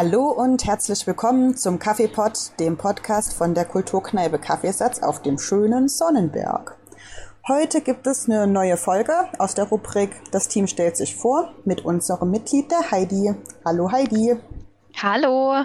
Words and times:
Hallo 0.00 0.30
und 0.30 0.64
herzlich 0.64 1.04
willkommen 1.08 1.56
zum 1.56 1.80
Kaffeepot, 1.80 2.52
dem 2.60 2.76
Podcast 2.76 3.34
von 3.34 3.52
der 3.52 3.64
Kulturkneipe 3.64 4.38
Kaffeesatz 4.38 5.02
auf 5.02 5.22
dem 5.22 5.40
schönen 5.40 5.88
Sonnenberg. 5.88 6.76
Heute 7.48 7.80
gibt 7.80 8.06
es 8.06 8.28
eine 8.28 8.46
neue 8.46 8.76
Folge 8.76 9.12
aus 9.38 9.56
der 9.56 9.64
Rubrik 9.64 10.10
Das 10.30 10.46
Team 10.46 10.68
stellt 10.68 10.96
sich 10.96 11.16
vor 11.16 11.52
mit 11.64 11.84
unserem 11.84 12.30
Mitglied 12.30 12.70
der 12.70 12.92
Heidi. 12.92 13.34
Hallo 13.64 13.90
Heidi. 13.90 14.36
Hallo. 15.02 15.64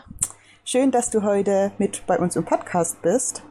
Schön, 0.65 0.89
dass 0.89 1.11
du 1.11 1.21
heute 1.21 1.71
mit 1.77 2.03
bei 2.07 2.17
uns 2.17 2.35
im 2.35 2.43
Podcast 2.43 3.03
bist. 3.03 3.43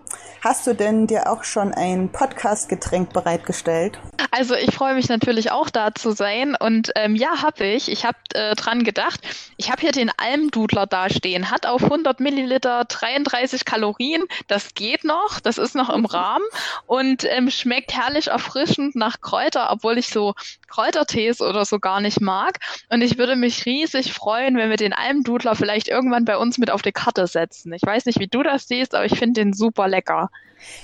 Hast 0.42 0.66
du 0.66 0.74
denn 0.74 1.06
dir 1.06 1.30
auch 1.30 1.44
schon 1.44 1.72
ein 1.72 2.10
Podcast-Getränk 2.10 3.12
bereitgestellt? 3.12 3.98
Also 4.32 4.54
ich 4.54 4.74
freue 4.74 4.94
mich 4.94 5.08
natürlich 5.08 5.52
auch 5.52 5.70
da 5.70 5.94
zu 5.94 6.12
sein 6.12 6.56
und 6.58 6.90
ähm, 6.96 7.14
ja, 7.14 7.42
habe 7.42 7.64
ich. 7.64 7.90
Ich 7.90 8.04
habe 8.04 8.16
äh, 8.34 8.54
dran 8.54 8.82
gedacht. 8.82 9.20
Ich 9.56 9.70
habe 9.70 9.82
hier 9.82 9.92
den 9.92 10.10
Almdudler 10.16 10.86
dastehen. 10.86 11.50
Hat 11.50 11.66
auf 11.66 11.84
100 11.84 12.18
Milliliter 12.18 12.84
33 12.86 13.64
Kalorien. 13.64 14.24
Das 14.48 14.74
geht 14.74 15.04
noch. 15.04 15.38
Das 15.38 15.58
ist 15.58 15.74
noch 15.74 15.90
im 15.90 16.06
Rahmen 16.06 16.44
und 16.86 17.24
ähm, 17.24 17.50
schmeckt 17.50 17.94
herrlich 17.94 18.28
erfrischend 18.28 18.96
nach 18.96 19.20
Kräuter, 19.20 19.70
obwohl 19.70 19.98
ich 19.98 20.08
so 20.08 20.34
Kräutertees 20.72 21.40
oder 21.40 21.64
so 21.64 21.78
gar 21.78 22.00
nicht 22.00 22.20
mag. 22.20 22.58
Und 22.88 23.02
ich 23.02 23.18
würde 23.18 23.36
mich 23.36 23.66
riesig 23.66 24.12
freuen, 24.12 24.56
wenn 24.56 24.70
wir 24.70 24.76
den 24.76 24.92
Almdudler 24.92 25.54
vielleicht 25.54 25.88
irgendwann 25.88 26.24
bei 26.24 26.36
uns 26.38 26.58
mit 26.58 26.70
auf 26.70 26.82
die 26.82 26.92
Karte 26.92 27.26
setzen. 27.26 27.72
Ich 27.72 27.82
weiß 27.82 28.06
nicht, 28.06 28.18
wie 28.18 28.28
du 28.28 28.42
das 28.42 28.68
siehst, 28.68 28.94
aber 28.94 29.04
ich 29.04 29.18
finde 29.18 29.40
den 29.40 29.52
super 29.52 29.86
lecker. 29.86 30.30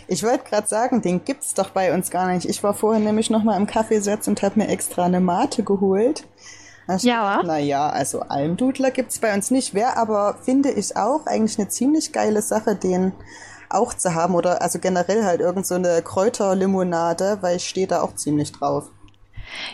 Ich 0.06 0.22
wollte 0.22 0.45
gerade 0.45 0.67
sagen, 0.67 1.03
den 1.03 1.25
gibt's 1.25 1.55
doch 1.55 1.70
bei 1.70 1.95
uns 1.95 2.11
gar 2.11 2.28
nicht. 2.28 2.48
Ich 2.48 2.62
war 2.62 2.75
vorhin 2.75 3.05
nämlich 3.05 3.30
noch 3.30 3.45
mal 3.45 3.56
im 3.56 3.67
Kaffeesatz 3.67 4.28
und 4.28 4.42
habe 4.42 4.58
mir 4.58 4.69
extra 4.69 5.05
eine 5.05 5.20
Mate 5.20 5.62
geholt. 5.62 6.25
Ja. 7.00 7.42
Naja, 7.42 7.91
also 7.91 8.20
Almdudler 8.20 8.91
gibt's 8.91 9.19
bei 9.19 9.34
uns 9.34 9.50
nicht. 9.50 9.75
Wäre 9.75 9.97
aber, 9.97 10.39
finde 10.42 10.70
ich 10.70 10.97
auch, 10.97 11.27
eigentlich 11.27 11.58
eine 11.58 11.69
ziemlich 11.69 12.12
geile 12.12 12.42
Sache, 12.42 12.75
den 12.77 13.12
auch 13.69 13.95
zu 13.95 14.14
haben. 14.14 14.34
Oder 14.34 14.62
also 14.62 14.78
generell 14.78 15.25
halt 15.25 15.41
irgend 15.41 15.67
so 15.67 15.75
eine 15.75 16.02
Kräuterlimonade, 16.02 17.39
weil 17.41 17.56
ich 17.56 17.69
stehe 17.69 17.86
da 17.86 18.00
auch 18.00 18.14
ziemlich 18.14 18.52
drauf. 18.52 18.91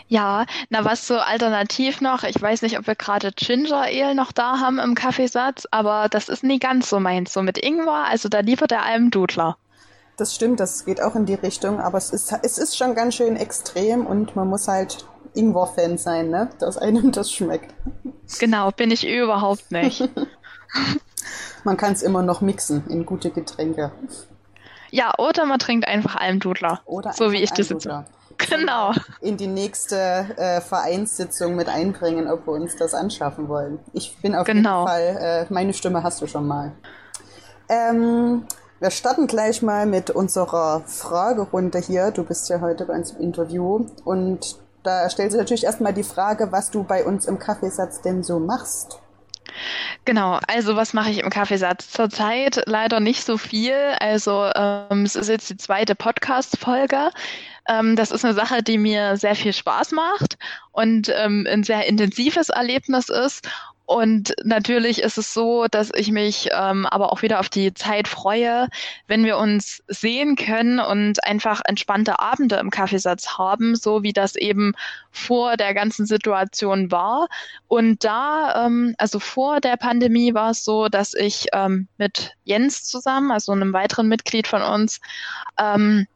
Ja, 0.07 0.45
na 0.69 0.85
was 0.85 1.07
so 1.07 1.17
alternativ 1.17 2.01
noch, 2.01 2.23
ich 2.23 2.41
weiß 2.41 2.61
nicht, 2.61 2.77
ob 2.79 2.87
wir 2.87 2.95
gerade 2.95 3.31
Ginger 3.31 3.83
Ale 3.83 4.15
noch 4.15 4.31
da 4.31 4.59
haben 4.59 4.79
im 4.79 4.95
Kaffeesatz, 4.95 5.67
aber 5.71 6.07
das 6.09 6.29
ist 6.29 6.43
nie 6.43 6.59
ganz 6.59 6.89
so 6.89 6.99
meins. 6.99 7.33
So 7.33 7.41
mit 7.41 7.57
Ingwer, 7.57 8.05
also 8.09 8.29
da 8.29 8.39
lieber 8.39 8.67
der 8.67 8.83
Almdudler. 8.83 9.57
Das 10.17 10.33
stimmt, 10.33 10.59
das 10.59 10.85
geht 10.85 11.01
auch 11.01 11.15
in 11.15 11.25
die 11.25 11.33
Richtung, 11.33 11.79
aber 11.79 11.97
es 11.97 12.11
ist, 12.11 12.33
es 12.41 12.57
ist 12.57 12.77
schon 12.77 12.95
ganz 12.95 13.15
schön 13.15 13.35
extrem 13.35 14.05
und 14.05 14.35
man 14.35 14.47
muss 14.47 14.67
halt 14.67 15.05
Ingwer-Fan 15.33 15.97
sein, 15.97 16.29
ne? 16.29 16.49
Dass 16.59 16.77
einem 16.77 17.11
das 17.11 17.31
schmeckt. 17.31 17.73
Genau, 18.39 18.71
bin 18.71 18.91
ich 18.91 19.05
überhaupt 19.05 19.71
nicht. 19.71 20.07
man 21.63 21.77
kann 21.77 21.93
es 21.93 22.01
immer 22.01 22.21
noch 22.21 22.41
mixen 22.41 22.87
in 22.87 23.05
gute 23.05 23.29
Getränke. 23.29 23.91
Ja, 24.91 25.13
oder 25.17 25.45
man 25.45 25.59
trinkt 25.59 25.87
einfach 25.87 26.15
Almdudler. 26.15 26.81
Oder 26.85 27.13
so 27.13 27.31
wie 27.31 27.43
ich 27.43 27.51
das 27.51 27.69
jetzt. 27.69 27.87
Genau. 28.37 28.91
In 29.21 29.37
die 29.37 29.47
nächste 29.47 29.97
äh, 30.37 30.61
Vereinssitzung 30.61 31.55
mit 31.55 31.67
einbringen, 31.67 32.27
ob 32.27 32.47
wir 32.47 32.53
uns 32.53 32.75
das 32.75 32.93
anschaffen 32.93 33.47
wollen. 33.47 33.79
Ich 33.93 34.17
bin 34.21 34.35
auf 34.35 34.45
genau. 34.45 34.79
jeden 34.79 34.87
Fall, 34.87 35.47
äh, 35.49 35.53
meine 35.53 35.73
Stimme 35.73 36.03
hast 36.03 36.21
du 36.21 36.27
schon 36.27 36.47
mal. 36.47 36.71
Ähm, 37.69 38.45
wir 38.79 38.91
starten 38.91 39.27
gleich 39.27 39.61
mal 39.61 39.85
mit 39.85 40.09
unserer 40.09 40.81
Fragerunde 40.85 41.79
hier. 41.79 42.11
Du 42.11 42.23
bist 42.23 42.49
ja 42.49 42.61
heute 42.61 42.85
bei 42.85 42.93
uns 42.93 43.11
im 43.11 43.21
Interview 43.21 43.87
und 44.03 44.57
da 44.83 45.09
stellt 45.09 45.31
sich 45.31 45.39
natürlich 45.39 45.63
erstmal 45.63 45.93
die 45.93 46.03
Frage, 46.03 46.51
was 46.51 46.69
du 46.71 46.83
bei 46.83 47.03
uns 47.03 47.25
im 47.25 47.39
Kaffeesatz 47.39 48.01
denn 48.01 48.21
so 48.21 48.39
machst. 48.39 48.99
Genau, 50.03 50.39
also 50.47 50.75
was 50.75 50.93
mache 50.93 51.09
ich 51.09 51.19
im 51.19 51.29
Kaffeesatz? 51.29 51.89
Zurzeit 51.89 52.61
leider 52.67 52.99
nicht 52.99 53.23
so 53.23 53.37
viel. 53.37 53.75
Also 53.99 54.51
ähm, 54.55 55.03
es 55.03 55.15
ist 55.15 55.29
jetzt 55.29 55.49
die 55.49 55.57
zweite 55.57 55.95
Podcast-Folge. 55.95 57.09
Ähm, 57.67 57.95
das 57.95 58.11
ist 58.11 58.23
eine 58.25 58.33
Sache, 58.33 58.63
die 58.63 58.77
mir 58.77 59.17
sehr 59.17 59.35
viel 59.35 59.53
Spaß 59.53 59.91
macht 59.91 60.37
und 60.71 61.11
ähm, 61.15 61.47
ein 61.49 61.63
sehr 61.63 61.87
intensives 61.87 62.49
Erlebnis 62.49 63.09
ist. 63.09 63.47
Und 63.87 64.33
natürlich 64.43 65.03
ist 65.03 65.19
es 65.19 65.33
so, 65.33 65.67
dass 65.69 65.91
ich 65.93 66.09
mich 66.09 66.49
ähm, 66.51 66.87
aber 66.87 67.11
auch 67.11 67.21
wieder 67.21 67.39
auf 67.39 67.49
die 67.49 67.73
Zeit 67.73 68.07
freue, 68.07 68.67
wenn 69.07 69.23
wir 69.23 69.37
uns 69.37 69.83
sehen 69.87 70.35
können 70.35 70.79
und 70.79 71.23
einfach 71.23 71.61
entspannte 71.65 72.19
Abende 72.19 72.55
im 72.55 72.71
Kaffeesatz 72.71 73.37
haben, 73.37 73.75
so 73.75 74.01
wie 74.01 74.13
das 74.13 74.35
eben 74.35 74.73
vor 75.11 75.55
der 75.55 75.75
ganzen 75.75 76.07
Situation 76.07 76.91
war. 76.91 77.27
Und 77.67 78.03
da, 78.03 78.65
ähm, 78.65 78.95
also 78.97 79.19
vor 79.19 79.61
der 79.61 79.77
Pandemie 79.77 80.33
war 80.33 80.49
es 80.49 80.65
so, 80.65 80.89
dass 80.89 81.13
ich 81.13 81.47
ähm, 81.53 81.87
mit 81.97 82.31
Jens 82.43 82.85
zusammen, 82.85 83.31
also 83.31 83.51
einem 83.51 83.71
weiteren 83.71 84.07
Mitglied 84.07 84.47
von 84.47 84.63
uns, 84.63 84.99
ähm, 85.59 86.07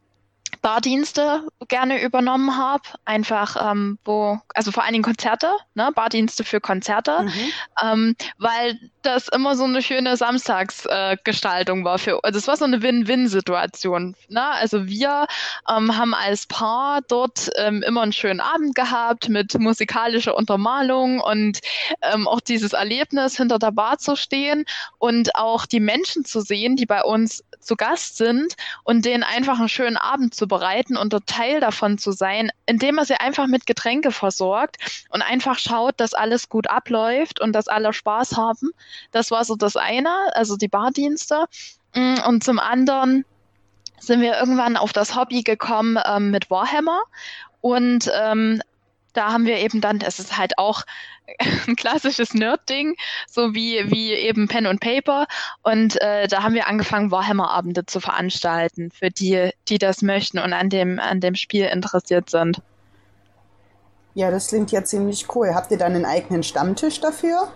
Bardienste 0.62 1.47
gerne 1.68 2.02
übernommen 2.02 2.58
habe. 2.58 2.84
Einfach, 3.06 3.72
ähm, 3.72 3.97
wo, 4.03 4.40
also 4.53 4.72
vor 4.72 4.84
allen 4.84 4.94
Dingen 4.94 5.03
Konzerte, 5.03 5.47
ne? 5.74 5.92
Bardienste 5.94 6.44
für 6.44 6.59
Konzerte, 6.59 7.24
mhm. 7.24 7.52
ähm, 7.84 8.16
weil 8.38 8.78
das 9.02 9.28
immer 9.30 9.56
so 9.56 9.64
eine 9.64 9.81
schöne 9.81 10.18
Samstagsgestaltung 10.18 11.81
äh, 11.81 11.84
war 11.86 12.00
für, 12.00 12.20
also 12.24 12.38
es 12.38 12.47
war 12.47 12.58
so 12.58 12.66
eine 12.66 12.81
Win-Win-Situation. 12.81 14.16
Ne? 14.28 14.44
Also 14.44 14.88
wir 14.88 15.25
ähm, 15.70 15.97
haben 15.97 16.14
als 16.14 16.47
Paar 16.47 17.02
dort 17.08 17.50
ähm, 17.58 17.81
immer 17.84 18.02
einen 18.02 18.14
schönen 18.14 18.41
Abend 18.41 18.76
gehabt 18.76 19.30
mit 19.30 19.58
musikalischer 19.58 20.36
Untermalung 20.36 21.22
und 21.22 21.59
ähm, 22.02 22.28
auch 22.28 22.41
dieses 22.41 22.74
Erlebnis, 22.74 23.38
hinter 23.38 23.59
der 23.59 23.72
Bar 23.72 24.00
zu 24.00 24.16
stehen 24.16 24.66
und 24.97 25.36
auch 25.36 25.66
die 25.66 25.80
Menschen 25.80 26.26
zu 26.26 26.41
sehen, 26.41 26.76
die 26.76 26.86
bei 26.86 27.02
uns 27.03 27.44
zu 27.59 27.76
Gast 27.76 28.18
sind 28.18 28.56
und 28.84 29.06
denen 29.06 29.24
einfach 29.24 29.59
einen 29.59 29.70
schönen 29.70 29.97
Abend 29.97 30.34
zu 30.34 30.47
bereiten 30.49 30.97
und 30.97 31.13
dort 31.13 31.27
Teil 31.27 31.61
davon 31.61 31.97
zu 31.97 32.11
sein, 32.11 32.51
indem 32.65 32.97
er 32.97 33.05
sie 33.05 33.15
einfach 33.15 33.47
mit 33.47 33.65
Getränke 33.65 34.11
versorgt 34.11 35.05
und 35.09 35.21
einfach 35.21 35.57
schaut, 35.57 35.97
dass 36.01 36.13
alles 36.13 36.49
gut 36.49 36.69
abläuft 36.69 37.39
und 37.39 37.53
dass 37.53 37.69
alle 37.69 37.93
Spaß 37.93 38.35
haben. 38.35 38.71
Das 39.11 39.31
war 39.31 39.45
so 39.45 39.55
das 39.55 39.77
eine, 39.77 40.09
also 40.33 40.57
die 40.57 40.67
Bardienste. 40.67 41.45
Mm, 41.95 42.15
und 42.27 42.43
zum 42.43 42.59
anderen 42.59 43.23
sind 43.99 44.19
wir 44.19 44.37
irgendwann 44.37 44.75
auf 44.75 44.91
das 44.91 45.15
Hobby 45.15 45.43
gekommen 45.43 45.97
ähm, 46.05 46.31
mit 46.31 46.49
Warhammer 46.49 47.01
und 47.61 48.11
ähm, 48.13 48.61
da 49.13 49.31
haben 49.31 49.45
wir 49.45 49.57
eben 49.57 49.81
dann, 49.81 50.01
es 50.01 50.19
ist 50.19 50.37
halt 50.37 50.57
auch 50.57 50.83
ein 51.67 51.75
klassisches 51.75 52.34
Nerd-Ding, 52.34 52.95
so 53.29 53.53
wie, 53.53 53.90
wie 53.91 54.13
eben 54.13 54.47
Pen 54.47 54.67
und 54.67 54.79
Paper. 54.79 55.28
Und 55.62 56.01
äh, 56.01 56.28
da 56.28 56.44
haben 56.44 56.56
wir 56.56 56.67
angefangen, 56.67 57.12
Warhammer-Abende 57.12 57.85
zu 57.85 58.00
veranstalten, 58.00 58.91
für 58.91 59.09
die, 59.09 59.51
die 59.67 59.78
das 59.78 60.01
möchten 60.01 60.40
und 60.40 60.53
an 60.53 60.69
dem, 60.69 61.00
an 61.00 61.19
dem 61.19 61.35
Spiel 61.35 61.66
interessiert 61.66 62.29
sind. 62.29 62.62
Ja, 64.16 64.31
das 64.31 64.47
klingt 64.47 64.72
ja 64.72 64.84
ziemlich 64.84 65.34
cool. 65.35 65.53
Habt 65.53 65.72
ihr 65.72 65.78
dann 65.78 65.95
einen 65.95 66.06
eigenen 66.06 66.44
Stammtisch 66.44 67.00
dafür? 67.00 67.52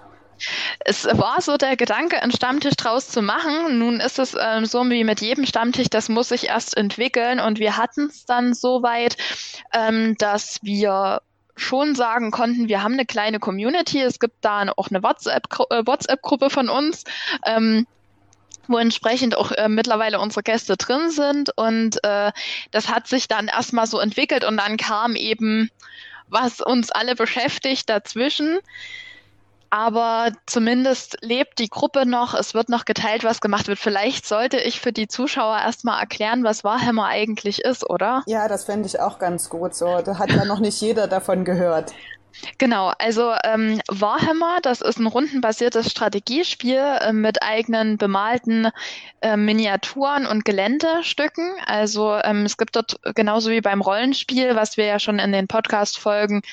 Es 0.79 1.05
war 1.05 1.41
so 1.41 1.57
der 1.57 1.75
Gedanke, 1.75 2.21
einen 2.21 2.31
Stammtisch 2.31 2.75
draus 2.75 3.07
zu 3.09 3.21
machen. 3.21 3.79
Nun 3.79 3.99
ist 3.99 4.19
es 4.19 4.35
ähm, 4.39 4.65
so 4.65 4.83
wie 4.89 5.03
mit 5.03 5.21
jedem 5.21 5.45
Stammtisch, 5.45 5.89
das 5.89 6.09
muss 6.09 6.29
sich 6.29 6.47
erst 6.47 6.75
entwickeln. 6.75 7.39
Und 7.39 7.59
wir 7.59 7.77
hatten 7.77 8.07
es 8.07 8.25
dann 8.25 8.53
so 8.53 8.83
weit, 8.83 9.17
ähm, 9.73 10.15
dass 10.17 10.59
wir 10.61 11.21
schon 11.55 11.95
sagen 11.95 12.31
konnten, 12.31 12.67
wir 12.67 12.83
haben 12.83 12.93
eine 12.93 13.05
kleine 13.05 13.39
Community. 13.39 14.01
Es 14.01 14.19
gibt 14.19 14.35
da 14.41 14.71
auch 14.75 14.89
eine 14.89 15.03
WhatsApp-Gruppe 15.03 15.75
äh, 15.75 15.87
WhatsApp 15.87 16.51
von 16.51 16.69
uns. 16.69 17.03
Ähm, 17.45 17.87
wo 18.67 18.77
entsprechend 18.77 19.35
auch 19.35 19.51
äh, 19.51 19.67
mittlerweile 19.67 20.19
unsere 20.19 20.43
Gäste 20.43 20.77
drin 20.77 21.11
sind. 21.11 21.51
Und 21.57 22.03
äh, 22.03 22.31
das 22.71 22.87
hat 22.87 23.07
sich 23.07 23.27
dann 23.27 23.47
erstmal 23.47 23.87
so 23.87 23.99
entwickelt 23.99 24.45
und 24.45 24.57
dann 24.57 24.77
kam 24.77 25.15
eben, 25.15 25.69
was 26.29 26.61
uns 26.61 26.89
alle 26.89 27.15
beschäftigt 27.15 27.89
dazwischen 27.89 28.59
aber 29.73 30.31
zumindest 30.45 31.17
lebt 31.21 31.57
die 31.57 31.67
Gruppe 31.67 32.05
noch, 32.05 32.35
es 32.35 32.53
wird 32.53 32.69
noch 32.69 32.85
geteilt, 32.85 33.23
was 33.23 33.41
gemacht 33.41 33.67
wird. 33.67 33.79
Vielleicht 33.79 34.27
sollte 34.27 34.59
ich 34.59 34.79
für 34.79 34.93
die 34.93 35.07
Zuschauer 35.07 35.57
erstmal 35.57 35.99
erklären, 35.99 36.43
was 36.43 36.63
Warhammer 36.63 37.07
eigentlich 37.07 37.63
ist, 37.63 37.89
oder? 37.89 38.21
Ja, 38.27 38.47
das 38.47 38.65
fände 38.65 38.85
ich 38.85 38.99
auch 38.99 39.17
ganz 39.17 39.49
gut 39.49 39.73
so. 39.73 40.03
Da 40.05 40.19
hat 40.19 40.29
ja 40.29 40.45
noch 40.45 40.59
nicht 40.59 40.79
jeder 40.79 41.07
davon 41.07 41.43
gehört. 41.43 41.91
Genau, 42.59 42.93
also 42.99 43.33
ähm, 43.43 43.81
Warhammer, 43.89 44.59
das 44.61 44.81
ist 44.81 44.99
ein 44.99 45.07
rundenbasiertes 45.07 45.89
Strategiespiel 45.89 46.77
äh, 46.77 47.11
mit 47.11 47.41
eigenen 47.41 47.97
bemalten 47.97 48.69
äh, 49.21 49.37
Miniaturen 49.37 50.27
und 50.27 50.45
Geländestücken. 50.45 51.51
Also 51.65 52.15
ähm, 52.23 52.45
es 52.45 52.57
gibt 52.57 52.75
dort 52.75 52.99
genauso 53.15 53.49
wie 53.49 53.61
beim 53.61 53.81
Rollenspiel, 53.81 54.55
was 54.55 54.77
wir 54.77 54.85
ja 54.85 54.99
schon 54.99 55.17
in 55.17 55.31
den 55.31 55.47
Podcast-Folgen 55.47 56.43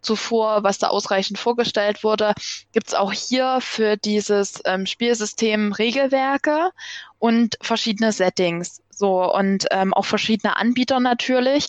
zuvor, 0.00 0.62
was 0.62 0.78
da 0.78 0.88
ausreichend 0.88 1.38
vorgestellt 1.38 2.04
wurde, 2.04 2.34
gibt 2.72 2.88
es 2.88 2.94
auch 2.94 3.12
hier 3.12 3.58
für 3.60 3.96
dieses 3.96 4.60
ähm, 4.64 4.86
Spielsystem 4.86 5.72
Regelwerke 5.72 6.70
und 7.18 7.56
verschiedene 7.60 8.12
Settings. 8.12 8.82
So 8.90 9.32
und 9.32 9.66
ähm, 9.70 9.94
auch 9.94 10.04
verschiedene 10.04 10.56
Anbieter 10.56 11.00
natürlich. 11.00 11.68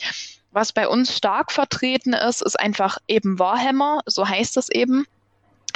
Was 0.52 0.74
bei 0.74 0.88
uns 0.88 1.16
stark 1.16 1.52
vertreten 1.52 2.14
ist, 2.14 2.42
ist 2.42 2.60
einfach 2.60 2.98
eben 3.08 3.40
Warhammer, 3.40 4.02
so 4.06 4.28
heißt 4.28 4.58
es 4.58 4.70
eben. 4.70 5.06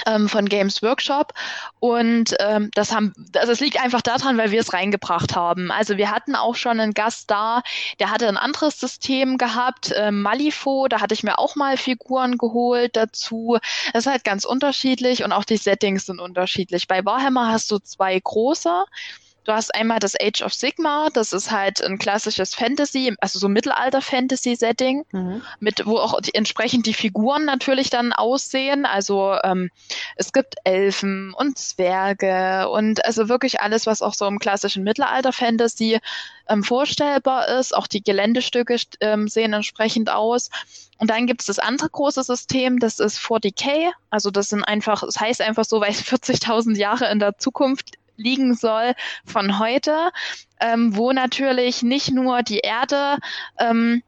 Ähm, 0.06 0.30
von 0.30 0.48
Games 0.48 0.82
Workshop. 0.82 1.34
Und 1.80 2.36
ähm, 2.40 2.70
das 2.74 2.94
haben, 2.94 3.14
also 3.36 3.52
es 3.52 3.60
liegt 3.60 3.80
einfach 3.80 4.02
daran, 4.02 4.38
weil 4.38 4.52
wir 4.52 4.62
es 4.62 4.74
reingebracht 4.74 5.36
haben. 5.36 5.72
Also 5.72 5.98
wir 5.98 6.12
hatten 6.12 6.36
auch 6.36 6.56
schon 6.56 6.80
einen 6.80 6.94
Gast 6.94 7.30
da, 7.32 7.62
der 8.00 8.12
hatte 8.12 8.28
ein 8.28 8.38
anderes 8.38 8.80
System 8.80 9.38
gehabt, 9.38 9.92
äh, 9.92 10.12
Malifo, 10.12 10.88
da 10.88 11.02
hatte 11.02 11.14
ich 11.14 11.24
mir 11.24 11.40
auch 11.40 11.56
mal 11.56 11.78
Figuren 11.78 12.38
geholt 12.38 12.96
dazu. 12.96 13.58
Das 13.94 14.06
ist 14.06 14.12
halt 14.12 14.24
ganz 14.24 14.46
unterschiedlich 14.46 15.24
und 15.24 15.32
auch 15.32 15.46
die 15.46 15.58
Settings 15.58 16.06
sind 16.06 16.20
unterschiedlich. 16.20 16.88
Bei 16.88 17.04
Warhammer 17.06 17.52
hast 17.52 17.72
du 17.72 17.80
zwei 17.80 18.20
große. 18.20 18.86
Du 19.46 19.54
hast 19.54 19.74
einmal 19.76 20.00
das 20.00 20.16
Age 20.20 20.42
of 20.42 20.54
Sigma, 20.56 21.10
das 21.14 21.32
ist 21.32 21.52
halt 21.52 21.84
ein 21.84 22.00
klassisches 22.00 22.56
Fantasy, 22.56 23.16
also 23.20 23.38
so 23.38 23.48
Mittelalter-Fantasy-Setting, 23.48 25.06
mhm. 25.12 25.44
mit 25.60 25.86
wo 25.86 25.98
auch 25.98 26.20
die, 26.20 26.34
entsprechend 26.34 26.88
die 26.88 26.96
Figuren 26.96 27.46
natürlich 27.46 27.92
dann 27.92 28.12
aussehen. 28.12 28.88
Also 28.88 29.38
ähm, 29.44 29.70
es 30.16 30.34
gibt 30.34 30.56
Elfen 30.64 31.32
und 31.36 31.60
Zwerge 31.60 32.68
und 32.70 33.06
also 33.06 33.30
wirklich 33.30 33.62
alles, 33.62 33.86
was 33.86 34.02
auch 34.02 34.16
so 34.16 34.26
im 34.26 34.40
klassischen 34.40 34.84
Mittelalter-Fantasy 34.84 36.00
ähm, 36.50 36.64
vorstellbar 36.64 37.48
ist. 37.48 37.76
Auch 37.76 37.86
die 37.86 38.04
Geländestücke 38.04 38.78
ähm, 39.02 39.28
sehen 39.28 39.54
entsprechend 39.54 40.10
aus. 40.10 40.50
Und 40.98 41.12
dann 41.12 41.28
gibt 41.28 41.42
es 41.42 41.48
das 41.48 41.60
andere 41.60 41.90
große 41.90 42.24
System, 42.24 42.80
das 42.80 43.00
ist 43.00 43.20
4DK. 43.20 43.92
Also 44.10 44.32
das 44.32 44.50
sind 44.50 44.64
einfach, 44.64 45.02
das 45.02 45.20
heißt 45.20 45.42
einfach 45.42 45.66
so, 45.66 45.82
weil 45.82 45.92
es 45.92 46.02
40.000 46.04 46.78
Jahre 46.78 47.12
in 47.12 47.20
der 47.20 47.38
Zukunft 47.38 47.92
liegen 48.18 48.56
soll 48.56 48.94
von 49.26 49.60
heute, 49.60 50.12
ähm, 50.60 50.96
wo 50.96 51.12
natürlich 51.12 51.84
nicht 51.84 52.12
nur 52.12 52.44
die 52.44 52.60
Erde 52.60 53.18
ähm, 53.60 54.04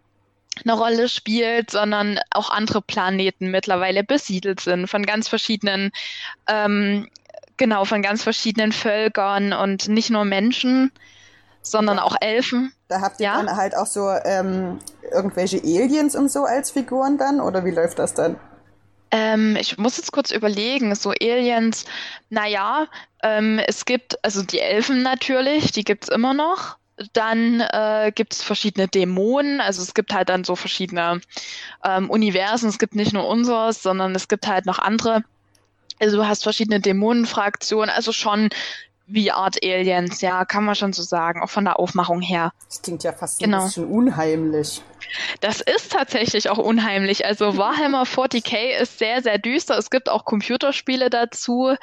eine 0.63 0.73
Rolle 0.73 1.09
spielt, 1.09 1.71
sondern 1.71 2.19
auch 2.31 2.49
andere 2.49 2.81
Planeten 2.81 3.51
mittlerweile 3.51 4.03
besiedelt 4.03 4.59
sind 4.59 4.87
von 4.87 5.05
ganz 5.05 5.27
verschiedenen, 5.27 5.91
ähm, 6.47 7.09
genau, 7.57 7.85
von 7.85 8.01
ganz 8.01 8.23
verschiedenen 8.23 8.71
Völkern 8.71 9.53
und 9.53 9.87
nicht 9.87 10.09
nur 10.09 10.25
Menschen, 10.25 10.91
sondern 11.61 11.99
auch 11.99 12.15
Elfen. 12.19 12.73
Da 12.87 13.01
habt 13.01 13.19
ihr 13.19 13.25
ja? 13.25 13.37
dann 13.37 13.55
halt 13.55 13.75
auch 13.75 13.85
so 13.85 14.09
ähm, 14.09 14.79
irgendwelche 15.11 15.57
Aliens 15.57 16.15
und 16.15 16.31
so 16.31 16.45
als 16.45 16.71
Figuren 16.71 17.17
dann, 17.17 17.41
oder 17.41 17.65
wie 17.65 17.71
läuft 17.71 17.99
das 17.99 18.13
dann? 18.13 18.37
Ähm, 19.11 19.55
ich 19.55 19.77
muss 19.77 19.97
jetzt 19.97 20.11
kurz 20.11 20.31
überlegen, 20.31 20.93
so 20.95 21.11
Aliens, 21.11 21.85
naja, 22.29 22.87
ähm, 23.23 23.59
es 23.59 23.85
gibt, 23.85 24.23
also 24.23 24.43
die 24.43 24.59
Elfen 24.59 25.01
natürlich, 25.01 25.71
die 25.71 25.83
gibt's 25.83 26.09
immer 26.09 26.33
noch. 26.33 26.77
Dann 27.13 27.61
äh, 27.61 28.11
gibt 28.13 28.33
es 28.33 28.41
verschiedene 28.41 28.87
Dämonen, 28.87 29.61
also 29.61 29.83
es 29.83 29.93
gibt 29.93 30.13
halt 30.13 30.29
dann 30.29 30.43
so 30.43 30.55
verschiedene 30.55 31.21
ähm, 31.83 32.09
Universen, 32.09 32.69
es 32.69 32.79
gibt 32.79 32.95
nicht 32.95 33.13
nur 33.13 33.27
unseres, 33.27 33.83
sondern 33.83 34.15
es 34.15 34.27
gibt 34.27 34.47
halt 34.47 34.65
noch 34.65 34.79
andere. 34.79 35.23
Also 35.99 36.17
du 36.17 36.27
hast 36.27 36.43
verschiedene 36.43 36.79
Dämonenfraktionen, 36.79 37.89
also 37.89 38.11
schon 38.11 38.49
wie 39.07 39.31
Art 39.31 39.63
Aliens, 39.63 40.21
ja, 40.21 40.43
kann 40.43 40.65
man 40.65 40.75
schon 40.75 40.91
so 40.91 41.01
sagen, 41.01 41.41
auch 41.41 41.49
von 41.49 41.63
der 41.63 41.79
Aufmachung 41.79 42.21
her. 42.21 42.51
Das 42.67 42.81
klingt 42.81 43.03
ja 43.03 43.13
fast 43.13 43.39
genau. 43.39 43.59
ein 43.59 43.63
bisschen 43.65 43.87
unheimlich. 43.87 44.81
Das 45.39 45.61
ist 45.61 45.93
tatsächlich 45.93 46.49
auch 46.49 46.57
unheimlich. 46.57 47.25
Also 47.25 47.55
Warhammer 47.57 48.03
40k 48.03 48.81
ist 48.81 48.99
sehr, 48.99 49.21
sehr 49.21 49.37
düster. 49.37 49.77
Es 49.77 49.89
gibt 49.89 50.09
auch 50.09 50.25
Computerspiele 50.25 51.09
dazu. 51.09 51.75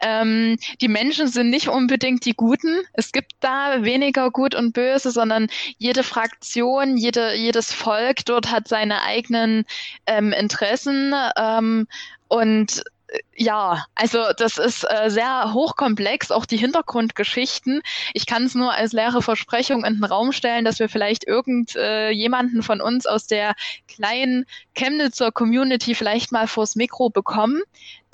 Ähm, 0.00 0.58
die 0.82 0.88
Menschen 0.88 1.28
sind 1.28 1.48
nicht 1.48 1.68
unbedingt 1.68 2.26
die 2.26 2.34
Guten. 2.34 2.82
Es 2.92 3.12
gibt 3.12 3.32
da 3.40 3.82
weniger 3.82 4.30
Gut 4.30 4.54
und 4.54 4.72
Böse, 4.72 5.10
sondern 5.10 5.48
jede 5.78 6.02
Fraktion, 6.02 6.98
jede, 6.98 7.34
jedes 7.34 7.72
Volk 7.72 8.26
dort 8.26 8.50
hat 8.50 8.68
seine 8.68 9.02
eigenen 9.02 9.64
ähm, 10.06 10.32
Interessen. 10.32 11.14
Ähm, 11.38 11.86
und 12.28 12.82
ja, 13.36 13.86
also 13.94 14.18
das 14.36 14.58
ist 14.58 14.84
äh, 14.84 15.10
sehr 15.10 15.52
hochkomplex, 15.52 16.30
auch 16.30 16.46
die 16.46 16.56
Hintergrundgeschichten. 16.56 17.82
Ich 18.14 18.26
kann 18.26 18.44
es 18.44 18.54
nur 18.54 18.72
als 18.72 18.92
leere 18.92 19.22
Versprechung 19.22 19.84
in 19.84 19.94
den 19.94 20.04
Raum 20.04 20.32
stellen, 20.32 20.64
dass 20.64 20.78
wir 20.78 20.88
vielleicht 20.88 21.26
irgendjemanden 21.26 22.60
äh, 22.60 22.62
von 22.62 22.80
uns 22.80 23.06
aus 23.06 23.26
der 23.26 23.54
kleinen 23.88 24.46
Chemnitzer 24.74 25.32
Community 25.32 25.94
vielleicht 25.94 26.32
mal 26.32 26.46
vors 26.46 26.76
Mikro 26.76 27.10
bekommen, 27.10 27.62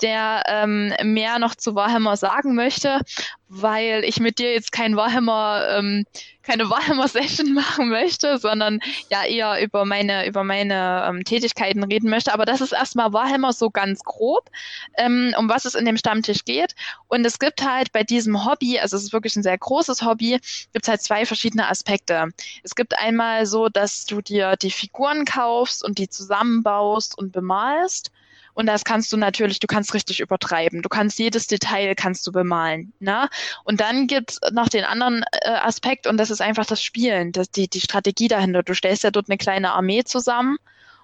der 0.01 0.43
ähm, 0.47 0.93
mehr 1.03 1.39
noch 1.39 1.55
zu 1.55 1.75
Warhammer 1.75 2.17
sagen 2.17 2.55
möchte, 2.55 2.99
weil 3.47 4.03
ich 4.03 4.19
mit 4.19 4.39
dir 4.39 4.51
jetzt 4.53 4.71
kein 4.71 4.95
Warhammer, 4.97 5.65
ähm, 5.77 6.05
keine 6.41 6.69
Warhammer-Session 6.69 7.53
machen 7.53 7.89
möchte, 7.89 8.37
sondern 8.37 8.79
ja 9.09 9.23
eher 9.23 9.61
über 9.61 9.85
meine, 9.85 10.27
über 10.27 10.43
meine 10.43 11.05
ähm, 11.07 11.23
Tätigkeiten 11.23 11.83
reden 11.83 12.09
möchte. 12.09 12.33
Aber 12.33 12.45
das 12.45 12.61
ist 12.61 12.73
erstmal 12.73 13.13
Warhammer 13.13 13.53
so 13.53 13.69
ganz 13.69 14.03
grob, 14.03 14.49
ähm, 14.97 15.12
um 15.37 15.49
was 15.49 15.65
es 15.65 15.75
in 15.75 15.85
dem 15.85 15.97
Stammtisch 15.97 16.45
geht. 16.45 16.75
Und 17.07 17.25
es 17.25 17.39
gibt 17.39 17.63
halt 17.63 17.91
bei 17.91 18.03
diesem 18.03 18.45
Hobby, 18.45 18.79
also 18.79 18.97
es 18.97 19.03
ist 19.03 19.13
wirklich 19.13 19.35
ein 19.35 19.43
sehr 19.43 19.57
großes 19.57 20.03
Hobby, 20.03 20.39
gibt 20.71 20.83
es 20.83 20.87
halt 20.87 21.01
zwei 21.01 21.25
verschiedene 21.25 21.67
Aspekte. 21.67 22.29
Es 22.63 22.75
gibt 22.75 22.97
einmal 22.97 23.45
so, 23.45 23.69
dass 23.69 24.05
du 24.05 24.21
dir 24.21 24.55
die 24.55 24.71
Figuren 24.71 25.25
kaufst 25.25 25.83
und 25.83 25.97
die 25.97 26.09
zusammenbaust 26.09 27.17
und 27.17 27.31
bemalst. 27.31 28.11
Und 28.55 28.67
das 28.67 28.83
kannst 28.83 29.11
du 29.11 29.17
natürlich, 29.17 29.59
du 29.59 29.67
kannst 29.67 29.93
richtig 29.93 30.19
übertreiben. 30.19 30.81
Du 30.81 30.89
kannst 30.89 31.17
jedes 31.17 31.47
Detail 31.47 31.95
kannst 31.95 32.25
du 32.27 32.31
bemalen. 32.31 32.93
Ne? 32.99 33.27
Und 33.63 33.81
dann 33.81 34.07
gibt's 34.07 34.39
noch 34.51 34.69
den 34.69 34.83
anderen 34.83 35.25
äh, 35.31 35.49
Aspekt 35.49 36.05
und 36.05 36.17
das 36.17 36.29
ist 36.29 36.41
einfach 36.41 36.65
das 36.65 36.83
Spielen, 36.83 37.31
das, 37.31 37.49
die, 37.49 37.67
die 37.67 37.81
Strategie 37.81 38.27
dahinter. 38.27 38.61
Du 38.61 38.75
stellst 38.75 39.03
ja 39.03 39.11
dort 39.11 39.29
eine 39.29 39.37
kleine 39.37 39.73
Armee 39.73 40.03
zusammen 40.03 40.57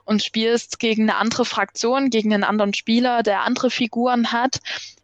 und 0.10 0.24
spielst 0.24 0.80
gegen 0.80 1.04
eine 1.04 1.18
andere 1.18 1.46
Fraktion, 1.46 2.10
gegen 2.10 2.34
einen 2.34 2.44
anderen 2.44 2.74
Spieler, 2.74 3.22
der 3.22 3.44
andere 3.44 3.70
Figuren 3.70 4.32
hat, 4.32 4.58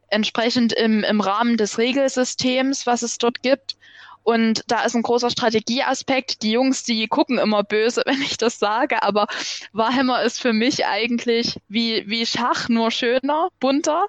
entsprechend 0.08 0.74
im, 0.74 1.04
im 1.04 1.22
Rahmen 1.22 1.58
des 1.58 1.78
Regelsystems, 1.78 2.88
was 2.88 3.04
es 3.04 3.20
dort 3.20 3.44
gibt. 3.44 3.76
Und 4.24 4.64
da 4.66 4.84
ist 4.84 4.96
ein 4.96 5.04
großer 5.04 5.30
Strategieaspekt. 5.30 6.42
Die 6.42 6.54
Jungs, 6.54 6.82
die 6.86 7.08
gucken 7.08 7.38
immer 7.38 7.64
böse, 7.64 8.02
wenn 8.08 8.20
ich 8.24 8.38
das 8.38 8.58
sage, 8.58 9.04
aber 9.04 9.28
Warhammer 9.74 10.24
ist 10.24 10.42
für 10.42 10.54
mich 10.54 10.88
eigentlich 10.88 11.60
wie, 11.68 12.04
wie 12.08 12.26
Schach, 12.26 12.68
nur 12.68 12.90
schöner, 12.90 13.50
bunter. 13.60 14.08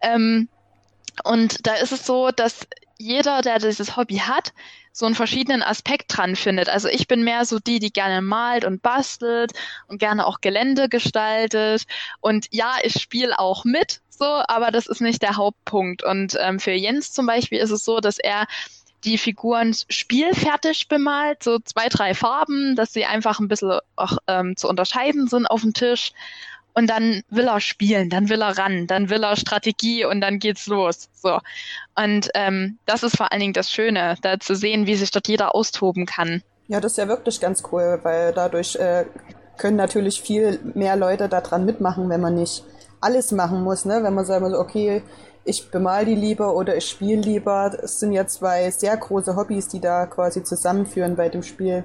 Ähm, 0.00 0.48
und 1.24 1.66
da 1.66 1.74
ist 1.74 1.90
es 1.90 2.06
so, 2.06 2.30
dass 2.30 2.68
jeder, 2.98 3.42
der 3.42 3.58
dieses 3.58 3.96
Hobby 3.96 4.18
hat, 4.18 4.52
so 4.96 5.04
einen 5.04 5.14
verschiedenen 5.14 5.62
Aspekt 5.62 6.16
dran 6.16 6.36
findet. 6.36 6.70
Also 6.70 6.88
ich 6.88 7.06
bin 7.06 7.22
mehr 7.22 7.44
so 7.44 7.58
die, 7.58 7.80
die 7.80 7.92
gerne 7.92 8.22
malt 8.22 8.64
und 8.64 8.80
bastelt 8.80 9.52
und 9.88 9.98
gerne 9.98 10.26
auch 10.26 10.40
Gelände 10.40 10.88
gestaltet. 10.88 11.84
Und 12.20 12.46
ja, 12.50 12.76
ich 12.82 12.94
spiele 12.94 13.38
auch 13.38 13.66
mit, 13.66 14.00
so, 14.08 14.24
aber 14.24 14.70
das 14.70 14.86
ist 14.86 15.02
nicht 15.02 15.20
der 15.20 15.36
Hauptpunkt. 15.36 16.02
Und 16.02 16.38
ähm, 16.40 16.58
für 16.58 16.70
Jens 16.72 17.12
zum 17.12 17.26
Beispiel 17.26 17.58
ist 17.58 17.72
es 17.72 17.84
so, 17.84 18.00
dass 18.00 18.18
er 18.18 18.46
die 19.04 19.18
Figuren 19.18 19.76
spielfertig 19.90 20.88
bemalt, 20.88 21.42
so 21.42 21.58
zwei, 21.58 21.90
drei 21.90 22.14
Farben, 22.14 22.74
dass 22.74 22.94
sie 22.94 23.04
einfach 23.04 23.38
ein 23.38 23.48
bisschen 23.48 23.78
auch 23.96 24.16
ähm, 24.28 24.56
zu 24.56 24.66
unterscheiden 24.66 25.28
sind 25.28 25.44
auf 25.44 25.60
dem 25.60 25.74
Tisch. 25.74 26.12
Und 26.76 26.88
dann 26.88 27.22
will 27.30 27.48
er 27.48 27.60
spielen, 27.60 28.10
dann 28.10 28.28
will 28.28 28.42
er 28.42 28.58
ran, 28.58 28.86
dann 28.86 29.08
will 29.08 29.24
er 29.24 29.36
Strategie 29.36 30.04
und 30.04 30.20
dann 30.20 30.38
geht's 30.38 30.66
los. 30.66 31.08
So. 31.14 31.38
Und 31.94 32.28
ähm, 32.34 32.78
das 32.84 33.02
ist 33.02 33.16
vor 33.16 33.32
allen 33.32 33.40
Dingen 33.40 33.54
das 33.54 33.72
Schöne, 33.72 34.16
da 34.20 34.38
zu 34.38 34.54
sehen, 34.54 34.86
wie 34.86 34.94
sich 34.94 35.10
dort 35.10 35.26
jeder 35.26 35.54
austoben 35.54 36.04
kann. 36.04 36.42
Ja, 36.68 36.78
das 36.80 36.92
ist 36.92 36.98
ja 36.98 37.08
wirklich 37.08 37.40
ganz 37.40 37.62
cool, 37.72 37.98
weil 38.02 38.34
dadurch 38.34 38.76
äh, 38.76 39.06
können 39.56 39.78
natürlich 39.78 40.20
viel 40.20 40.60
mehr 40.74 40.96
Leute 40.96 41.30
daran 41.30 41.64
mitmachen, 41.64 42.10
wenn 42.10 42.20
man 42.20 42.34
nicht 42.34 42.62
alles 43.00 43.32
machen 43.32 43.62
muss, 43.62 43.86
ne? 43.86 44.02
Wenn 44.02 44.12
man 44.12 44.26
sagt, 44.26 44.44
okay, 44.44 45.02
ich 45.44 45.70
bemal 45.70 46.04
die 46.04 46.14
lieber 46.14 46.54
oder 46.54 46.76
ich 46.76 46.88
spiele 46.88 47.22
lieber. 47.22 47.72
Es 47.82 48.00
sind 48.00 48.12
ja 48.12 48.26
zwei 48.26 48.70
sehr 48.70 48.96
große 48.96 49.36
Hobbys, 49.36 49.68
die 49.68 49.80
da 49.80 50.06
quasi 50.06 50.42
zusammenführen 50.42 51.16
bei 51.16 51.28
dem 51.28 51.42
Spiel. 51.42 51.84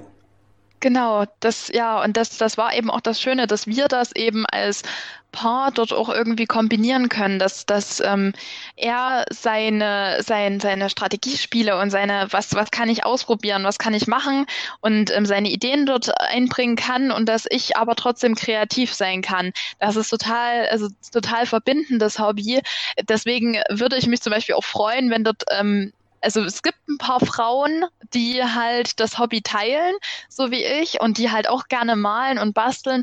Genau, 0.82 1.26
das, 1.38 1.68
ja, 1.68 2.02
und 2.02 2.16
das, 2.16 2.38
das 2.38 2.58
war 2.58 2.74
eben 2.74 2.90
auch 2.90 3.00
das 3.00 3.20
Schöne, 3.20 3.46
dass 3.46 3.68
wir 3.68 3.86
das 3.86 4.10
eben 4.16 4.44
als 4.46 4.82
Paar 5.30 5.70
dort 5.70 5.92
auch 5.92 6.08
irgendwie 6.08 6.46
kombinieren 6.46 7.08
können, 7.08 7.38
dass, 7.38 7.66
dass 7.66 8.00
ähm, 8.00 8.32
er 8.74 9.24
seine, 9.30 10.18
sein, 10.24 10.58
seine 10.58 10.90
Strategiespiele 10.90 11.78
und 11.78 11.90
seine, 11.90 12.26
was, 12.32 12.52
was 12.54 12.72
kann 12.72 12.88
ich 12.88 13.06
ausprobieren, 13.06 13.62
was 13.62 13.78
kann 13.78 13.94
ich 13.94 14.08
machen 14.08 14.44
und 14.80 15.16
ähm, 15.16 15.24
seine 15.24 15.50
Ideen 15.50 15.86
dort 15.86 16.10
einbringen 16.20 16.74
kann 16.74 17.12
und 17.12 17.28
dass 17.28 17.46
ich 17.48 17.76
aber 17.76 17.94
trotzdem 17.94 18.34
kreativ 18.34 18.92
sein 18.92 19.22
kann. 19.22 19.52
Das 19.78 19.94
ist 19.94 20.08
total, 20.08 20.66
also 20.66 20.88
total 21.12 21.46
verbindendes 21.46 22.18
Hobby. 22.18 22.60
Deswegen 23.08 23.56
würde 23.70 23.96
ich 23.96 24.08
mich 24.08 24.20
zum 24.20 24.32
Beispiel 24.32 24.56
auch 24.56 24.64
freuen, 24.64 25.10
wenn 25.10 25.22
dort 25.22 25.44
ähm, 25.56 25.92
also 26.22 26.42
es 26.42 26.62
gibt 26.62 26.78
ein 26.88 26.98
paar 26.98 27.20
Frauen, 27.20 27.84
die 28.14 28.42
halt 28.42 29.00
das 29.00 29.18
Hobby 29.18 29.42
teilen, 29.42 29.94
so 30.28 30.50
wie 30.50 30.64
ich, 30.64 31.00
und 31.00 31.18
die 31.18 31.30
halt 31.30 31.48
auch 31.48 31.68
gerne 31.68 31.96
malen 31.96 32.38
und 32.38 32.54
basteln. 32.54 33.02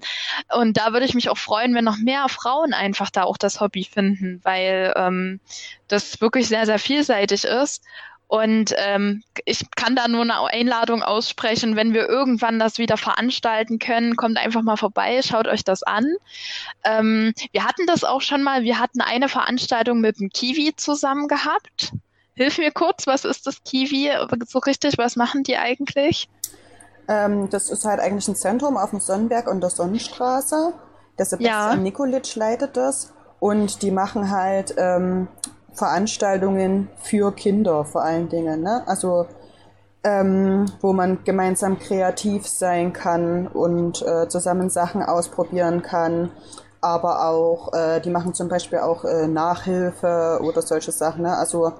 Und 0.54 0.78
da 0.78 0.94
würde 0.94 1.06
ich 1.06 1.14
mich 1.14 1.30
auch 1.30 1.38
freuen, 1.38 1.76
wenn 1.76 1.86
noch 1.86 1.98
mehr 1.98 2.28
Frauen 2.30 2.74
einfach 2.74 3.10
da 3.10 3.24
auch 3.24 3.38
das 3.38 3.60
Hobby 3.62 3.84
finden, 3.84 4.40
weil 4.44 4.94
ähm, 4.96 5.40
das 5.88 6.22
wirklich 6.22 6.48
sehr, 6.48 6.66
sehr 6.66 6.80
vielseitig 6.80 7.44
ist. 7.44 7.84
Und 8.28 8.76
ähm, 8.78 9.24
ich 9.46 9.72
kann 9.76 9.96
da 9.96 10.08
nur 10.08 10.22
eine 10.22 10.40
Einladung 10.40 11.02
aussprechen, 11.02 11.76
wenn 11.76 11.96
wir 11.96 12.08
irgendwann 12.08 12.60
das 12.60 12.78
wieder 12.78 12.96
veranstalten 12.96 13.80
können, 13.80 14.16
kommt 14.16 14.38
einfach 14.38 14.62
mal 14.62 14.78
vorbei, 14.78 15.22
schaut 15.24 15.48
euch 15.48 15.64
das 15.64 15.82
an. 15.82 16.06
Ähm, 16.84 17.34
wir 17.52 17.64
hatten 17.64 17.88
das 17.88 18.04
auch 18.04 18.22
schon 18.22 18.44
mal, 18.44 18.62
wir 18.62 18.78
hatten 18.78 19.02
eine 19.02 19.30
Veranstaltung 19.30 20.00
mit 20.00 20.20
dem 20.20 20.30
Kiwi 20.30 20.76
zusammen 20.76 21.28
gehabt. 21.28 21.94
Hilf 22.40 22.58
mir 22.58 22.72
kurz, 22.72 23.06
was 23.06 23.26
ist 23.26 23.48
das 23.48 23.62
Kiwi? 23.66 24.12
So 24.48 24.60
richtig, 24.60 24.98
was 24.98 25.18
machen 25.18 25.44
die 25.44 25.58
eigentlich? 25.58 26.30
Ähm, 27.10 27.50
das 27.50 27.70
ist 27.70 27.84
halt 27.84 28.00
eigentlich 28.00 28.30
ein 28.30 28.36
Zentrum 28.36 28.78
auf 28.78 28.92
dem 28.92 29.02
Sonnenberg 29.02 29.50
und 29.50 29.60
der 29.60 29.70
Sonnenstraße. 29.70 30.74
Der 31.18 31.26
Sebastian 31.26 31.72
ja. 31.72 31.76
Nikolic 31.76 32.34
leitet 32.38 32.78
das. 32.78 33.12
Und 33.42 33.82
die 33.82 33.92
machen 33.92 34.32
halt 34.32 34.74
ähm, 34.78 35.28
Veranstaltungen 35.74 36.88
für 37.02 37.34
Kinder 37.34 37.84
vor 37.84 38.04
allen 38.04 38.30
Dingen. 38.30 38.62
Ne? 38.62 38.84
Also 38.88 39.28
ähm, 40.06 40.68
wo 40.80 40.94
man 40.94 41.26
gemeinsam 41.26 41.78
kreativ 41.78 42.48
sein 42.48 42.94
kann 42.94 43.48
und 43.48 44.02
äh, 44.02 44.30
zusammen 44.30 44.70
Sachen 44.70 45.04
ausprobieren 45.04 45.82
kann. 45.82 46.32
Aber 46.80 47.28
auch, 47.28 47.74
äh, 47.74 48.00
die 48.00 48.10
machen 48.10 48.34
zum 48.34 48.48
Beispiel 48.48 48.80
auch 48.80 49.04
äh, 49.04 49.28
Nachhilfe 49.28 50.40
oder 50.42 50.62
solche 50.62 50.94
Sachen. 50.94 51.24
Ne? 51.24 51.36
Also 51.36 51.74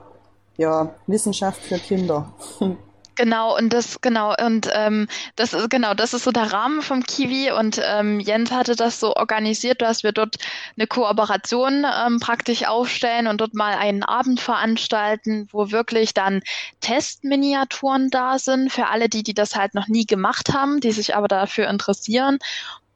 ja, 0.60 0.94
Wissenschaft 1.08 1.62
für 1.64 1.80
Kinder. 1.80 2.32
Genau, 3.16 3.58
und 3.58 3.74
das, 3.74 4.00
genau, 4.00 4.34
und 4.46 4.70
ähm, 4.72 5.10
das 5.36 5.54
ist 5.54 5.70
genau, 5.70 5.94
das 5.94 6.14
ist 6.14 6.24
so 6.24 6.32
der 6.32 6.54
Rahmen 6.54 6.82
vom 6.82 7.04
Kiwi 7.04 7.52
und 7.52 7.78
ähm, 7.84 8.22
Jens 8.22 8.50
hatte 8.50 8.78
das 8.78 9.02
so 9.02 9.14
organisiert, 9.14 9.82
dass 9.82 10.04
wir 10.04 10.14
dort 10.14 10.38
eine 10.78 10.88
Kooperation 10.88 11.84
ähm, 11.84 12.22
praktisch 12.22 12.66
aufstellen 12.66 13.28
und 13.28 13.42
dort 13.42 13.54
mal 13.54 13.74
einen 13.74 14.04
Abend 14.04 14.40
veranstalten, 14.40 15.50
wo 15.52 15.70
wirklich 15.70 16.14
dann 16.14 16.40
Testminiaturen 16.80 18.10
da 18.10 18.40
sind 18.40 18.72
für 18.72 18.88
alle, 18.88 19.10
die, 19.10 19.24
die 19.24 19.34
das 19.34 19.58
halt 19.58 19.74
noch 19.74 19.90
nie 19.90 20.06
gemacht 20.06 20.54
haben, 20.54 20.80
die 20.80 20.94
sich 20.94 21.14
aber 21.14 21.28
dafür 21.28 21.68
interessieren 21.68 22.40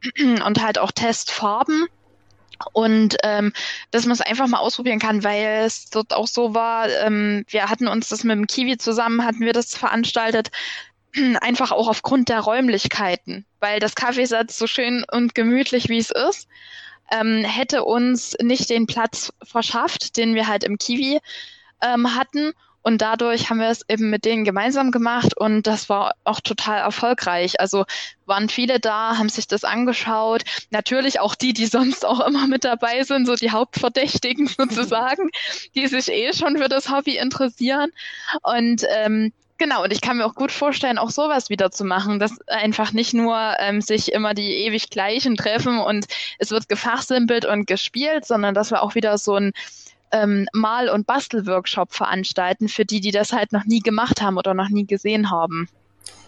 und 0.45 0.63
halt 0.63 0.79
auch 0.79 0.91
Testfarben 0.91 1.89
und 2.73 3.17
ähm, 3.23 3.53
dass 3.91 4.05
man 4.05 4.13
es 4.13 4.21
einfach 4.21 4.47
mal 4.47 4.59
ausprobieren 4.59 4.99
kann, 4.99 5.23
weil 5.23 5.63
es 5.65 5.89
dort 5.89 6.13
auch 6.13 6.27
so 6.27 6.53
war, 6.53 6.89
ähm, 6.89 7.45
wir 7.49 7.69
hatten 7.69 7.87
uns 7.87 8.09
das 8.09 8.23
mit 8.23 8.35
dem 8.35 8.47
Kiwi 8.47 8.77
zusammen, 8.77 9.25
hatten 9.25 9.41
wir 9.41 9.53
das 9.53 9.75
veranstaltet, 9.75 10.51
einfach 11.41 11.71
auch 11.71 11.87
aufgrund 11.87 12.29
der 12.29 12.39
Räumlichkeiten, 12.39 13.45
weil 13.59 13.79
das 13.79 13.95
Kaffeesatz 13.95 14.57
so 14.57 14.67
schön 14.67 15.05
und 15.11 15.35
gemütlich 15.35 15.89
wie 15.89 15.97
es 15.97 16.11
ist, 16.11 16.47
ähm, 17.11 17.43
hätte 17.43 17.83
uns 17.83 18.35
nicht 18.41 18.69
den 18.69 18.87
Platz 18.87 19.33
verschafft, 19.43 20.17
den 20.17 20.35
wir 20.35 20.47
halt 20.47 20.63
im 20.63 20.77
Kiwi 20.77 21.19
ähm, 21.81 22.15
hatten. 22.15 22.53
Und 22.83 23.01
dadurch 23.01 23.49
haben 23.49 23.59
wir 23.59 23.69
es 23.69 23.81
eben 23.87 24.09
mit 24.09 24.25
denen 24.25 24.43
gemeinsam 24.43 24.91
gemacht 24.91 25.35
und 25.37 25.65
das 25.65 25.89
war 25.89 26.15
auch 26.25 26.41
total 26.41 26.79
erfolgreich. 26.79 27.59
Also 27.59 27.85
waren 28.25 28.49
viele 28.49 28.79
da, 28.79 29.17
haben 29.17 29.29
sich 29.29 29.47
das 29.47 29.63
angeschaut. 29.63 30.43
Natürlich 30.69 31.19
auch 31.19 31.35
die, 31.35 31.53
die 31.53 31.65
sonst 31.65 32.05
auch 32.05 32.19
immer 32.25 32.47
mit 32.47 32.65
dabei 32.65 33.03
sind, 33.03 33.25
so 33.25 33.35
die 33.35 33.51
Hauptverdächtigen 33.51 34.47
sozusagen, 34.57 35.29
die 35.75 35.87
sich 35.87 36.09
eh 36.09 36.33
schon 36.33 36.57
für 36.57 36.69
das 36.69 36.91
Hobby 36.91 37.17
interessieren. 37.17 37.89
Und 38.41 38.83
ähm, 38.89 39.31
Genau, 39.59 39.83
und 39.83 39.93
ich 39.93 40.01
kann 40.01 40.17
mir 40.17 40.25
auch 40.25 40.33
gut 40.33 40.51
vorstellen, 40.51 40.97
auch 40.97 41.11
sowas 41.11 41.49
wieder 41.49 41.71
zu 41.71 41.85
machen, 41.85 42.19
dass 42.19 42.41
einfach 42.47 42.91
nicht 42.91 43.13
nur 43.13 43.37
ähm, 43.59 43.81
sich 43.81 44.11
immer 44.11 44.33
die 44.33 44.65
ewig 44.65 44.89
gleichen 44.89 45.37
treffen 45.37 45.77
und 45.79 46.05
es 46.39 46.51
wird 46.51 46.67
gefachsimpelt 46.67 47.45
und 47.45 47.65
gespielt, 47.67 48.25
sondern 48.25 48.55
dass 48.55 48.71
wir 48.71 48.81
auch 48.81 48.95
wieder 48.95 49.17
so 49.17 49.35
ein 49.35 49.53
ähm, 50.13 50.47
Mal- 50.53 50.89
und 50.89 51.05
Bastelworkshop 51.05 51.93
veranstalten 51.93 52.69
für 52.69 52.85
die, 52.85 53.01
die 53.01 53.11
das 53.11 53.33
halt 53.33 53.51
noch 53.51 53.65
nie 53.65 53.81
gemacht 53.81 54.21
haben 54.21 54.37
oder 54.37 54.53
noch 54.53 54.69
nie 54.69 54.85
gesehen 54.85 55.29
haben. 55.29 55.67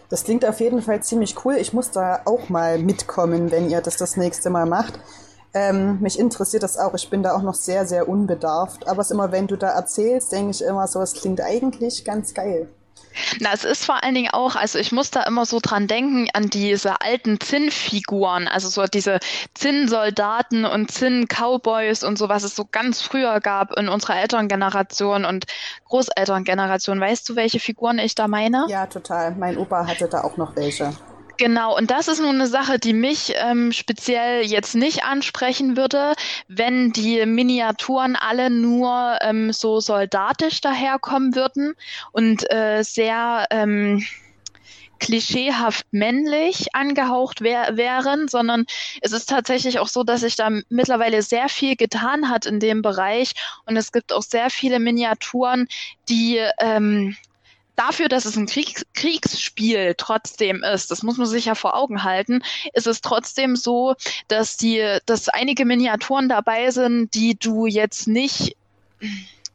Das 0.08 0.24
klingt 0.24 0.44
auf 0.44 0.60
jeden 0.60 0.82
Fall 0.82 1.02
ziemlich 1.02 1.34
cool. 1.44 1.56
Ich 1.56 1.72
muss 1.72 1.90
da 1.90 2.20
auch 2.26 2.48
mal 2.48 2.78
mitkommen, 2.78 3.50
wenn 3.50 3.70
ihr 3.70 3.80
das 3.80 3.96
das 3.96 4.16
nächste 4.16 4.50
Mal 4.50 4.66
macht. 4.66 5.00
Ähm, 5.54 6.00
mich 6.00 6.18
interessiert 6.18 6.62
das 6.62 6.76
auch. 6.76 6.94
Ich 6.94 7.08
bin 7.08 7.22
da 7.22 7.34
auch 7.34 7.42
noch 7.42 7.54
sehr, 7.54 7.86
sehr 7.86 8.08
unbedarft. 8.08 8.86
Aber 8.86 9.00
es 9.00 9.10
immer, 9.10 9.32
wenn 9.32 9.46
du 9.46 9.56
da 9.56 9.70
erzählst, 9.70 10.30
denke 10.32 10.50
ich 10.50 10.62
immer 10.62 10.86
so, 10.86 11.00
es 11.00 11.14
klingt 11.14 11.40
eigentlich 11.40 12.04
ganz 12.04 12.34
geil. 12.34 12.68
Na, 13.40 13.50
es 13.52 13.64
ist 13.64 13.84
vor 13.84 14.02
allen 14.02 14.14
Dingen 14.14 14.30
auch, 14.32 14.56
also 14.56 14.78
ich 14.78 14.92
muss 14.92 15.10
da 15.10 15.22
immer 15.22 15.46
so 15.46 15.58
dran 15.60 15.86
denken 15.86 16.28
an 16.32 16.48
diese 16.48 17.00
alten 17.00 17.40
Zinnfiguren, 17.40 18.48
also 18.48 18.68
so 18.68 18.84
diese 18.84 19.18
Zinnsoldaten 19.54 20.64
und 20.64 20.90
Zinn-Cowboys 20.90 22.04
und 22.04 22.18
so, 22.18 22.28
was 22.28 22.42
es 22.42 22.54
so 22.54 22.64
ganz 22.70 23.02
früher 23.02 23.40
gab 23.40 23.76
in 23.78 23.88
unserer 23.88 24.20
Elterngeneration 24.20 25.24
und 25.24 25.46
Großelterngeneration. 25.86 27.00
Weißt 27.00 27.28
du, 27.28 27.36
welche 27.36 27.60
Figuren 27.60 27.98
ich 27.98 28.14
da 28.14 28.28
meine? 28.28 28.66
Ja, 28.68 28.86
total. 28.86 29.34
Mein 29.36 29.56
Opa 29.56 29.86
hatte 29.86 30.08
da 30.08 30.22
auch 30.22 30.36
noch 30.36 30.56
welche. 30.56 30.92
Genau, 31.38 31.76
und 31.76 31.90
das 31.90 32.08
ist 32.08 32.20
nun 32.20 32.36
eine 32.36 32.46
Sache, 32.46 32.78
die 32.78 32.94
mich 32.94 33.34
ähm, 33.36 33.70
speziell 33.70 34.42
jetzt 34.42 34.74
nicht 34.74 35.04
ansprechen 35.04 35.76
würde, 35.76 36.14
wenn 36.48 36.92
die 36.92 37.26
Miniaturen 37.26 38.16
alle 38.16 38.48
nur 38.48 39.18
ähm, 39.20 39.52
so 39.52 39.80
soldatisch 39.80 40.62
daherkommen 40.62 41.34
würden 41.34 41.74
und 42.12 42.50
äh, 42.50 42.82
sehr 42.82 43.46
ähm, 43.50 44.02
klischeehaft 44.98 45.86
männlich 45.90 46.74
angehaucht 46.74 47.42
wär, 47.42 47.76
wären, 47.76 48.28
sondern 48.28 48.64
es 49.02 49.12
ist 49.12 49.28
tatsächlich 49.28 49.78
auch 49.78 49.88
so, 49.88 50.04
dass 50.04 50.22
sich 50.22 50.36
da 50.36 50.50
mittlerweile 50.68 51.20
sehr 51.20 51.48
viel 51.50 51.76
getan 51.76 52.30
hat 52.30 52.46
in 52.46 52.60
dem 52.60 52.80
Bereich 52.80 53.32
und 53.66 53.76
es 53.76 53.92
gibt 53.92 54.12
auch 54.12 54.22
sehr 54.22 54.48
viele 54.48 54.78
Miniaturen, 54.78 55.68
die 56.08 56.40
ähm, 56.60 57.16
dafür, 57.76 58.08
dass 58.08 58.24
es 58.24 58.36
ein 58.36 58.46
Krieg, 58.46 58.82
Kriegsspiel 58.94 59.94
trotzdem 59.96 60.62
ist, 60.62 60.90
das 60.90 61.02
muss 61.02 61.18
man 61.18 61.26
sich 61.26 61.46
ja 61.46 61.54
vor 61.54 61.76
Augen 61.76 62.02
halten, 62.04 62.42
ist 62.72 62.86
es 62.86 63.00
trotzdem 63.00 63.56
so, 63.56 63.94
dass 64.28 64.56
die, 64.56 64.98
dass 65.06 65.28
einige 65.28 65.64
Miniaturen 65.64 66.28
dabei 66.28 66.70
sind, 66.70 67.14
die 67.14 67.38
du 67.38 67.66
jetzt 67.66 68.08
nicht 68.08 68.56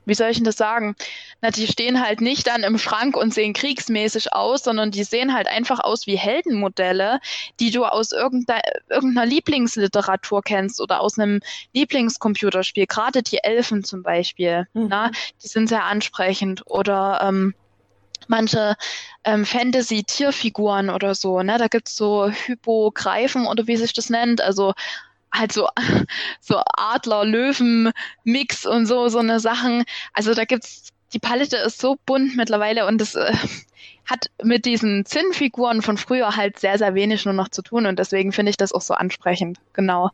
wie 0.05 0.15
soll 0.15 0.29
ich 0.29 0.37
denn 0.37 0.45
das 0.45 0.57
sagen? 0.57 0.95
Na, 1.41 1.51
die 1.51 1.67
stehen 1.67 2.01
halt 2.01 2.21
nicht 2.21 2.47
dann 2.47 2.63
im 2.63 2.77
Schrank 2.77 3.15
und 3.15 3.33
sehen 3.33 3.53
kriegsmäßig 3.53 4.33
aus, 4.33 4.63
sondern 4.63 4.91
die 4.91 5.03
sehen 5.03 5.33
halt 5.33 5.47
einfach 5.47 5.79
aus 5.79 6.07
wie 6.07 6.17
Heldenmodelle, 6.17 7.19
die 7.59 7.71
du 7.71 7.85
aus 7.85 8.11
irgendeiner, 8.11 8.61
irgendeiner 8.89 9.27
Lieblingsliteratur 9.27 10.41
kennst 10.41 10.81
oder 10.81 11.01
aus 11.01 11.19
einem 11.19 11.39
Lieblingscomputerspiel. 11.73 12.87
Gerade 12.87 13.21
die 13.23 13.43
Elfen 13.43 13.83
zum 13.83 14.03
Beispiel, 14.03 14.67
mhm. 14.73 14.87
na, 14.89 15.11
die 15.43 15.47
sind 15.47 15.69
sehr 15.69 15.85
ansprechend. 15.85 16.63
Oder 16.65 17.21
ähm, 17.23 17.53
manche 18.29 18.75
ähm, 19.23 19.45
Fantasy-Tierfiguren 19.45 20.89
oder 20.89 21.15
so, 21.15 21.41
ne? 21.41 21.57
Da 21.57 21.67
gibt's 21.67 21.95
so 21.95 22.29
Hypogreifen 22.29 23.47
oder 23.47 23.67
wie 23.67 23.77
sich 23.77 23.93
das 23.93 24.09
nennt, 24.09 24.41
also 24.41 24.73
halt 25.33 25.51
so, 25.51 25.67
so 26.41 26.61
Adler-Löwen-Mix 26.77 28.65
und 28.65 28.85
so, 28.85 29.07
so 29.09 29.19
eine 29.19 29.39
Sachen. 29.39 29.83
Also 30.13 30.33
da 30.33 30.45
gibt's, 30.45 30.89
die 31.13 31.19
Palette 31.19 31.57
ist 31.57 31.79
so 31.79 31.97
bunt 32.05 32.35
mittlerweile 32.35 32.87
und 32.87 32.99
das 32.99 33.15
äh, 33.15 33.33
hat 34.05 34.27
mit 34.43 34.65
diesen 34.65 35.05
Zinnfiguren 35.05 35.81
von 35.81 35.97
früher 35.97 36.35
halt 36.35 36.59
sehr, 36.59 36.77
sehr 36.77 36.95
wenig 36.95 37.25
nur 37.25 37.33
noch 37.33 37.49
zu 37.49 37.61
tun 37.61 37.85
und 37.85 37.99
deswegen 37.99 38.31
finde 38.31 38.49
ich 38.49 38.57
das 38.57 38.73
auch 38.73 38.81
so 38.81 38.93
ansprechend, 38.93 39.59
genau. 39.73 40.09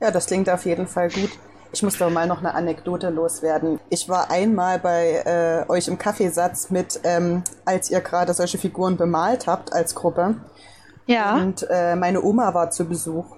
Ja, 0.00 0.10
das 0.10 0.26
klingt 0.26 0.48
auf 0.48 0.64
jeden 0.64 0.86
Fall 0.86 1.10
gut. 1.10 1.30
Ich 1.72 1.82
muss 1.82 1.98
doch 1.98 2.10
mal 2.10 2.26
noch 2.26 2.38
eine 2.38 2.54
Anekdote 2.54 3.10
loswerden. 3.10 3.78
Ich 3.90 4.08
war 4.08 4.30
einmal 4.30 4.78
bei 4.78 5.22
äh, 5.24 5.70
euch 5.70 5.88
im 5.88 5.98
Kaffeesatz 5.98 6.70
mit, 6.70 7.00
ähm, 7.04 7.42
als 7.64 7.90
ihr 7.90 8.00
gerade 8.00 8.32
solche 8.32 8.58
Figuren 8.58 8.96
bemalt 8.96 9.46
habt 9.46 9.72
als 9.72 9.94
Gruppe. 9.94 10.36
Ja. 11.06 11.36
Und 11.36 11.66
äh, 11.68 11.94
meine 11.96 12.22
Oma 12.22 12.54
war 12.54 12.70
zu 12.70 12.86
Besuch. 12.86 13.36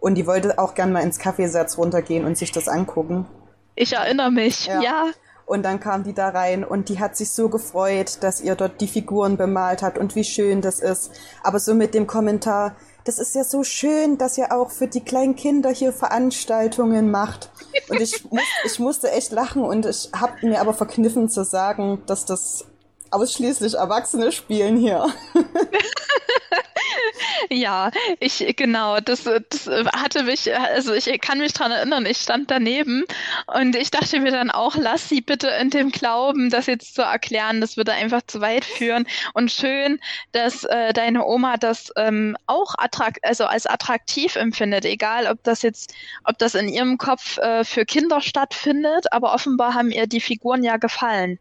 Und 0.00 0.14
die 0.16 0.26
wollte 0.26 0.58
auch 0.58 0.74
gern 0.74 0.92
mal 0.92 1.02
ins 1.02 1.18
Kaffeesatz 1.18 1.78
runtergehen 1.78 2.24
und 2.24 2.36
sich 2.36 2.52
das 2.52 2.68
angucken. 2.68 3.26
Ich 3.74 3.92
erinnere 3.92 4.30
mich, 4.30 4.66
ja. 4.66 4.80
ja. 4.80 5.04
Und 5.44 5.64
dann 5.64 5.80
kam 5.80 6.04
die 6.04 6.14
da 6.14 6.30
rein 6.30 6.64
und 6.64 6.88
die 6.88 7.00
hat 7.00 7.16
sich 7.16 7.30
so 7.32 7.48
gefreut, 7.48 8.18
dass 8.22 8.40
ihr 8.40 8.54
dort 8.54 8.80
die 8.80 8.86
Figuren 8.86 9.36
bemalt 9.36 9.82
habt 9.82 9.98
und 9.98 10.14
wie 10.14 10.24
schön 10.24 10.60
das 10.60 10.80
ist. 10.80 11.12
Aber 11.42 11.58
so 11.58 11.74
mit 11.74 11.94
dem 11.94 12.06
Kommentar, 12.06 12.76
das 13.04 13.18
ist 13.18 13.34
ja 13.34 13.44
so 13.44 13.64
schön, 13.64 14.18
dass 14.18 14.38
ihr 14.38 14.52
auch 14.52 14.70
für 14.70 14.86
die 14.86 15.00
kleinen 15.00 15.36
Kinder 15.36 15.70
hier 15.70 15.92
Veranstaltungen 15.92 17.10
macht. 17.10 17.50
Und 17.88 18.00
ich, 18.00 18.24
ich 18.64 18.78
musste 18.78 19.10
echt 19.10 19.32
lachen 19.32 19.62
und 19.62 19.86
ich 19.86 20.10
habe 20.14 20.46
mir 20.46 20.60
aber 20.60 20.74
verkniffen 20.74 21.28
zu 21.28 21.44
sagen, 21.44 22.02
dass 22.06 22.24
das 22.24 22.64
ausschließlich 23.12 23.74
Erwachsene 23.74 24.32
spielen 24.32 24.76
hier. 24.76 25.06
ja, 27.50 27.90
ich, 28.20 28.54
genau, 28.56 29.00
das, 29.00 29.24
das 29.24 29.66
hatte 29.94 30.24
mich, 30.24 30.54
also 30.54 30.92
ich 30.92 31.20
kann 31.20 31.38
mich 31.38 31.52
dran 31.52 31.70
erinnern, 31.70 32.06
ich 32.06 32.18
stand 32.18 32.50
daneben 32.50 33.04
und 33.54 33.76
ich 33.76 33.90
dachte 33.90 34.20
mir 34.20 34.32
dann 34.32 34.50
auch, 34.50 34.76
lass 34.76 35.08
sie 35.08 35.20
bitte 35.20 35.48
in 35.48 35.70
dem 35.70 35.90
Glauben, 35.90 36.50
das 36.50 36.66
jetzt 36.66 36.94
zu 36.94 37.02
erklären, 37.02 37.60
das 37.60 37.76
würde 37.76 37.92
einfach 37.92 38.22
zu 38.26 38.40
weit 38.40 38.64
führen 38.64 39.06
und 39.34 39.50
schön, 39.50 40.00
dass 40.32 40.64
äh, 40.64 40.92
deine 40.92 41.24
Oma 41.24 41.56
das 41.56 41.92
ähm, 41.96 42.36
auch 42.46 42.74
attrakt, 42.78 43.18
also 43.22 43.44
als 43.44 43.66
attraktiv 43.66 44.36
empfindet, 44.36 44.84
egal 44.84 45.26
ob 45.26 45.42
das 45.42 45.62
jetzt, 45.62 45.94
ob 46.24 46.38
das 46.38 46.54
in 46.54 46.68
ihrem 46.68 46.98
Kopf 46.98 47.38
äh, 47.38 47.64
für 47.64 47.84
Kinder 47.84 48.20
stattfindet, 48.20 49.12
aber 49.12 49.34
offenbar 49.34 49.74
haben 49.74 49.90
ihr 49.90 50.06
die 50.06 50.20
Figuren 50.20 50.62
ja 50.62 50.76
gefallen. 50.76 51.38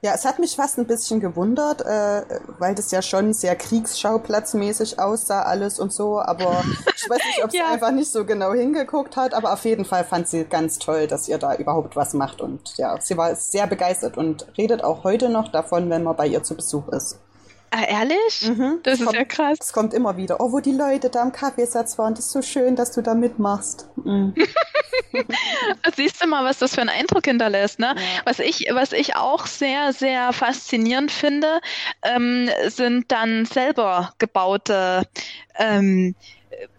Ja, 0.00 0.12
es 0.14 0.24
hat 0.24 0.38
mich 0.38 0.54
fast 0.54 0.78
ein 0.78 0.86
bisschen 0.86 1.18
gewundert, 1.18 1.80
äh, 1.80 2.22
weil 2.60 2.76
das 2.76 2.92
ja 2.92 3.02
schon 3.02 3.34
sehr 3.34 3.56
kriegsschauplatzmäßig 3.56 5.00
aussah 5.00 5.42
alles 5.42 5.80
und 5.80 5.92
so, 5.92 6.20
aber 6.20 6.62
ich 6.96 7.10
weiß 7.10 7.18
nicht, 7.18 7.42
ob 7.42 7.50
sie 7.50 7.58
ja. 7.58 7.72
einfach 7.72 7.90
nicht 7.90 8.12
so 8.12 8.24
genau 8.24 8.52
hingeguckt 8.52 9.16
hat, 9.16 9.34
aber 9.34 9.52
auf 9.52 9.64
jeden 9.64 9.84
Fall 9.84 10.04
fand 10.04 10.28
sie 10.28 10.44
ganz 10.44 10.78
toll, 10.78 11.08
dass 11.08 11.26
ihr 11.26 11.38
da 11.38 11.56
überhaupt 11.56 11.96
was 11.96 12.14
macht 12.14 12.40
und 12.40 12.76
ja, 12.76 13.00
sie 13.00 13.16
war 13.16 13.34
sehr 13.34 13.66
begeistert 13.66 14.16
und 14.16 14.46
redet 14.56 14.84
auch 14.84 15.02
heute 15.02 15.30
noch 15.30 15.50
davon, 15.50 15.90
wenn 15.90 16.04
man 16.04 16.14
bei 16.14 16.28
ihr 16.28 16.44
zu 16.44 16.54
Besuch 16.54 16.86
ist. 16.88 17.18
Ah, 17.70 17.84
ehrlich? 17.84 18.48
Mhm. 18.48 18.80
Das, 18.82 18.94
das 18.94 19.00
ist 19.00 19.06
kommt, 19.06 19.18
ja 19.18 19.24
krass. 19.24 19.58
Es 19.60 19.72
kommt 19.72 19.94
immer 19.94 20.16
wieder. 20.16 20.40
Oh, 20.40 20.52
wo 20.52 20.60
die 20.60 20.72
Leute 20.72 21.10
da 21.10 21.22
am 21.22 21.32
Kaffeesatz 21.32 21.98
waren, 21.98 22.14
das 22.14 22.26
ist 22.26 22.32
so 22.32 22.42
schön, 22.42 22.76
dass 22.76 22.92
du 22.92 23.02
da 23.02 23.14
mitmachst. 23.14 23.88
Mhm. 23.96 24.34
Siehst 25.96 26.22
du 26.22 26.28
mal, 26.28 26.44
was 26.44 26.58
das 26.58 26.74
für 26.74 26.80
einen 26.80 26.90
Eindruck 26.90 27.26
hinterlässt, 27.26 27.78
ne? 27.78 27.94
Ja. 27.96 28.02
Was 28.24 28.38
ich, 28.38 28.66
was 28.72 28.92
ich 28.92 29.16
auch 29.16 29.46
sehr, 29.46 29.92
sehr 29.92 30.32
faszinierend 30.32 31.10
finde, 31.10 31.60
ähm, 32.02 32.50
sind 32.68 33.10
dann 33.12 33.44
selber 33.44 34.12
gebaute 34.18 35.02
ähm, 35.58 36.14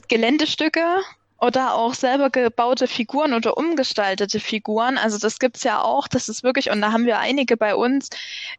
Geländestücke 0.08 1.02
oder 1.42 1.76
auch 1.76 1.94
selber 1.94 2.30
gebaute 2.30 2.88
Figuren 2.88 3.34
oder 3.34 3.58
umgestaltete 3.58 4.40
Figuren. 4.40 4.98
Also 4.98 5.18
das 5.18 5.40
gibt's 5.40 5.64
ja 5.64 5.82
auch, 5.82 6.08
das 6.08 6.30
ist 6.30 6.44
wirklich, 6.44 6.70
und 6.72 6.82
da 6.82 6.92
haben 6.92 7.06
wir 7.06 7.20
einige 7.20 7.58
bei 7.58 7.76
uns, 7.76 8.10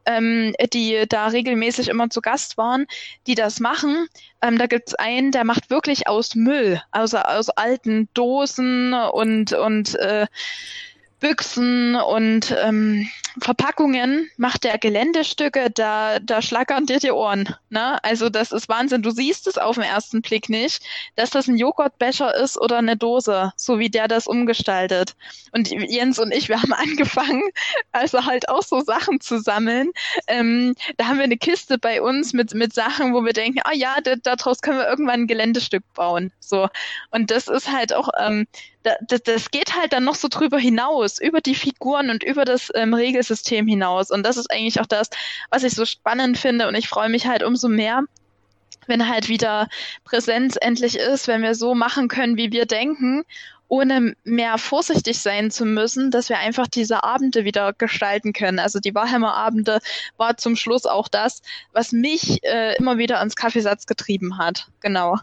ähm, 0.07 0.55
die 0.73 1.05
da 1.09 1.27
regelmäßig 1.29 1.89
immer 1.89 2.11
zu 2.11 2.21
Gast 2.21 2.57
waren, 2.57 2.87
die 3.27 3.35
das 3.35 3.61
machen. 3.61 4.07
Ähm, 4.43 4.59
da 4.59 4.67
gibt's 4.67 4.95
einen, 4.95 5.33
der 5.33 5.45
macht 5.45 5.71
wirklich 5.71 6.09
aus 6.09 6.35
Müll, 6.35 6.83
also 6.91 7.19
aus 7.19 7.51
alten 7.51 8.09
Dosen 8.15 8.95
und, 8.95 9.53
und 9.53 9.95
äh, 9.97 10.27
Büchsen 11.21 11.97
und 11.97 12.55
ähm, 12.59 13.09
Verpackungen 13.41 14.29
macht 14.37 14.65
der 14.65 14.79
Geländestücke, 14.79 15.71
da, 15.71 16.19
da 16.19 16.43
schlackern 16.43 16.87
dir 16.87 16.99
die 16.99 17.13
Ohren. 17.13 17.55
Ne? 17.69 18.03
Also 18.03 18.29
das 18.29 18.51
ist 18.53 18.69
Wahnsinn. 18.69 19.03
Du 19.03 19.11
siehst 19.11 19.47
es 19.47 19.59
auf 19.59 19.77
den 19.77 19.85
ersten 19.85 20.23
Blick 20.23 20.49
nicht, 20.49 20.83
dass 21.17 21.31
das 21.31 21.47
ein 21.47 21.57
Joghurtbecher 21.57 22.35
ist 22.35 22.59
oder 22.59 22.79
eine 22.79 22.97
Dose, 22.97 23.53
so 23.57 23.79
wie 23.79 23.91
der 23.91 24.09
das 24.09 24.27
umgestaltet. 24.27 25.15
Und 25.53 25.71
Jens 25.71 26.19
und 26.19 26.33
ich, 26.33 26.49
wir 26.49 26.61
haben 26.61 26.73
angefangen, 26.73 27.43
also 27.93 28.25
halt 28.27 28.49
auch 28.49 28.63
so 28.63 28.81
Sachen 28.81 29.21
zu 29.21 29.39
sammeln. 29.39 29.93
Ähm, 30.27 30.75
da 30.97 31.07
haben 31.07 31.19
wir 31.19 31.25
eine 31.25 31.39
Kiste 31.39 31.79
bei 31.79 32.03
uns 32.03 32.33
mit, 32.33 32.55
mit 32.55 32.75
Sachen, 32.75 33.15
wo 33.15 33.25
wir 33.25 33.33
denken, 33.33 33.61
ah 33.65 33.75
ja, 33.75 33.97
daraus 34.23 34.61
können 34.63 34.79
wir 34.79 34.89
irgendwann 34.89 35.23
ein 35.23 35.27
Geländestück 35.27 35.85
bauen. 35.95 36.33
So. 36.41 36.69
Und 37.11 37.31
das 37.31 37.47
ist 37.47 37.71
halt 37.71 37.93
auch, 37.93 38.09
ähm, 38.19 38.47
das, 38.83 39.23
das 39.23 39.51
geht 39.51 39.75
halt 39.77 39.93
dann 39.93 40.05
noch 40.05 40.15
so 40.15 40.29
drüber 40.29 40.59
hinaus, 40.59 41.21
über 41.21 41.41
die 41.41 41.55
Figuren 41.55 42.11
und 42.11 42.23
über 42.23 42.45
das 42.45 42.71
ähm, 42.75 42.95
Regelsystem 42.95 43.67
hinaus. 43.67 44.11
Und 44.11 44.25
das 44.25 44.37
ist 44.37 44.51
eigentlich 44.51 44.81
auch 44.81 44.87
das, 44.87 45.11
was 45.51 45.65
ich 45.65 45.75
so 45.75 45.85
spannend 45.85 46.39
finde. 46.39 46.67
Und 46.69 46.75
ich 46.75 46.89
freue 46.89 47.09
mich 47.09 47.27
halt 47.27 47.43
umso 47.43 47.69
mehr, 47.69 48.03
wenn 48.87 49.09
halt 49.09 49.29
wieder 49.29 49.69
Präsenz 50.05 50.57
endlich 50.61 50.97
ist, 50.97 51.29
wenn 51.29 51.43
wir 51.43 51.55
so 51.55 51.75
machen 51.75 52.09
können, 52.09 52.37
wie 52.37 52.53
wir 52.53 52.67
denken, 52.67 53.25
ohne 53.69 54.17
mehr 54.25 54.59
vorsichtig 54.59 55.21
sein 55.21 55.51
zu 55.51 55.65
müssen, 55.65 56.11
dass 56.11 56.29
wir 56.29 56.39
einfach 56.39 56.67
diese 56.67 57.05
Abende 57.05 57.45
wieder 57.45 57.73
gestalten 57.73 58.33
können. 58.33 58.59
Also 58.59 58.81
die 58.81 58.95
Warhammer 58.95 59.35
Abende 59.35 59.79
war 60.17 60.37
zum 60.37 60.57
Schluss 60.57 60.87
auch 60.87 61.07
das, 61.07 61.41
was 61.73 61.93
mich 61.93 62.43
äh, 62.43 62.77
immer 62.77 62.99
wieder 62.99 63.19
ans 63.19 63.37
Kaffeesatz 63.37 63.87
getrieben 63.87 64.39
hat. 64.39 64.67
Genau. 64.81 65.19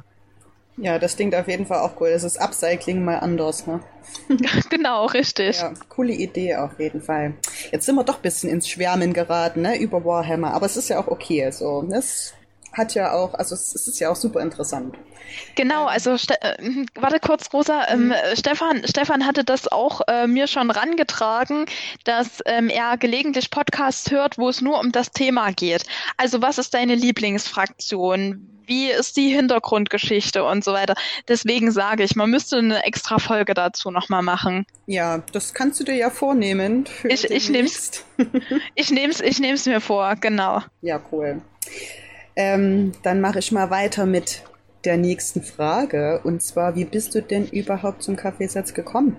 Ja, 0.78 1.00
das 1.00 1.16
klingt 1.16 1.34
auf 1.34 1.48
jeden 1.48 1.66
Fall 1.66 1.80
auch 1.80 2.00
cool. 2.00 2.12
Das 2.12 2.24
ist 2.24 2.40
Upcycling 2.40 3.04
mal 3.04 3.18
anders, 3.18 3.66
ne? 3.66 3.80
genau, 4.70 5.08
richtig. 5.08 5.60
Ja, 5.60 5.74
coole 5.90 6.14
Idee 6.14 6.56
auf 6.56 6.80
jeden 6.80 7.02
Fall. 7.02 7.34
Jetzt 7.72 7.88
sind 7.88 7.96
wir 7.96 8.04
doch 8.04 8.18
ein 8.18 8.22
bisschen 8.22 8.50
ins 8.50 8.70
Schwärmen 8.70 9.14
geraten, 9.14 9.62
ne, 9.62 9.80
über 9.80 10.06
Warhammer. 10.06 10.54
Aber 10.54 10.68
es 10.68 10.78
ist 10.78 10.90
ja 10.90 11.00
auch 11.00 11.08
okay, 11.08 11.50
so. 11.52 11.88
Es 11.92 12.34
hat 12.74 12.94
ja 12.94 13.12
auch, 13.12 13.34
also 13.34 13.56
es, 13.56 13.74
es 13.74 13.88
ist 13.88 14.00
ja 14.00 14.12
auch 14.12 14.16
super 14.16 14.40
interessant. 14.40 14.96
Genau, 15.56 15.86
also 15.86 16.16
Ste 16.16 16.40
äh, 16.42 16.86
warte 16.96 17.20
kurz, 17.20 17.52
Rosa. 17.52 17.88
Ähm, 17.90 18.10
mhm. 18.10 18.14
Stefan, 18.36 18.84
Stefan 18.88 19.26
hatte 19.26 19.44
das 19.44 19.68
auch 19.68 20.02
äh, 20.08 20.28
mir 20.28 20.46
schon 20.46 20.70
rangetragen, 20.70 21.66
dass 22.04 22.42
ähm, 22.46 22.70
er 22.70 22.98
gelegentlich 22.98 23.50
Podcasts 23.50 24.12
hört, 24.12 24.38
wo 24.38 24.48
es 24.48 24.62
nur 24.62 24.80
um 24.80 24.92
das 24.92 25.12
Thema 25.12 25.52
geht. 25.52 25.84
Also 26.18 26.42
was 26.42 26.60
ist 26.60 26.76
deine 26.76 26.94
Lieblingsfraktion? 26.94 28.57
Wie 28.68 28.92
ist 28.92 29.18
die 29.18 29.30
Hintergrundgeschichte 29.30 30.44
und 30.44 30.64
so 30.64 30.74
weiter? 30.74 30.94
Deswegen 31.28 31.72
sage 31.72 32.04
ich, 32.04 32.16
man 32.16 32.30
müsste 32.30 32.58
eine 32.58 32.84
extra 32.84 33.18
Folge 33.18 33.54
dazu 33.54 33.92
nochmal 33.92 34.22
machen. 34.22 34.66
Ja, 34.86 35.24
das 35.32 35.54
kannst 35.54 35.80
du 35.80 35.84
dir 35.86 35.96
ja 35.96 36.10
vornehmen. 36.10 36.86
ich 37.08 37.32
ich 37.32 37.50
nehme 37.50 37.68
es 37.68 38.04
ich 38.76 38.92
nehm's, 38.92 39.22
ich 39.22 39.40
nehm's 39.40 39.66
mir 39.66 39.82
vor, 39.82 40.16
genau. 40.16 40.62
Ja, 40.82 41.02
cool. 41.12 41.42
Ähm, 42.36 42.92
dann 43.04 43.22
mache 43.22 43.40
ich 43.40 43.52
mal 43.52 43.70
weiter 43.70 44.06
mit 44.06 44.44
der 44.86 44.98
nächsten 44.98 45.42
Frage. 45.42 46.22
Und 46.24 46.42
zwar, 46.42 46.76
wie 46.76 46.86
bist 46.86 47.16
du 47.16 47.22
denn 47.22 47.48
überhaupt 47.48 48.04
zum 48.04 48.16
Kaffeesatz 48.16 48.74
gekommen? 48.74 49.18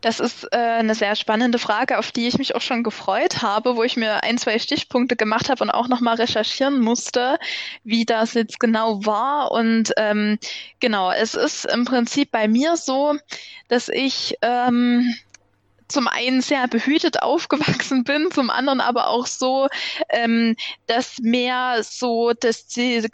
Das 0.00 0.20
ist 0.20 0.44
äh, 0.52 0.56
eine 0.56 0.94
sehr 0.94 1.16
spannende 1.16 1.58
Frage, 1.58 1.98
auf 1.98 2.12
die 2.12 2.26
ich 2.26 2.38
mich 2.38 2.54
auch 2.54 2.60
schon 2.60 2.82
gefreut 2.82 3.42
habe, 3.42 3.76
wo 3.76 3.82
ich 3.82 3.96
mir 3.96 4.22
ein, 4.22 4.38
zwei 4.38 4.58
Stichpunkte 4.58 5.16
gemacht 5.16 5.48
habe 5.48 5.62
und 5.64 5.70
auch 5.70 5.88
nochmal 5.88 6.16
recherchieren 6.16 6.80
musste, 6.80 7.38
wie 7.84 8.04
das 8.04 8.34
jetzt 8.34 8.60
genau 8.60 9.04
war. 9.04 9.52
Und 9.52 9.92
ähm, 9.96 10.38
genau, 10.80 11.10
es 11.10 11.34
ist 11.34 11.64
im 11.66 11.84
Prinzip 11.84 12.30
bei 12.30 12.48
mir 12.48 12.76
so, 12.76 13.16
dass 13.68 13.88
ich 13.88 14.36
ähm, 14.42 15.14
zum 15.88 16.06
einen 16.08 16.40
sehr 16.40 16.66
behütet 16.68 17.22
aufgewachsen 17.22 18.04
bin, 18.04 18.30
zum 18.32 18.48
anderen 18.50 18.80
aber 18.80 19.08
auch 19.08 19.26
so, 19.26 19.68
ähm, 20.10 20.56
dass 20.86 21.18
mehr 21.20 21.82
so, 21.82 22.32
dass 22.32 22.66
die, 22.66 23.06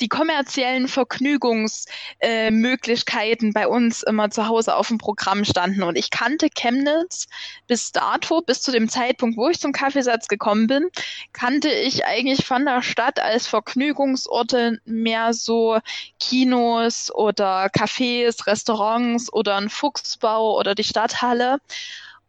die 0.00 0.08
kommerziellen 0.08 0.88
Vergnügungsmöglichkeiten 0.88 3.48
äh, 3.48 3.52
bei 3.52 3.68
uns 3.68 4.02
immer 4.02 4.30
zu 4.30 4.48
Hause 4.48 4.76
auf 4.76 4.88
dem 4.88 4.98
Programm 4.98 5.44
standen. 5.44 5.82
Und 5.82 5.96
ich 5.96 6.10
kannte 6.10 6.48
Chemnitz 6.50 7.26
bis 7.66 7.92
dato, 7.92 8.42
bis 8.42 8.60
zu 8.62 8.72
dem 8.72 8.88
Zeitpunkt, 8.88 9.36
wo 9.36 9.48
ich 9.48 9.60
zum 9.60 9.72
Kaffeesatz 9.72 10.28
gekommen 10.28 10.66
bin, 10.66 10.88
kannte 11.32 11.70
ich 11.70 12.04
eigentlich 12.04 12.46
von 12.46 12.64
der 12.64 12.82
Stadt 12.82 13.20
als 13.20 13.46
Vergnügungsorte 13.46 14.80
mehr 14.84 15.32
so 15.32 15.78
Kinos 16.18 17.12
oder 17.14 17.66
Cafés, 17.66 18.46
Restaurants 18.46 19.32
oder 19.32 19.56
ein 19.56 19.70
Fuchsbau 19.70 20.58
oder 20.58 20.74
die 20.74 20.84
Stadthalle. 20.84 21.58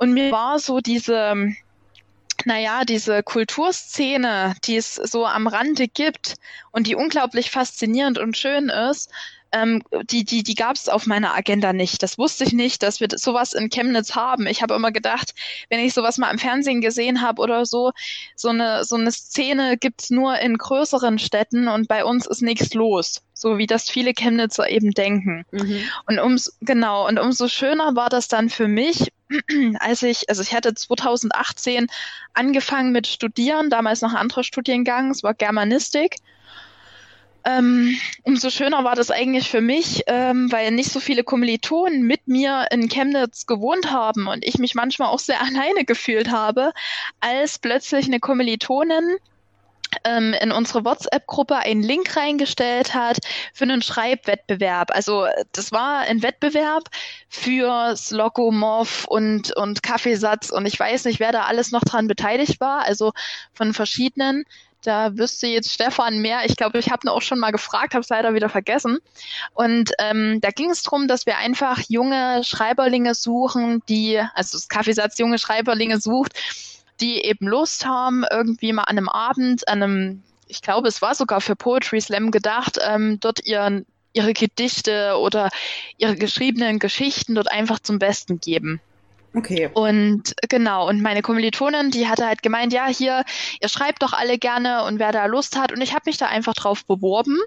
Und 0.02 0.14
mir 0.14 0.32
war 0.32 0.58
so 0.58 0.80
diese, 0.80 1.54
naja, 2.46 2.86
diese 2.86 3.22
Kulturszene, 3.22 4.56
die 4.64 4.76
es 4.76 4.96
so 4.96 5.28
am 5.28 5.46
Rande 5.46 5.88
gibt 5.88 6.38
und 6.72 6.88
die 6.88 6.96
unglaublich 6.96 7.52
faszinierend 7.52 8.18
und 8.18 8.36
schön 8.36 8.70
ist, 8.70 9.12
ähm, 9.52 9.84
die, 10.10 10.26
die, 10.26 10.42
die 10.42 10.56
gab 10.56 10.76
es 10.76 10.90
auf 10.90 11.06
meiner 11.06 11.36
Agenda 11.36 11.72
nicht. 11.72 12.02
Das 12.02 12.18
wusste 12.18 12.46
ich 12.46 12.54
nicht, 12.54 12.82
dass 12.82 13.00
wir 13.00 13.10
sowas 13.14 13.54
in 13.54 13.70
Chemnitz 13.70 14.16
haben. 14.16 14.48
Ich 14.48 14.64
habe 14.64 14.74
immer 14.74 14.92
gedacht, 14.92 15.36
wenn 15.70 15.80
ich 15.80 15.94
sowas 15.94 16.18
mal 16.18 16.32
im 16.32 16.40
Fernsehen 16.40 16.82
gesehen 16.82 17.22
habe 17.22 17.40
oder 17.40 17.68
so, 17.68 17.92
so 18.36 18.50
eine, 18.50 18.84
so 18.86 18.96
eine 18.96 19.12
Szene 19.12 19.78
gibt's 19.78 20.10
nur 20.10 20.40
in 20.40 20.58
größeren 20.58 21.20
Städten 21.20 21.68
und 21.68 21.88
bei 21.88 22.04
uns 22.04 22.26
ist 22.26 22.42
nichts 22.42 22.74
los. 22.74 23.22
So 23.36 23.60
wie 23.60 23.68
das 23.68 23.88
viele 23.88 24.14
Chemnitzer 24.14 24.68
eben 24.68 24.92
denken. 24.92 25.46
Mhm. 25.52 25.84
Und 26.08 26.20
ums, 26.20 26.58
genau, 26.62 27.08
und 27.08 27.20
umso 27.20 27.48
schöner 27.48 27.96
war 27.96 28.10
das 28.10 28.28
dann 28.28 28.50
für 28.50 28.68
mich, 28.68 29.12
als 29.80 30.04
ich, 30.04 30.30
also 30.30 30.41
ich 30.41 30.54
hatte 30.54 30.74
2018 30.74 31.88
angefangen 32.34 32.91
mit 32.91 33.08
Studieren, 33.08 33.70
damals 33.70 34.02
noch 34.02 34.12
ein 34.12 34.17
anderer 34.17 34.44
Studiengang, 34.44 35.12
es 35.12 35.24
war 35.24 35.34
Germanistik. 35.34 36.17
Ähm, 37.44 37.98
umso 38.24 38.52
schöner 38.52 38.84
war 38.84 38.96
das 38.96 39.10
eigentlich 39.10 39.50
für 39.50 39.62
mich, 39.62 40.04
ähm, 40.06 40.52
weil 40.52 40.70
nicht 40.72 40.91
so 40.91 41.00
viele 41.00 41.24
Kommilitonen 41.24 42.04
mit 42.04 42.28
mir 42.28 42.67
in 42.70 42.88
Chemnitz 42.88 43.48
gewohnt 43.48 43.91
haben 43.91 44.28
und 44.28 44.46
ich 44.46 44.60
mich 44.60 44.76
manchmal 44.76 45.10
auch 45.10 45.20
sehr 45.20 45.41
alleine 45.41 45.86
gefühlt 45.86 46.30
habe, 46.32 46.72
als 47.20 47.58
plötzlich 47.58 48.06
eine 48.06 48.20
Kommilitonin 48.20 49.17
in 50.06 50.51
unsere 50.51 50.86
WhatsApp-Gruppe 50.86 51.58
einen 51.58 51.84
Link 51.84 52.15
reingestellt 52.15 52.93
hat 52.93 53.19
für 53.54 53.65
einen 53.65 53.82
Schreibwettbewerb. 53.82 54.91
Also 54.91 55.27
das 55.51 55.71
war 55.71 55.99
ein 56.01 56.23
Wettbewerb 56.23 56.89
fürs 57.30 58.12
Logomorph 58.12 59.06
und, 59.06 59.56
und 59.56 59.84
Kaffeesatz 59.84 60.49
und 60.49 60.65
ich 60.65 60.80
weiß 60.80 61.06
nicht, 61.06 61.19
wer 61.19 61.32
da 61.32 61.43
alles 61.43 61.71
noch 61.71 61.84
dran 61.84 62.08
beteiligt 62.08 62.60
war, 62.60 62.84
also 62.84 63.12
von 63.54 63.73
verschiedenen. 63.73 64.45
Da 64.84 65.15
wüsste 65.15 65.45
jetzt 65.45 65.71
Stefan 65.71 66.19
mehr. 66.19 66.39
Ich 66.45 66.56
glaube, 66.56 66.80
ich 66.80 66.89
habe 66.89 67.06
ihn 67.06 67.10
auch 67.10 67.21
schon 67.21 67.38
mal 67.38 67.51
gefragt, 67.51 67.93
habe 67.93 68.01
es 68.01 68.10
leider 68.10 68.34
wieder 68.34 68.49
vergessen. 68.49 68.97
Und 69.54 69.91
ähm, 69.99 70.41
da 70.41 70.49
ging 70.49 70.71
es 70.71 70.82
darum, 70.82 71.08
dass 71.08 71.27
wir 71.27 71.38
einfach 71.38 71.80
junge 71.88 72.43
Schreiberlinge 72.43 73.13
suchen, 73.13 73.84
die, 73.88 74.19
also 74.34 74.58
das 74.58 74.69
Kaffeesatz 74.69 75.19
junge 75.19 75.38
Schreiberlinge 75.38 76.01
sucht, 76.01 76.34
die 77.02 77.22
eben 77.22 77.48
Lust 77.48 77.86
haben, 77.86 78.24
irgendwie 78.30 78.74
mal 78.74 78.84
an 78.84 78.98
einem 78.98 79.10
Abend, 79.10 79.68
an 79.68 79.84
einem, 79.84 80.24
ich 80.48 80.62
glaube, 80.62 80.88
es 80.88 81.02
war 81.02 81.16
sogar 81.16 81.42
für 81.42 81.56
Poetry 81.56 82.00
Slam 82.00 82.32
gedacht, 82.32 82.78
ähm, 82.88 83.20
dort 83.20 83.46
ihren, 83.46 83.86
ihre 84.14 84.34
Gedichte 84.34 85.18
oder 85.18 85.50
ihre 85.98 86.16
geschriebenen 86.16 86.80
Geschichten 86.80 87.36
dort 87.36 87.52
einfach 87.52 87.80
zum 87.80 88.00
Besten 88.00 88.40
geben. 88.40 88.82
Okay. 89.34 89.70
Und 89.74 90.36
genau, 90.50 90.90
und 90.90 91.02
meine 91.02 91.22
Kommilitonin, 91.22 91.92
die 91.92 92.08
hatte 92.08 92.26
halt 92.26 92.44
gemeint, 92.44 92.74
ja, 92.74 92.88
hier, 92.88 93.24
ihr 93.62 93.70
schreibt 93.70 94.04
doch 94.04 94.12
alle 94.12 94.38
gerne 94.38 94.84
und 94.84 95.00
wer 95.00 95.14
da 95.14 95.26
Lust 95.26 95.58
hat. 95.58 95.72
Und 95.72 95.82
ich 95.82 95.94
habe 95.94 96.04
mich 96.06 96.18
da 96.18 96.26
einfach 96.28 96.54
drauf 96.54 96.86
beworben. 96.86 97.40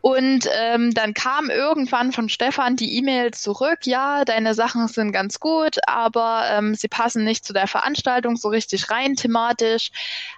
Und 0.00 0.48
ähm, 0.58 0.94
dann 0.94 1.14
kam 1.14 1.50
irgendwann 1.50 2.12
von 2.12 2.28
Stefan 2.28 2.76
die 2.76 2.96
E-Mail 2.96 3.32
zurück, 3.32 3.80
ja, 3.84 4.24
deine 4.24 4.54
Sachen 4.54 4.88
sind 4.88 5.12
ganz 5.12 5.40
gut, 5.40 5.76
aber 5.86 6.44
ähm, 6.50 6.74
sie 6.74 6.88
passen 6.88 7.24
nicht 7.24 7.44
zu 7.44 7.52
der 7.52 7.66
Veranstaltung 7.66 8.36
so 8.36 8.48
richtig 8.48 8.90
rein 8.90 9.14
thematisch. 9.14 9.90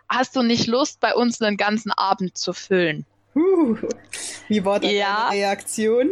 Hast 0.09 0.35
du 0.35 0.42
nicht 0.42 0.66
Lust, 0.66 1.01
bei 1.01 1.14
uns 1.14 1.40
einen 1.40 1.57
ganzen 1.57 1.92
Abend 1.92 2.37
zu 2.37 2.53
füllen? 2.53 3.07
Uh, 3.35 3.77
wie 4.48 4.64
war 4.64 4.81
deine 4.81 4.94
ja. 4.94 5.29
Reaktion? 5.29 6.11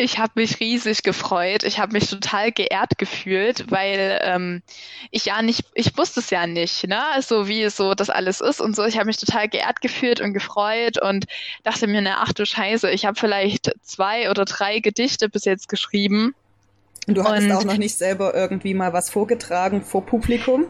Ich 0.00 0.20
habe 0.20 0.30
mich 0.36 0.60
riesig 0.60 1.02
gefreut. 1.02 1.64
Ich 1.64 1.80
habe 1.80 1.92
mich 1.92 2.08
total 2.08 2.52
geehrt 2.52 2.98
gefühlt, 2.98 3.68
weil 3.68 4.20
ähm, 4.22 4.62
ich 5.10 5.24
ja 5.24 5.42
nicht, 5.42 5.64
ich 5.74 5.98
wusste 5.98 6.20
es 6.20 6.30
ja 6.30 6.46
nicht, 6.46 6.86
ne, 6.86 7.02
so 7.20 7.48
wie 7.48 7.68
so 7.68 7.94
das 7.94 8.08
alles 8.08 8.40
ist 8.40 8.60
und 8.60 8.76
so. 8.76 8.84
Ich 8.84 8.96
habe 8.96 9.06
mich 9.06 9.16
total 9.16 9.48
geehrt 9.48 9.80
gefühlt 9.80 10.20
und 10.20 10.34
gefreut 10.34 11.02
und 11.02 11.24
dachte 11.64 11.88
mir, 11.88 12.00
na 12.00 12.18
ach 12.20 12.32
du 12.32 12.46
Scheiße, 12.46 12.88
ich 12.92 13.06
habe 13.06 13.18
vielleicht 13.18 13.72
zwei 13.82 14.30
oder 14.30 14.44
drei 14.44 14.78
Gedichte 14.78 15.28
bis 15.28 15.44
jetzt 15.44 15.68
geschrieben. 15.68 16.36
Und 17.08 17.16
du 17.16 17.24
hattest 17.24 17.50
und, 17.50 17.56
auch 17.56 17.64
noch 17.64 17.76
nicht 17.76 17.98
selber 17.98 18.34
irgendwie 18.36 18.74
mal 18.74 18.92
was 18.92 19.10
vorgetragen 19.10 19.82
vor 19.82 20.06
Publikum? 20.06 20.66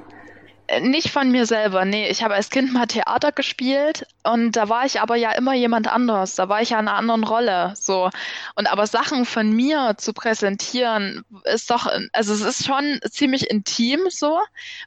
Nicht 0.82 1.08
von 1.08 1.30
mir 1.30 1.46
selber, 1.46 1.86
nee. 1.86 2.08
Ich 2.10 2.22
habe 2.22 2.34
als 2.34 2.50
Kind 2.50 2.74
mal 2.74 2.86
Theater 2.86 3.32
gespielt 3.32 4.06
und 4.22 4.52
da 4.52 4.68
war 4.68 4.84
ich 4.84 5.00
aber 5.00 5.16
ja 5.16 5.32
immer 5.32 5.54
jemand 5.54 5.88
anders. 5.88 6.34
Da 6.34 6.50
war 6.50 6.60
ich 6.60 6.70
ja 6.70 6.78
in 6.78 6.88
einer 6.88 6.98
anderen 6.98 7.24
Rolle, 7.24 7.72
so. 7.74 8.10
Und 8.54 8.70
aber 8.70 8.86
Sachen 8.86 9.24
von 9.24 9.50
mir 9.50 9.94
zu 9.96 10.12
präsentieren, 10.12 11.24
ist 11.44 11.70
doch, 11.70 11.90
also 12.12 12.34
es 12.34 12.42
ist 12.42 12.66
schon 12.66 13.00
ziemlich 13.10 13.48
intim 13.50 14.10
so, 14.10 14.38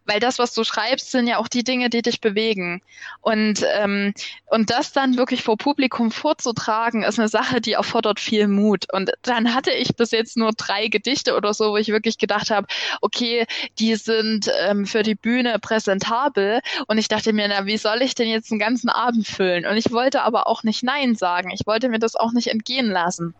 weil 0.05 0.19
das, 0.19 0.37
was 0.37 0.53
du 0.53 0.63
schreibst, 0.63 1.09
sind 1.09 1.25
ja 1.25 1.37
auch 1.39 1.47
die 1.47 1.63
Dinge, 1.63 1.89
die 1.89 2.03
dich 2.03 2.21
bewegen. 2.21 2.83
Und, 3.21 3.65
ähm, 3.73 4.13
und 4.51 4.69
das 4.69 4.93
dann 4.93 5.17
wirklich 5.17 5.41
vor 5.41 5.57
Publikum 5.57 6.11
vorzutragen, 6.11 7.01
ist 7.01 7.17
eine 7.17 7.27
Sache, 7.27 7.59
die 7.59 7.73
erfordert 7.73 8.19
viel 8.19 8.47
Mut. 8.47 8.85
Und 8.93 9.09
dann 9.23 9.55
hatte 9.55 9.71
ich 9.71 9.95
bis 9.95 10.11
jetzt 10.11 10.37
nur 10.37 10.51
drei 10.51 10.89
Gedichte 10.89 11.35
oder 11.35 11.55
so, 11.55 11.71
wo 11.71 11.77
ich 11.77 11.87
wirklich 11.87 12.19
gedacht 12.19 12.51
habe, 12.51 12.67
okay, 13.01 13.47
die 13.79 13.95
sind 13.95 14.51
ähm, 14.59 14.85
für 14.85 15.01
die 15.01 15.15
Bühne 15.15 15.57
präsentabel. 15.71 16.59
Und 16.87 16.97
ich 16.97 17.07
dachte 17.07 17.31
mir, 17.31 17.47
na, 17.47 17.65
wie 17.65 17.77
soll 17.77 18.01
ich 18.01 18.13
denn 18.13 18.27
jetzt 18.27 18.51
einen 18.51 18.59
ganzen 18.59 18.89
Abend 18.89 19.25
füllen? 19.25 19.65
Und 19.65 19.77
ich 19.77 19.91
wollte 19.91 20.23
aber 20.23 20.47
auch 20.47 20.63
nicht 20.63 20.83
Nein 20.83 21.15
sagen. 21.15 21.49
Ich 21.51 21.65
wollte 21.65 21.87
mir 21.87 21.99
das 21.99 22.15
auch 22.15 22.33
nicht 22.33 22.47
entgehen 22.47 22.89
lassen. 22.89 23.33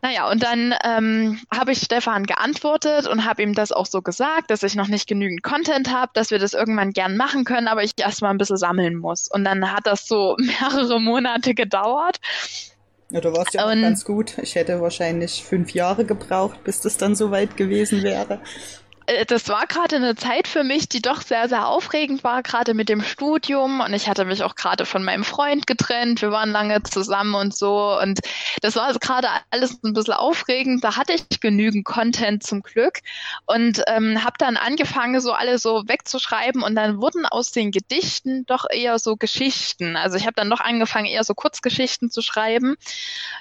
Naja, 0.00 0.30
und 0.30 0.44
dann 0.44 0.74
ähm, 0.84 1.40
habe 1.52 1.72
ich 1.72 1.80
Stefan 1.80 2.24
geantwortet 2.24 3.08
und 3.08 3.24
habe 3.24 3.42
ihm 3.42 3.54
das 3.54 3.72
auch 3.72 3.86
so 3.86 4.00
gesagt, 4.00 4.50
dass 4.50 4.62
ich 4.62 4.76
noch 4.76 4.86
nicht 4.86 5.08
genügend 5.08 5.42
Content 5.42 5.92
habe, 5.92 6.12
dass 6.14 6.30
wir 6.30 6.38
das 6.38 6.54
irgendwann 6.54 6.92
gern 6.92 7.16
machen 7.16 7.44
können, 7.44 7.66
aber 7.66 7.82
ich 7.82 7.92
erstmal 7.96 8.30
ein 8.30 8.38
bisschen 8.38 8.58
sammeln 8.58 8.94
muss. 8.96 9.28
Und 9.28 9.44
dann 9.44 9.72
hat 9.72 9.86
das 9.86 10.06
so 10.06 10.36
mehrere 10.38 11.00
Monate 11.00 11.54
gedauert. 11.54 12.18
Ja, 13.10 13.20
du 13.20 13.32
warst 13.32 13.54
ja 13.54 13.64
auch 13.64 13.70
ganz 13.70 14.04
gut. 14.04 14.38
Ich 14.38 14.54
hätte 14.54 14.80
wahrscheinlich 14.80 15.42
fünf 15.42 15.72
Jahre 15.72 16.04
gebraucht, 16.04 16.62
bis 16.62 16.80
das 16.80 16.96
dann 16.96 17.16
so 17.16 17.30
weit 17.30 17.56
gewesen 17.56 18.02
wäre. 18.02 18.40
Äh, 19.08 19.24
das 19.26 19.48
war 19.48 19.66
gerade 19.66 19.96
eine 19.96 20.14
Zeit 20.14 20.46
für 20.46 20.62
mich, 20.62 20.88
die 20.88 21.02
doch 21.02 21.22
sehr, 21.22 21.48
sehr 21.48 21.66
aufregend 21.66 22.22
war, 22.22 22.42
gerade 22.42 22.74
mit 22.74 22.88
dem 22.88 23.02
Studium. 23.02 23.80
Und 23.80 23.92
ich 23.94 24.08
hatte 24.08 24.24
mich 24.24 24.42
auch 24.42 24.54
gerade 24.54 24.86
von 24.86 25.02
meinem 25.02 25.24
Freund 25.24 25.66
getrennt. 25.66 26.22
Wir 26.22 26.30
waren 26.30 26.50
lange 26.52 26.82
zusammen 26.82 27.34
und 27.34 27.56
so. 27.56 27.98
Und 28.00 28.20
das 28.60 28.76
war 28.76 28.84
also 28.84 28.98
gerade 28.98 29.28
alles 29.50 29.82
ein 29.82 29.94
bisschen 29.94 30.14
aufregend. 30.14 30.84
Da 30.84 30.96
hatte 30.96 31.14
ich 31.14 31.40
genügend 31.40 31.84
Content 31.84 32.42
zum 32.42 32.62
Glück 32.62 33.00
und 33.46 33.82
ähm, 33.88 34.22
habe 34.22 34.36
dann 34.38 34.56
angefangen, 34.56 35.20
so 35.20 35.32
alle 35.32 35.58
so 35.58 35.84
wegzuschreiben. 35.86 36.62
Und 36.62 36.74
dann 36.74 37.00
wurden 37.00 37.26
aus 37.26 37.50
den 37.50 37.70
Gedichten 37.70 38.44
doch 38.46 38.66
eher 38.70 38.98
so 38.98 39.16
Geschichten. 39.16 39.96
Also 39.96 40.16
ich 40.16 40.24
habe 40.24 40.34
dann 40.34 40.48
noch 40.48 40.60
angefangen, 40.60 41.06
eher 41.06 41.24
so 41.24 41.34
Kurzgeschichten 41.34 42.10
zu 42.10 42.20
schreiben. 42.20 42.76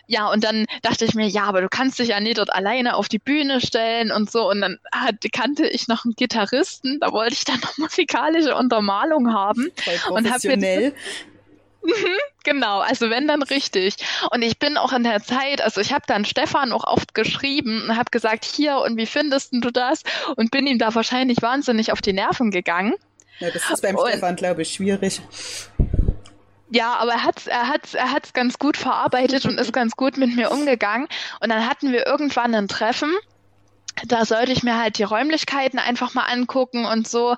Ja, 0.08 0.30
und 0.32 0.44
dann 0.44 0.66
dachte 0.82 1.06
ich 1.06 1.14
mir, 1.14 1.28
ja, 1.28 1.44
aber 1.44 1.62
du 1.62 1.68
kannst 1.70 2.00
dich 2.00 2.10
ja 2.10 2.20
nie 2.20 2.34
dort 2.34 2.54
alleine 2.54 2.96
auf 2.96 3.10
die 3.10 3.20
Bühne 3.20 3.60
stellen 3.60 4.12
und 4.12 4.32
so. 4.32 4.50
Und 4.50 4.62
dann 4.62 4.78
hat, 4.92 5.16
kannte 5.34 5.57
kannte 5.58 5.74
ich 5.74 5.88
noch 5.88 6.06
einen 6.06 6.16
Gitarristen, 6.16 7.00
da 7.00 7.12
wollte 7.12 7.34
ich 7.34 7.46
dann 7.46 7.60
noch 7.60 7.78
musikalische 7.78 8.56
Untermalung 8.56 9.34
haben. 9.34 9.72
Und 10.10 10.32
habe 10.32 10.48
jetzt 10.48 10.96
mhm, 11.82 12.18
Genau, 12.44 12.80
also 12.80 13.10
wenn 13.10 13.28
dann 13.28 13.44
richtig. 13.44 13.96
Und 14.32 14.42
ich 14.42 14.58
bin 14.58 14.78
auch 14.78 14.94
in 14.94 15.04
der 15.04 15.22
Zeit, 15.22 15.62
also 15.62 15.82
ich 15.82 15.92
habe 15.92 16.04
dann 16.08 16.26
Stefan 16.26 16.72
auch 16.72 16.86
oft 16.86 17.14
geschrieben 17.14 17.84
und 17.84 17.98
habe 17.98 18.10
gesagt, 18.12 18.46
hier 18.46 18.78
und 18.78 18.98
wie 18.98 19.06
findest 19.06 19.50
du 19.54 19.72
das? 19.72 20.04
Und 20.36 20.52
bin 20.52 20.68
ihm 20.68 20.80
da 20.80 20.94
wahrscheinlich 20.96 21.42
wahnsinnig 21.42 21.92
auf 21.92 22.02
die 22.02 22.14
Nerven 22.14 22.52
gegangen. 22.52 22.94
Ja, 23.40 23.52
das 23.52 23.70
ist 23.70 23.82
beim 23.82 23.96
und, 23.96 24.08
Stefan, 24.08 24.36
glaube 24.36 24.62
ich, 24.64 24.74
schwierig. 24.74 25.22
Ja, 26.70 26.96
aber 26.96 27.14
er 27.14 27.24
hat's, 27.24 27.48
er 27.48 27.68
hat's, 27.68 27.94
er 27.94 28.12
hat's 28.12 28.34
ganz 28.34 28.60
gut 28.60 28.78
verarbeitet 28.78 29.46
und 29.46 29.60
ist 29.60 29.74
ganz 29.74 29.96
gut 29.96 30.18
mit 30.18 30.36
mir 30.36 30.52
umgegangen. 30.52 31.08
Und 31.42 31.50
dann 31.50 31.70
hatten 31.70 31.92
wir 31.92 32.08
irgendwann 32.08 32.56
ein 32.56 32.68
Treffen 32.68 33.14
da 34.06 34.26
sollte 34.26 34.52
ich 34.52 34.64
mir 34.64 34.78
halt 34.78 34.98
die 34.98 35.04
Räumlichkeiten 35.04 35.80
einfach 35.80 36.14
mal 36.14 36.26
angucken 36.26 36.86
und 36.86 37.08
so. 37.08 37.36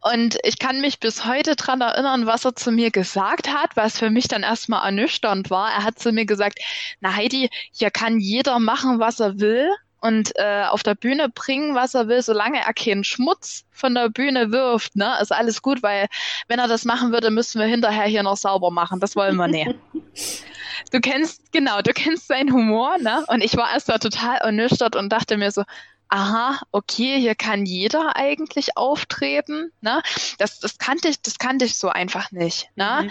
Und 0.00 0.38
ich 0.42 0.58
kann 0.58 0.80
mich 0.80 1.00
bis 1.00 1.24
heute 1.24 1.56
dran 1.56 1.80
erinnern, 1.80 2.26
was 2.26 2.44
er 2.44 2.56
zu 2.56 2.72
mir 2.72 2.90
gesagt 2.90 3.52
hat, 3.52 3.76
was 3.76 3.98
für 3.98 4.10
mich 4.10 4.28
dann 4.28 4.42
erstmal 4.42 4.84
ernüchternd 4.84 5.50
war. 5.50 5.70
Er 5.70 5.84
hat 5.84 5.98
zu 5.98 6.12
mir 6.12 6.26
gesagt, 6.26 6.58
na 7.00 7.14
Heidi, 7.14 7.50
hier 7.72 7.90
kann 7.90 8.18
jeder 8.18 8.58
machen, 8.58 8.98
was 8.98 9.20
er 9.20 9.38
will 9.38 9.70
und 10.00 10.32
äh, 10.36 10.64
auf 10.64 10.82
der 10.82 10.94
Bühne 10.94 11.28
bringen, 11.28 11.74
was 11.74 11.94
er 11.94 12.08
will, 12.08 12.22
solange 12.22 12.58
er 12.58 12.72
keinen 12.72 13.04
Schmutz 13.04 13.64
von 13.70 13.94
der 13.94 14.08
Bühne 14.08 14.50
wirft, 14.50 14.96
ne, 14.96 15.16
ist 15.20 15.32
alles 15.32 15.62
gut, 15.62 15.82
weil 15.82 16.06
wenn 16.48 16.58
er 16.58 16.68
das 16.68 16.84
machen 16.84 17.12
würde, 17.12 17.30
müssten 17.30 17.58
wir 17.58 17.66
hinterher 17.66 18.04
hier 18.04 18.22
noch 18.22 18.36
sauber 18.36 18.70
machen. 18.70 19.00
Das 19.00 19.14
wollen 19.14 19.36
wir 19.36 19.48
nicht. 19.48 19.74
du 20.92 21.00
kennst, 21.00 21.52
genau, 21.52 21.82
du 21.82 21.92
kennst 21.92 22.28
seinen 22.28 22.52
Humor, 22.52 22.98
ne? 22.98 23.24
Und 23.28 23.42
ich 23.42 23.56
war 23.56 23.72
erst 23.72 23.88
mal 23.88 23.98
total 23.98 24.38
ernüchtert 24.38 24.96
und 24.96 25.10
dachte 25.10 25.36
mir 25.36 25.50
so, 25.50 25.64
aha, 26.10 26.60
okay, 26.72 27.18
hier 27.20 27.34
kann 27.34 27.64
jeder 27.64 28.16
eigentlich 28.16 28.76
auftreten. 28.76 29.72
Ne? 29.80 30.02
Das, 30.38 30.58
das 30.58 30.78
kannte 30.78 31.08
ich, 31.08 31.22
das 31.22 31.38
kannte 31.38 31.64
ich 31.64 31.78
so 31.78 31.88
einfach 31.88 32.32
nicht. 32.32 32.68
Ne? 32.74 33.04
Mhm. 33.04 33.10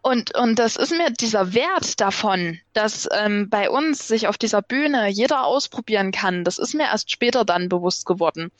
Und, 0.00 0.34
und 0.36 0.58
das 0.58 0.76
ist 0.76 0.92
mir 0.92 1.10
dieser 1.10 1.54
Wert 1.54 2.00
davon, 2.00 2.60
dass 2.72 3.08
ähm, 3.12 3.50
bei 3.50 3.68
uns 3.68 4.06
sich 4.06 4.28
auf 4.28 4.38
dieser 4.38 4.62
Bühne 4.62 5.08
jeder 5.08 5.44
ausprobieren 5.44 6.12
kann, 6.12 6.44
das 6.44 6.58
ist 6.58 6.74
mir 6.74 6.84
erst 6.84 7.10
später 7.10 7.44
dann 7.44 7.68
bewusst 7.68 8.06
geworden. 8.06 8.52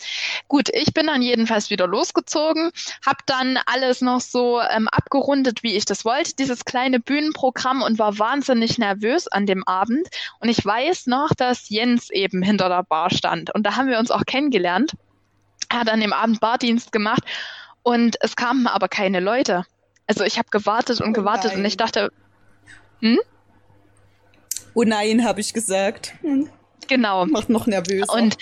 Gut, 0.49 0.69
ich 0.73 0.93
bin 0.93 1.07
dann 1.07 1.23
jedenfalls 1.23 1.71
wieder 1.71 1.87
losgezogen, 1.87 2.71
habe 3.07 3.19
dann 3.27 3.59
alles 3.67 4.01
noch 4.01 4.21
so 4.21 4.61
ähm, 4.61 4.89
abgerundet, 4.89 5.63
wie 5.63 5.77
ich 5.77 5.85
das 5.85 6.05
wollte, 6.05 6.35
dieses 6.35 6.65
kleine 6.65 6.99
Bühnenprogramm 6.99 7.83
und 7.83 8.01
war 8.01 8.19
wahnsinnig 8.19 8.79
nervös 8.79 9.29
an 9.29 9.47
dem 9.47 9.67
Abend. 9.67 10.09
Und 10.41 10.49
ich 10.49 10.65
weiß 10.65 11.07
noch, 11.07 11.31
dass 11.35 11.69
Jens 11.69 12.11
eben 12.11 12.43
hinter 12.43 12.69
der 12.69 12.83
Bar 12.83 13.11
stand. 13.11 13.55
Und 13.55 13.63
da 13.63 13.77
haben 13.77 13.89
wir 13.89 14.01
uns 14.01 14.11
auch 14.11 14.27
kennengelernt. 14.27 14.93
Er 15.69 15.81
hat 15.81 15.89
an 15.89 16.01
dem 16.01 16.13
Abend 16.13 16.41
Bardienst 16.41 16.91
gemacht 16.91 17.23
und 17.83 18.17
es 18.21 18.35
kamen 18.35 18.67
aber 18.67 18.89
keine 18.89 19.21
Leute. 19.21 19.65
Also 20.09 20.25
ich 20.25 20.39
habe 20.39 20.49
gewartet 20.51 21.01
und 21.01 21.11
oh 21.11 21.13
gewartet 21.13 21.53
nein. 21.53 21.61
und 21.61 21.65
ich 21.67 21.77
dachte, 21.77 22.11
hm? 23.01 23.19
Oh 24.75 24.83
nein, 24.83 25.25
habe 25.25 25.41
ich 25.41 25.53
gesagt. 25.53 26.15
Hm. 26.23 26.49
Genau. 26.89 27.27
Macht 27.27 27.51
noch 27.51 27.67
nervöser. 27.67 28.13
Und, 28.13 28.37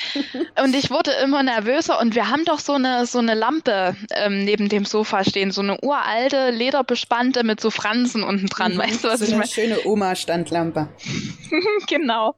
und 0.62 0.74
ich 0.74 0.90
wurde 0.90 1.10
immer 1.22 1.42
nervöser 1.42 2.00
und 2.00 2.14
wir 2.14 2.30
haben 2.30 2.44
doch 2.44 2.60
so 2.60 2.74
eine, 2.74 3.04
so 3.06 3.18
eine 3.18 3.34
Lampe 3.34 3.96
ähm, 4.10 4.44
neben 4.44 4.68
dem 4.68 4.84
Sofa 4.84 5.24
stehen, 5.24 5.50
so 5.50 5.60
eine 5.60 5.78
uralte, 5.82 6.50
lederbespannte 6.50 7.44
mit 7.44 7.60
so 7.60 7.70
Fransen 7.70 8.22
unten 8.22 8.46
dran. 8.46 8.74
Mhm, 8.74 8.78
weißt 8.78 9.04
du, 9.04 9.08
was 9.08 9.18
so 9.18 9.24
ich 9.24 9.30
meine? 9.32 9.42
eine 9.42 9.50
schöne 9.50 9.84
Oma-Standlampe. 9.84 10.88
genau. 11.88 12.36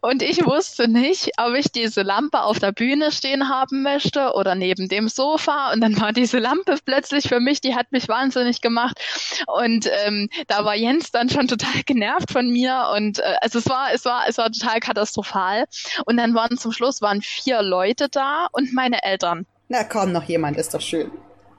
Und 0.00 0.22
ich 0.22 0.44
wusste 0.44 0.88
nicht, 0.88 1.30
ob 1.36 1.54
ich 1.54 1.70
diese 1.70 2.02
Lampe 2.02 2.42
auf 2.42 2.58
der 2.58 2.72
Bühne 2.72 3.12
stehen 3.12 3.50
haben 3.50 3.82
möchte 3.82 4.32
oder 4.32 4.54
neben 4.54 4.88
dem 4.88 5.08
Sofa. 5.08 5.72
Und 5.72 5.82
dann 5.82 6.00
war 6.00 6.12
diese 6.12 6.38
Lampe 6.38 6.76
plötzlich 6.84 7.28
für 7.28 7.40
mich, 7.40 7.60
die 7.60 7.74
hat 7.74 7.92
mich 7.92 8.08
wahnsinnig 8.08 8.62
gemacht. 8.62 8.98
Und 9.46 9.90
ähm, 10.06 10.30
da 10.46 10.64
war 10.64 10.74
Jens 10.74 11.10
dann 11.10 11.28
schon 11.28 11.48
total 11.48 11.82
genervt 11.84 12.32
von 12.32 12.48
mir. 12.48 12.92
Und 12.96 13.18
äh, 13.18 13.34
also 13.42 13.58
es 13.58 13.68
war, 13.68 13.92
es 13.92 14.06
war, 14.06 14.24
es 14.26 14.38
war 14.38 14.50
total 14.50 14.80
katastrophal 14.80 15.17
katastrophal. 15.18 15.66
Und 16.06 16.16
dann 16.16 16.34
waren 16.34 16.56
zum 16.56 16.72
Schluss 16.72 17.00
waren 17.02 17.22
vier 17.22 17.62
Leute 17.62 18.08
da 18.10 18.48
und 18.52 18.72
meine 18.72 19.02
Eltern. 19.02 19.46
Na, 19.68 19.84
kaum 19.84 20.12
noch 20.12 20.24
jemand, 20.24 20.56
ist 20.56 20.74
doch 20.74 20.80
schön. 20.80 21.10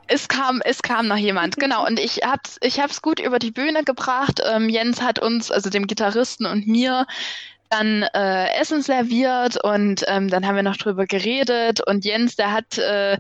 Es 0.08 0.28
kam, 0.28 0.62
es 0.66 0.82
kam 0.82 1.08
noch 1.08 1.18
jemand, 1.18 1.58
genau. 1.58 1.86
Und 1.86 2.00
ich 2.00 2.22
hab's, 2.24 2.58
ich 2.62 2.80
hab's 2.80 3.04
gut 3.04 3.20
über 3.20 3.38
die 3.38 3.52
Bühne 3.52 3.84
gebracht. 3.84 4.42
Ähm, 4.44 4.68
Jens 4.68 5.02
hat 5.02 5.20
uns, 5.20 5.52
also 5.52 5.70
dem 5.70 5.86
Gitarristen 5.86 6.48
und 6.48 6.66
mir, 6.66 7.06
dann 7.70 8.02
äh, 8.16 8.60
Essen 8.60 8.82
serviert 8.82 9.64
und 9.64 10.04
ähm, 10.08 10.28
dann 10.28 10.48
haben 10.48 10.56
wir 10.56 10.64
noch 10.64 10.78
drüber 10.78 11.06
geredet 11.06 11.86
und 11.86 12.04
Jens, 12.04 12.36
der 12.36 12.52
hat 12.52 12.80
äh, 12.80 13.20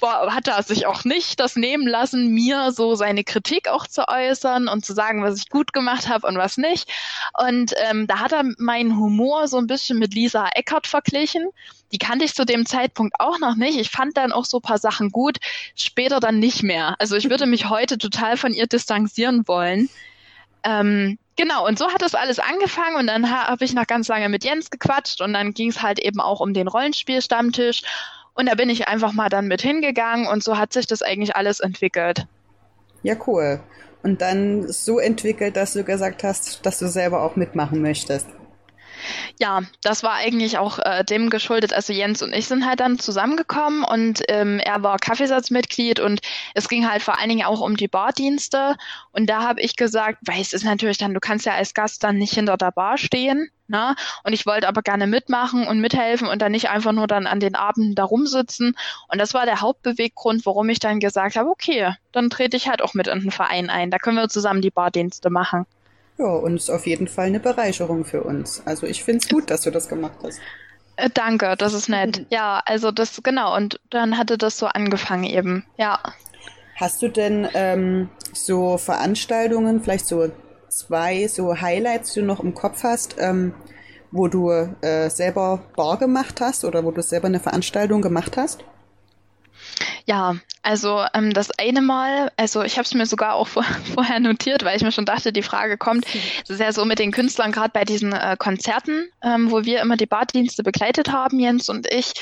war, 0.00 0.34
hat 0.34 0.48
er 0.48 0.62
sich 0.62 0.86
auch 0.86 1.04
nicht 1.04 1.40
das 1.40 1.56
nehmen 1.56 1.86
lassen, 1.86 2.32
mir 2.32 2.72
so 2.72 2.94
seine 2.94 3.24
Kritik 3.24 3.68
auch 3.68 3.86
zu 3.86 4.08
äußern 4.08 4.68
und 4.68 4.84
zu 4.84 4.94
sagen, 4.94 5.22
was 5.22 5.38
ich 5.38 5.48
gut 5.48 5.72
gemacht 5.72 6.08
habe 6.08 6.26
und 6.26 6.36
was 6.36 6.56
nicht. 6.56 6.90
Und 7.38 7.72
ähm, 7.88 8.06
da 8.06 8.20
hat 8.20 8.32
er 8.32 8.44
meinen 8.58 8.98
Humor 8.98 9.48
so 9.48 9.58
ein 9.58 9.66
bisschen 9.66 9.98
mit 9.98 10.14
Lisa 10.14 10.48
Eckert 10.54 10.86
verglichen. 10.86 11.48
Die 11.92 11.98
kannte 11.98 12.24
ich 12.24 12.34
zu 12.34 12.44
dem 12.44 12.66
Zeitpunkt 12.66 13.14
auch 13.18 13.38
noch 13.38 13.56
nicht. 13.56 13.78
Ich 13.78 13.90
fand 13.90 14.16
dann 14.16 14.32
auch 14.32 14.44
so 14.44 14.60
paar 14.60 14.78
Sachen 14.78 15.10
gut, 15.10 15.38
später 15.76 16.20
dann 16.20 16.38
nicht 16.38 16.62
mehr. 16.62 16.96
Also 16.98 17.16
ich 17.16 17.30
würde 17.30 17.46
mich 17.46 17.68
heute 17.68 17.98
total 17.98 18.36
von 18.36 18.52
ihr 18.52 18.66
distanzieren 18.66 19.46
wollen. 19.46 19.88
Ähm, 20.64 21.18
genau, 21.36 21.66
und 21.66 21.78
so 21.78 21.92
hat 21.92 22.02
das 22.02 22.14
alles 22.14 22.38
angefangen 22.38 22.96
und 22.96 23.06
dann 23.06 23.30
habe 23.30 23.64
ich 23.64 23.74
noch 23.74 23.86
ganz 23.86 24.08
lange 24.08 24.28
mit 24.30 24.44
Jens 24.44 24.70
gequatscht 24.70 25.20
und 25.20 25.34
dann 25.34 25.52
ging 25.52 25.68
es 25.68 25.82
halt 25.82 25.98
eben 25.98 26.20
auch 26.20 26.40
um 26.40 26.54
den 26.54 26.68
Rollenspielstammtisch 26.68 27.82
und 28.34 28.46
da 28.46 28.54
bin 28.54 28.68
ich 28.68 28.88
einfach 28.88 29.12
mal 29.12 29.28
dann 29.28 29.48
mit 29.48 29.62
hingegangen 29.62 30.26
und 30.26 30.42
so 30.42 30.58
hat 30.58 30.72
sich 30.72 30.86
das 30.86 31.02
eigentlich 31.02 31.36
alles 31.36 31.60
entwickelt. 31.60 32.26
Ja, 33.02 33.14
cool. 33.26 33.60
Und 34.02 34.20
dann 34.20 34.70
so 34.70 34.98
entwickelt, 34.98 35.56
dass 35.56 35.72
du 35.72 35.84
gesagt 35.84 36.24
hast, 36.24 36.64
dass 36.66 36.78
du 36.78 36.88
selber 36.88 37.22
auch 37.22 37.36
mitmachen 37.36 37.80
möchtest. 37.80 38.26
Ja, 39.40 39.62
das 39.82 40.02
war 40.02 40.14
eigentlich 40.14 40.58
auch 40.58 40.78
äh, 40.78 41.04
dem 41.04 41.30
geschuldet. 41.30 41.72
Also 41.72 41.92
Jens 41.92 42.22
und 42.22 42.32
ich 42.32 42.46
sind 42.46 42.66
halt 42.66 42.80
dann 42.80 42.98
zusammengekommen 42.98 43.84
und 43.84 44.22
ähm, 44.28 44.60
er 44.60 44.82
war 44.82 44.98
Kaffeesatzmitglied 44.98 46.00
und 46.00 46.20
es 46.54 46.68
ging 46.68 46.88
halt 46.88 47.02
vor 47.02 47.18
allen 47.18 47.28
Dingen 47.28 47.44
auch 47.44 47.60
um 47.60 47.76
die 47.76 47.88
Bardienste. 47.88 48.76
Und 49.12 49.28
da 49.28 49.42
habe 49.42 49.60
ich 49.60 49.76
gesagt, 49.76 50.18
weil 50.22 50.40
es 50.40 50.52
ist 50.52 50.64
natürlich 50.64 50.98
dann, 50.98 51.14
du 51.14 51.20
kannst 51.20 51.46
ja 51.46 51.54
als 51.54 51.74
Gast 51.74 52.02
dann 52.04 52.16
nicht 52.16 52.34
hinter 52.34 52.56
der 52.56 52.72
Bar 52.72 52.98
stehen. 52.98 53.50
Ne? 53.66 53.94
Und 54.24 54.32
ich 54.32 54.44
wollte 54.46 54.68
aber 54.68 54.82
gerne 54.82 55.06
mitmachen 55.06 55.66
und 55.66 55.80
mithelfen 55.80 56.28
und 56.28 56.42
dann 56.42 56.52
nicht 56.52 56.68
einfach 56.68 56.92
nur 56.92 57.06
dann 57.06 57.26
an 57.26 57.40
den 57.40 57.54
Abenden 57.54 57.94
da 57.94 58.04
rumsitzen. 58.04 58.76
Und 59.08 59.18
das 59.18 59.32
war 59.32 59.46
der 59.46 59.60
Hauptbeweggrund, 59.60 60.44
warum 60.44 60.68
ich 60.68 60.80
dann 60.80 61.00
gesagt 61.00 61.36
habe, 61.36 61.48
okay, 61.48 61.94
dann 62.12 62.30
trete 62.30 62.56
ich 62.56 62.68
halt 62.68 62.82
auch 62.82 62.94
mit 62.94 63.06
in 63.06 63.20
den 63.20 63.30
Verein 63.30 63.70
ein. 63.70 63.90
Da 63.90 63.98
können 63.98 64.16
wir 64.16 64.28
zusammen 64.28 64.60
die 64.60 64.70
Bardienste 64.70 65.30
machen. 65.30 65.66
Ja, 66.18 66.26
und 66.26 66.56
ist 66.56 66.70
auf 66.70 66.86
jeden 66.86 67.08
Fall 67.08 67.26
eine 67.26 67.40
Bereicherung 67.40 68.04
für 68.04 68.22
uns. 68.22 68.62
Also 68.66 68.86
ich 68.86 69.02
finde 69.02 69.24
es 69.24 69.28
gut, 69.28 69.50
dass 69.50 69.62
du 69.62 69.70
das 69.70 69.88
gemacht 69.88 70.18
hast. 70.22 70.40
Äh, 70.96 71.10
danke, 71.12 71.56
das 71.58 71.72
ist 71.74 71.88
nett. 71.88 72.26
Ja, 72.30 72.62
also 72.66 72.90
das, 72.90 73.22
genau, 73.22 73.56
und 73.56 73.80
dann 73.90 74.16
hatte 74.18 74.38
das 74.38 74.58
so 74.58 74.66
angefangen 74.66 75.24
eben, 75.24 75.64
ja. 75.76 75.98
Hast 76.76 77.02
du 77.02 77.08
denn 77.08 77.48
ähm, 77.54 78.08
so 78.32 78.78
Veranstaltungen, 78.78 79.82
vielleicht 79.82 80.06
so 80.06 80.30
zwei 80.74 81.26
so 81.28 81.60
Highlights, 81.60 82.14
die 82.14 82.20
du 82.20 82.26
noch 82.26 82.40
im 82.40 82.54
Kopf 82.54 82.82
hast, 82.82 83.16
ähm, 83.18 83.54
wo 84.10 84.28
du 84.28 84.50
äh, 84.50 85.08
selber 85.08 85.62
Bar 85.76 85.98
gemacht 85.98 86.40
hast 86.40 86.64
oder 86.64 86.84
wo 86.84 86.90
du 86.90 87.02
selber 87.02 87.26
eine 87.26 87.40
Veranstaltung 87.40 88.02
gemacht 88.02 88.36
hast? 88.36 88.64
Ja, 90.06 90.36
also 90.62 91.04
ähm, 91.14 91.32
das 91.32 91.50
eine 91.58 91.80
Mal, 91.80 92.30
also 92.36 92.62
ich 92.62 92.76
habe 92.76 92.84
es 92.84 92.94
mir 92.94 93.06
sogar 93.06 93.34
auch 93.34 93.48
vor, 93.48 93.64
vorher 93.94 94.20
notiert, 94.20 94.64
weil 94.64 94.76
ich 94.76 94.82
mir 94.82 94.92
schon 94.92 95.06
dachte, 95.06 95.32
die 95.32 95.42
Frage 95.42 95.78
kommt. 95.78 96.06
Es 96.42 96.50
ist 96.50 96.60
ja 96.60 96.72
so 96.72 96.84
mit 96.84 96.98
den 96.98 97.12
Künstlern, 97.12 97.52
gerade 97.52 97.70
bei 97.72 97.84
diesen 97.84 98.12
äh, 98.12 98.36
Konzerten, 98.38 99.08
ähm, 99.22 99.50
wo 99.50 99.64
wir 99.64 99.80
immer 99.80 99.96
die 99.96 100.06
Baddienste 100.06 100.62
begleitet 100.62 101.10
haben, 101.10 101.38
Jens 101.38 101.68
und 101.68 101.90
ich, 101.92 102.12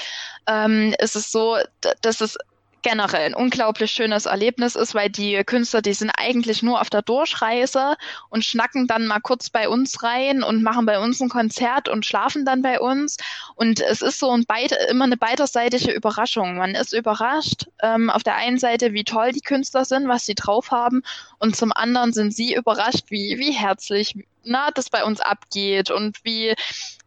ähm, 0.46 0.94
ist 0.98 1.16
es 1.16 1.32
so, 1.32 1.56
dass 2.02 2.20
es 2.20 2.38
generell 2.82 3.26
ein 3.26 3.34
unglaublich 3.34 3.90
schönes 3.92 4.26
Erlebnis 4.26 4.74
ist, 4.74 4.94
weil 4.94 5.10
die 5.10 5.42
Künstler, 5.44 5.82
die 5.82 5.94
sind 5.94 6.10
eigentlich 6.10 6.62
nur 6.62 6.80
auf 6.80 6.90
der 6.90 7.02
Durchreise 7.02 7.96
und 8.28 8.44
schnacken 8.44 8.86
dann 8.86 9.06
mal 9.06 9.20
kurz 9.20 9.50
bei 9.50 9.68
uns 9.68 10.02
rein 10.02 10.42
und 10.42 10.62
machen 10.62 10.86
bei 10.86 10.98
uns 10.98 11.20
ein 11.20 11.28
Konzert 11.28 11.88
und 11.88 12.04
schlafen 12.04 12.44
dann 12.44 12.62
bei 12.62 12.80
uns. 12.80 13.16
Und 13.54 13.80
es 13.80 14.02
ist 14.02 14.18
so 14.18 14.30
ein 14.30 14.44
beid 14.44 14.72
immer 14.90 15.04
eine 15.04 15.16
beiderseitige 15.16 15.92
Überraschung. 15.92 16.56
Man 16.56 16.74
ist 16.74 16.92
überrascht 16.92 17.66
ähm, 17.82 18.10
auf 18.10 18.22
der 18.22 18.36
einen 18.36 18.58
Seite, 18.58 18.92
wie 18.92 19.04
toll 19.04 19.32
die 19.32 19.40
Künstler 19.40 19.84
sind, 19.84 20.08
was 20.08 20.26
sie 20.26 20.34
drauf 20.34 20.70
haben, 20.70 21.02
und 21.38 21.56
zum 21.56 21.72
anderen 21.72 22.12
sind 22.12 22.34
sie 22.34 22.54
überrascht, 22.54 23.06
wie, 23.10 23.38
wie 23.38 23.52
herzlich 23.52 24.14
na, 24.44 24.70
das 24.70 24.90
bei 24.90 25.05
uns 25.05 25.20
abgeht 25.20 25.90
und 25.90 26.18
wie 26.24 26.55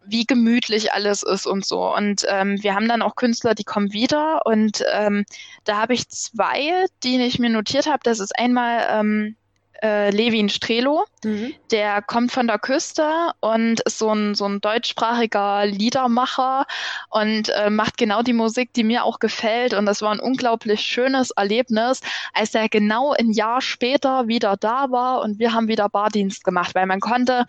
wie 0.08 0.26
gemütlich 0.26 0.94
alles 0.94 1.24
ist 1.24 1.48
und 1.48 1.66
so. 1.66 1.94
Und 1.94 2.26
ähm, 2.30 2.62
wir 2.62 2.76
haben 2.76 2.88
dann 2.88 3.02
auch 3.02 3.16
Künstler, 3.16 3.56
die 3.56 3.64
kommen 3.64 3.92
wieder. 3.92 4.46
Und 4.46 4.84
ähm, 4.94 5.26
da 5.64 5.78
habe 5.78 5.94
ich 5.94 6.08
zwei, 6.10 6.86
die 7.04 7.20
ich 7.22 7.40
mir 7.40 7.50
notiert 7.50 7.88
habe. 7.88 8.00
Das 8.04 8.20
ist 8.20 8.38
einmal 8.38 8.88
ähm, 8.92 9.36
äh, 9.82 10.10
Levin 10.12 10.50
Strelo. 10.50 11.06
Mhm. 11.24 11.54
Der 11.72 12.02
kommt 12.02 12.32
von 12.32 12.48
der 12.48 12.60
Küste 12.60 13.32
und 13.40 13.82
ist 13.82 13.98
so 13.98 14.14
ein, 14.14 14.36
so 14.36 14.46
ein 14.46 14.62
deutschsprachiger 14.62 15.66
Liedermacher 15.66 16.66
und 17.10 17.50
äh, 17.50 17.70
macht 17.70 17.98
genau 17.98 18.22
die 18.22 18.34
Musik, 18.34 18.74
die 18.74 18.84
mir 18.84 19.04
auch 19.04 19.20
gefällt. 19.20 19.74
Und 19.74 19.86
das 19.86 20.02
war 20.02 20.12
ein 20.12 20.20
unglaublich 20.20 20.82
schönes 20.82 21.32
Erlebnis, 21.32 22.02
als 22.34 22.54
er 22.54 22.70
genau 22.70 23.14
ein 23.14 23.32
Jahr 23.32 23.62
später 23.62 24.28
wieder 24.28 24.58
da 24.58 24.92
war 24.92 25.22
und 25.22 25.40
wir 25.40 25.54
haben 25.54 25.68
wieder 25.68 25.90
Bardienst 25.90 26.44
gemacht, 26.44 26.76
weil 26.76 26.86
man 26.86 27.00
konnte 27.00 27.46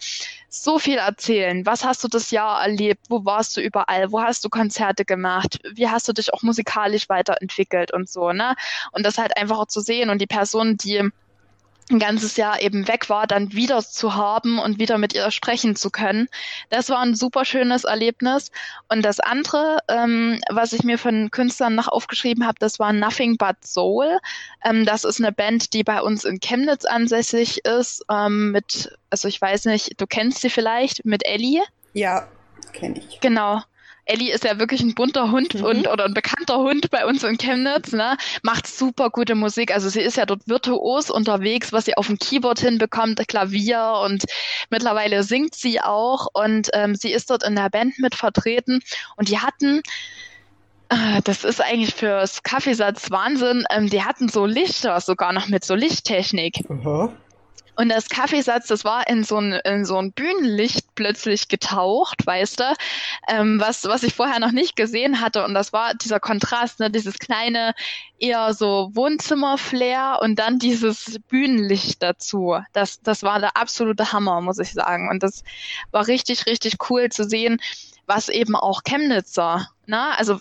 so 0.48 0.78
viel 0.78 0.98
erzählen. 0.98 1.66
Was 1.66 1.84
hast 1.84 2.02
du 2.02 2.08
das 2.08 2.30
Jahr 2.30 2.62
erlebt? 2.62 3.06
Wo 3.08 3.24
warst 3.24 3.56
du 3.56 3.60
überall? 3.60 4.10
Wo 4.10 4.22
hast 4.22 4.44
du 4.44 4.48
Konzerte 4.48 5.04
gemacht? 5.04 5.58
Wie 5.74 5.88
hast 5.88 6.08
du 6.08 6.12
dich 6.12 6.32
auch 6.32 6.42
musikalisch 6.42 7.08
weiterentwickelt 7.08 7.92
und 7.92 8.08
so, 8.08 8.32
ne? 8.32 8.54
Und 8.92 9.04
das 9.04 9.18
halt 9.18 9.36
einfach 9.36 9.58
auch 9.58 9.66
zu 9.66 9.80
sehen 9.80 10.10
und 10.10 10.20
die 10.20 10.26
Person, 10.26 10.76
die 10.76 11.10
ein 11.90 11.98
ganzes 11.98 12.36
Jahr 12.36 12.60
eben 12.60 12.88
weg 12.88 13.08
war, 13.08 13.26
dann 13.26 13.52
wieder 13.52 13.80
zu 13.80 14.14
haben 14.14 14.58
und 14.58 14.78
wieder 14.80 14.98
mit 14.98 15.14
ihr 15.14 15.30
sprechen 15.30 15.76
zu 15.76 15.90
können. 15.90 16.28
Das 16.68 16.90
war 16.90 16.98
ein 16.98 17.14
super 17.14 17.44
schönes 17.44 17.84
Erlebnis. 17.84 18.50
Und 18.88 19.02
das 19.02 19.20
andere, 19.20 19.78
ähm, 19.88 20.40
was 20.50 20.72
ich 20.72 20.82
mir 20.82 20.98
von 20.98 21.30
Künstlern 21.30 21.76
noch 21.76 21.88
aufgeschrieben 21.88 22.46
habe, 22.46 22.56
das 22.58 22.78
war 22.78 22.92
Nothing 22.92 23.36
But 23.36 23.64
Soul. 23.64 24.18
Ähm, 24.64 24.84
das 24.84 25.04
ist 25.04 25.20
eine 25.20 25.32
Band, 25.32 25.72
die 25.74 25.84
bei 25.84 26.00
uns 26.02 26.24
in 26.24 26.40
Chemnitz 26.40 26.84
ansässig 26.84 27.64
ist, 27.64 28.04
ähm, 28.10 28.50
mit, 28.50 28.90
also 29.10 29.28
ich 29.28 29.40
weiß 29.40 29.66
nicht, 29.66 30.00
du 30.00 30.06
kennst 30.06 30.40
sie 30.40 30.50
vielleicht, 30.50 31.04
mit 31.04 31.24
Ellie. 31.24 31.62
Ja, 31.92 32.26
kenne 32.72 32.98
ich. 32.98 33.20
Genau. 33.20 33.62
Ellie 34.06 34.32
ist 34.32 34.44
ja 34.44 34.58
wirklich 34.58 34.80
ein 34.80 34.94
bunter 34.94 35.30
Hund 35.30 35.54
mhm. 35.54 35.64
und 35.64 35.88
oder 35.88 36.04
ein 36.04 36.14
bekannter 36.14 36.58
Hund 36.58 36.90
bei 36.90 37.04
uns 37.04 37.22
in 37.24 37.36
Chemnitz, 37.38 37.92
ne? 37.92 38.16
Macht 38.42 38.66
super 38.66 39.10
gute 39.10 39.34
Musik. 39.34 39.74
Also 39.74 39.88
sie 39.88 40.00
ist 40.00 40.16
ja 40.16 40.26
dort 40.26 40.46
virtuos 40.46 41.10
unterwegs, 41.10 41.72
was 41.72 41.84
sie 41.84 41.96
auf 41.96 42.06
dem 42.06 42.18
Keyboard 42.18 42.60
hinbekommt, 42.60 43.20
Klavier 43.28 44.00
und 44.04 44.24
mittlerweile 44.70 45.22
singt 45.22 45.54
sie 45.54 45.80
auch 45.80 46.28
und 46.32 46.70
ähm, 46.72 46.94
sie 46.94 47.12
ist 47.12 47.30
dort 47.30 47.42
in 47.42 47.56
der 47.56 47.68
Band 47.68 47.98
mit 47.98 48.14
vertreten 48.14 48.80
und 49.16 49.28
die 49.28 49.38
hatten 49.38 49.82
äh, 50.88 51.20
das 51.24 51.44
ist 51.44 51.60
eigentlich 51.60 51.94
fürs 51.94 52.42
Kaffeesatz 52.42 53.10
Wahnsinn. 53.10 53.64
Ähm, 53.70 53.90
die 53.90 54.02
hatten 54.02 54.28
so 54.28 54.46
Lichter 54.46 55.00
sogar 55.00 55.32
noch 55.32 55.48
mit 55.48 55.64
so 55.64 55.74
Lichttechnik. 55.74 56.64
Aha. 56.68 57.12
Und 57.76 57.90
das 57.90 58.08
Kaffeesatz, 58.08 58.68
das 58.68 58.84
war 58.84 59.06
in 59.08 59.22
so 59.22 59.38
ein, 59.38 59.52
in 59.52 59.84
so 59.84 59.98
ein 59.98 60.12
Bühnenlicht 60.12 60.94
plötzlich 60.94 61.48
getaucht, 61.48 62.26
weißt 62.26 62.60
du, 62.60 62.74
ähm, 63.28 63.60
was, 63.60 63.84
was 63.84 64.02
ich 64.02 64.14
vorher 64.14 64.40
noch 64.40 64.50
nicht 64.50 64.76
gesehen 64.76 65.20
hatte. 65.20 65.44
Und 65.44 65.54
das 65.54 65.72
war 65.72 65.94
dieser 65.94 66.18
Kontrast, 66.18 66.80
ne, 66.80 66.90
dieses 66.90 67.18
kleine, 67.18 67.74
eher 68.18 68.54
so 68.54 68.90
Wohnzimmer-Flair 68.94 70.20
und 70.22 70.38
dann 70.38 70.58
dieses 70.58 71.18
Bühnenlicht 71.28 72.02
dazu. 72.02 72.58
Das, 72.72 73.02
das 73.02 73.22
war 73.22 73.40
der 73.40 73.56
absolute 73.56 74.12
Hammer, 74.12 74.40
muss 74.40 74.58
ich 74.58 74.72
sagen. 74.72 75.10
Und 75.10 75.22
das 75.22 75.44
war 75.90 76.06
richtig, 76.06 76.46
richtig 76.46 76.76
cool 76.90 77.10
zu 77.10 77.24
sehen, 77.24 77.60
was 78.06 78.28
eben 78.28 78.56
auch 78.56 78.82
Chemnitzer, 78.84 79.68
ne, 79.86 80.16
also 80.18 80.40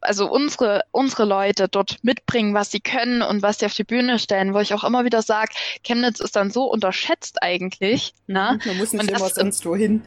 also 0.00 0.30
unsere, 0.30 0.82
unsere 0.90 1.24
Leute 1.24 1.68
dort 1.68 1.98
mitbringen, 2.02 2.54
was 2.54 2.70
sie 2.70 2.80
können 2.80 3.22
und 3.22 3.42
was 3.42 3.58
sie 3.58 3.66
auf 3.66 3.74
die 3.74 3.84
Bühne 3.84 4.18
stellen, 4.18 4.54
wo 4.54 4.58
ich 4.58 4.74
auch 4.74 4.84
immer 4.84 5.04
wieder 5.04 5.22
sage, 5.22 5.52
Chemnitz 5.82 6.20
ist 6.20 6.36
dann 6.36 6.50
so 6.50 6.64
unterschätzt 6.64 7.42
eigentlich. 7.42 8.14
Ne? 8.26 8.58
Man 8.64 8.76
muss 8.78 8.92
nicht 8.92 9.10
immer 9.10 9.28
sonst 9.28 9.64
wohin. 9.66 10.02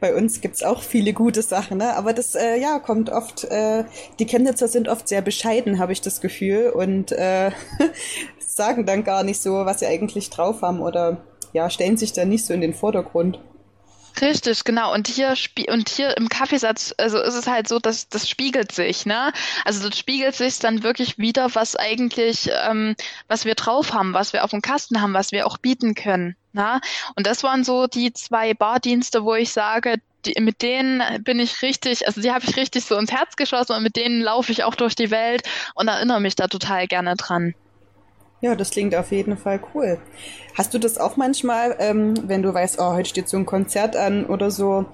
Bei 0.00 0.14
uns 0.14 0.40
gibt's 0.40 0.62
auch 0.62 0.82
viele 0.82 1.12
gute 1.12 1.40
Sachen, 1.42 1.78
ne? 1.78 1.96
aber 1.96 2.12
das 2.12 2.34
äh, 2.34 2.60
ja 2.60 2.78
kommt 2.78 3.10
oft, 3.10 3.44
äh, 3.44 3.84
die 4.18 4.26
Chemnitzer 4.26 4.68
sind 4.68 4.88
oft 4.88 5.08
sehr 5.08 5.22
bescheiden, 5.22 5.78
habe 5.78 5.92
ich 5.92 6.00
das 6.00 6.20
Gefühl, 6.20 6.70
und 6.70 7.12
äh, 7.12 7.52
sagen 8.38 8.86
dann 8.86 9.04
gar 9.04 9.22
nicht 9.22 9.40
so, 9.40 9.64
was 9.64 9.80
sie 9.80 9.86
eigentlich 9.86 10.30
drauf 10.30 10.62
haben 10.62 10.80
oder 10.80 11.24
ja, 11.52 11.70
stellen 11.70 11.96
sich 11.96 12.12
da 12.12 12.24
nicht 12.24 12.44
so 12.44 12.52
in 12.52 12.60
den 12.60 12.74
Vordergrund. 12.74 13.38
Richtig, 14.20 14.64
genau. 14.64 14.92
Und 14.92 15.08
hier 15.08 15.34
und 15.68 15.88
hier 15.88 16.16
im 16.16 16.28
Kaffeesatz, 16.28 16.94
also 16.98 17.20
ist 17.20 17.34
es 17.34 17.46
halt 17.46 17.66
so, 17.68 17.78
dass 17.78 18.08
das 18.08 18.28
spiegelt 18.28 18.70
sich, 18.72 19.06
ne? 19.06 19.32
Also 19.64 19.88
das 19.88 19.98
spiegelt 19.98 20.34
sich 20.36 20.58
dann 20.60 20.82
wirklich 20.82 21.18
wieder, 21.18 21.54
was 21.54 21.74
eigentlich, 21.74 22.48
ähm, 22.66 22.94
was 23.28 23.44
wir 23.44 23.54
drauf 23.54 23.92
haben, 23.92 24.14
was 24.14 24.32
wir 24.32 24.44
auf 24.44 24.50
dem 24.50 24.62
Kasten 24.62 25.00
haben, 25.00 25.14
was 25.14 25.32
wir 25.32 25.46
auch 25.46 25.58
bieten 25.58 25.94
können. 25.94 26.36
Ne? 26.52 26.80
Und 27.16 27.26
das 27.26 27.42
waren 27.42 27.64
so 27.64 27.88
die 27.88 28.12
zwei 28.12 28.54
Bardienste, 28.54 29.24
wo 29.24 29.34
ich 29.34 29.52
sage, 29.52 29.96
die, 30.24 30.40
mit 30.40 30.62
denen 30.62 31.02
bin 31.24 31.40
ich 31.40 31.62
richtig, 31.62 32.06
also 32.06 32.20
die 32.20 32.30
habe 32.30 32.44
ich 32.48 32.56
richtig 32.56 32.84
so 32.84 32.96
ins 32.96 33.10
Herz 33.12 33.36
geschossen 33.36 33.72
und 33.72 33.82
mit 33.82 33.96
denen 33.96 34.22
laufe 34.22 34.52
ich 34.52 34.62
auch 34.62 34.76
durch 34.76 34.94
die 34.94 35.10
Welt 35.10 35.42
und 35.74 35.88
erinnere 35.88 36.20
mich 36.20 36.36
da 36.36 36.46
total 36.46 36.86
gerne 36.86 37.16
dran. 37.16 37.54
Ja, 38.44 38.54
das 38.54 38.68
klingt 38.68 38.94
auf 38.94 39.10
jeden 39.10 39.38
Fall 39.38 39.58
cool. 39.72 39.96
Hast 40.52 40.74
du 40.74 40.78
das 40.78 40.98
auch 40.98 41.16
manchmal, 41.16 41.76
ähm, 41.78 42.12
wenn 42.26 42.42
du 42.42 42.52
weißt, 42.52 42.78
oh, 42.78 42.92
heute 42.92 43.08
steht 43.08 43.26
so 43.26 43.38
ein 43.38 43.46
Konzert 43.46 43.96
an 43.96 44.26
oder 44.26 44.50
so, 44.50 44.84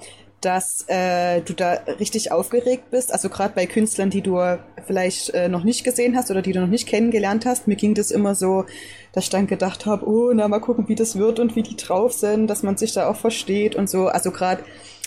dass 0.40 0.84
äh, 0.86 1.40
du 1.40 1.54
da 1.54 1.72
richtig 1.98 2.30
aufgeregt 2.30 2.92
bist. 2.92 3.12
Also 3.12 3.28
gerade 3.28 3.52
bei 3.56 3.66
Künstlern, 3.66 4.08
die 4.08 4.20
du 4.20 4.38
vielleicht 4.86 5.30
äh, 5.30 5.48
noch 5.48 5.64
nicht 5.64 5.82
gesehen 5.82 6.16
hast 6.16 6.30
oder 6.30 6.42
die 6.42 6.52
du 6.52 6.60
noch 6.60 6.68
nicht 6.68 6.86
kennengelernt 6.86 7.44
hast. 7.44 7.66
Mir 7.66 7.74
ging 7.74 7.94
das 7.94 8.12
immer 8.12 8.36
so, 8.36 8.66
dass 9.14 9.24
ich 9.24 9.30
dann 9.30 9.48
gedacht 9.48 9.84
habe, 9.84 10.06
oh, 10.06 10.30
na 10.32 10.46
mal 10.46 10.60
gucken, 10.60 10.86
wie 10.86 10.94
das 10.94 11.18
wird 11.18 11.40
und 11.40 11.56
wie 11.56 11.64
die 11.64 11.76
drauf 11.76 12.12
sind, 12.12 12.46
dass 12.46 12.62
man 12.62 12.76
sich 12.76 12.92
da 12.92 13.08
auch 13.08 13.16
versteht 13.16 13.74
und 13.74 13.90
so. 13.90 14.06
Also 14.06 14.30
gerade 14.30 14.62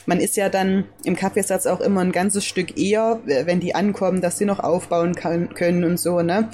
man 0.06 0.20
ist 0.20 0.36
ja 0.36 0.50
dann 0.50 0.84
im 1.06 1.16
Kaffeesatz 1.16 1.66
auch 1.66 1.80
immer 1.80 2.02
ein 2.02 2.12
ganzes 2.12 2.44
Stück 2.44 2.78
eher, 2.78 3.22
wenn 3.24 3.62
die 3.62 3.74
ankommen, 3.74 4.20
dass 4.20 4.38
sie 4.38 4.44
noch 4.44 4.60
aufbauen 4.60 5.16
kann, 5.16 5.54
können 5.54 5.86
und 5.86 5.98
so, 5.98 6.22
ne? 6.22 6.50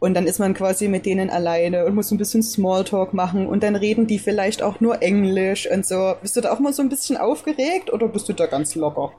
Und 0.00 0.14
dann 0.14 0.26
ist 0.26 0.38
man 0.38 0.54
quasi 0.54 0.86
mit 0.86 1.06
denen 1.06 1.28
alleine 1.28 1.84
und 1.84 1.94
muss 1.94 2.10
ein 2.10 2.18
bisschen 2.18 2.42
Smalltalk 2.42 3.14
machen 3.14 3.46
und 3.46 3.62
dann 3.62 3.74
reden 3.74 4.06
die 4.06 4.18
vielleicht 4.18 4.62
auch 4.62 4.80
nur 4.80 5.02
Englisch 5.02 5.68
und 5.70 5.84
so. 5.84 6.14
Bist 6.22 6.36
du 6.36 6.40
da 6.40 6.52
auch 6.52 6.60
mal 6.60 6.72
so 6.72 6.82
ein 6.82 6.88
bisschen 6.88 7.16
aufgeregt 7.16 7.92
oder 7.92 8.06
bist 8.06 8.28
du 8.28 8.32
da 8.32 8.46
ganz 8.46 8.76
locker? 8.76 9.12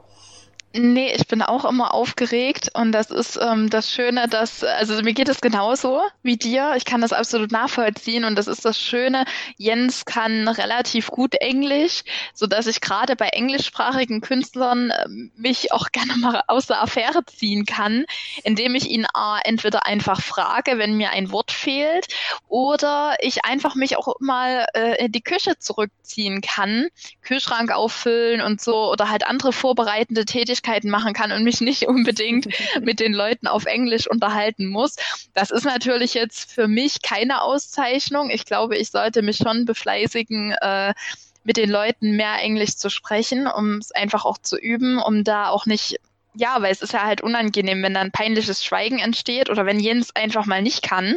Nee, 0.72 1.12
ich 1.16 1.26
bin 1.26 1.42
auch 1.42 1.64
immer 1.64 1.92
aufgeregt 1.92 2.70
und 2.74 2.92
das 2.92 3.10
ist 3.10 3.36
ähm, 3.42 3.70
das 3.70 3.90
Schöne, 3.90 4.28
dass, 4.28 4.62
also 4.62 5.02
mir 5.02 5.14
geht 5.14 5.28
es 5.28 5.40
genauso 5.40 6.00
wie 6.22 6.36
dir. 6.36 6.74
Ich 6.76 6.84
kann 6.84 7.00
das 7.00 7.12
absolut 7.12 7.50
nachvollziehen 7.50 8.24
und 8.24 8.36
das 8.36 8.46
ist 8.46 8.64
das 8.64 8.78
Schöne. 8.80 9.24
Jens 9.56 10.04
kann 10.04 10.46
relativ 10.46 11.08
gut 11.08 11.34
Englisch, 11.34 12.04
so 12.34 12.46
dass 12.46 12.68
ich 12.68 12.80
gerade 12.80 13.16
bei 13.16 13.30
englischsprachigen 13.30 14.20
Künstlern 14.20 14.90
äh, 14.90 15.08
mich 15.34 15.72
auch 15.72 15.88
gerne 15.92 16.16
mal 16.16 16.44
aus 16.46 16.68
der 16.68 16.80
Affäre 16.80 17.24
ziehen 17.26 17.66
kann, 17.66 18.04
indem 18.44 18.76
ich 18.76 18.88
ihn 18.88 19.06
äh, 19.06 19.40
entweder 19.42 19.86
einfach 19.86 20.20
frage, 20.22 20.78
wenn 20.78 20.96
mir 20.96 21.10
ein 21.10 21.32
Wort 21.32 21.50
fehlt, 21.50 22.06
oder 22.46 23.16
ich 23.18 23.44
einfach 23.44 23.74
mich 23.74 23.96
auch 23.96 24.14
mal 24.20 24.66
äh, 24.74 25.04
in 25.04 25.10
die 25.10 25.22
Küche 25.22 25.58
zurückziehen 25.58 26.42
kann, 26.42 26.86
Kühlschrank 27.22 27.72
auffüllen 27.72 28.40
und 28.40 28.60
so 28.60 28.88
oder 28.92 29.10
halt 29.10 29.26
andere 29.26 29.52
vorbereitende 29.52 30.24
Tätigkeiten 30.24 30.59
Tätigkeiten 30.60 30.90
machen 30.90 31.12
kann 31.12 31.32
und 31.32 31.44
mich 31.44 31.60
nicht 31.60 31.86
unbedingt 31.86 32.46
mit 32.82 33.00
den 33.00 33.12
Leuten 33.12 33.46
auf 33.46 33.64
Englisch 33.64 34.06
unterhalten 34.08 34.66
muss. 34.66 34.96
Das 35.34 35.50
ist 35.50 35.64
natürlich 35.64 36.14
jetzt 36.14 36.52
für 36.52 36.68
mich 36.68 37.02
keine 37.02 37.42
Auszeichnung. 37.42 38.30
Ich 38.30 38.44
glaube, 38.44 38.76
ich 38.76 38.90
sollte 38.90 39.22
mich 39.22 39.38
schon 39.38 39.64
befleißigen, 39.64 40.52
äh, 40.60 40.94
mit 41.42 41.56
den 41.56 41.70
Leuten 41.70 42.16
mehr 42.16 42.36
Englisch 42.40 42.76
zu 42.76 42.90
sprechen, 42.90 43.46
um 43.46 43.78
es 43.78 43.92
einfach 43.92 44.24
auch 44.24 44.38
zu 44.38 44.58
üben, 44.58 44.98
um 44.98 45.24
da 45.24 45.48
auch 45.48 45.66
nicht 45.66 45.96
ja, 46.32 46.62
weil 46.62 46.70
es 46.70 46.80
ist 46.80 46.92
ja 46.92 47.02
halt 47.02 47.22
unangenehm, 47.22 47.82
wenn 47.82 47.92
dann 47.92 48.12
peinliches 48.12 48.64
Schweigen 48.64 49.00
entsteht 49.00 49.50
oder 49.50 49.66
wenn 49.66 49.80
Jens 49.80 50.14
einfach 50.14 50.46
mal 50.46 50.62
nicht 50.62 50.80
kann. 50.80 51.16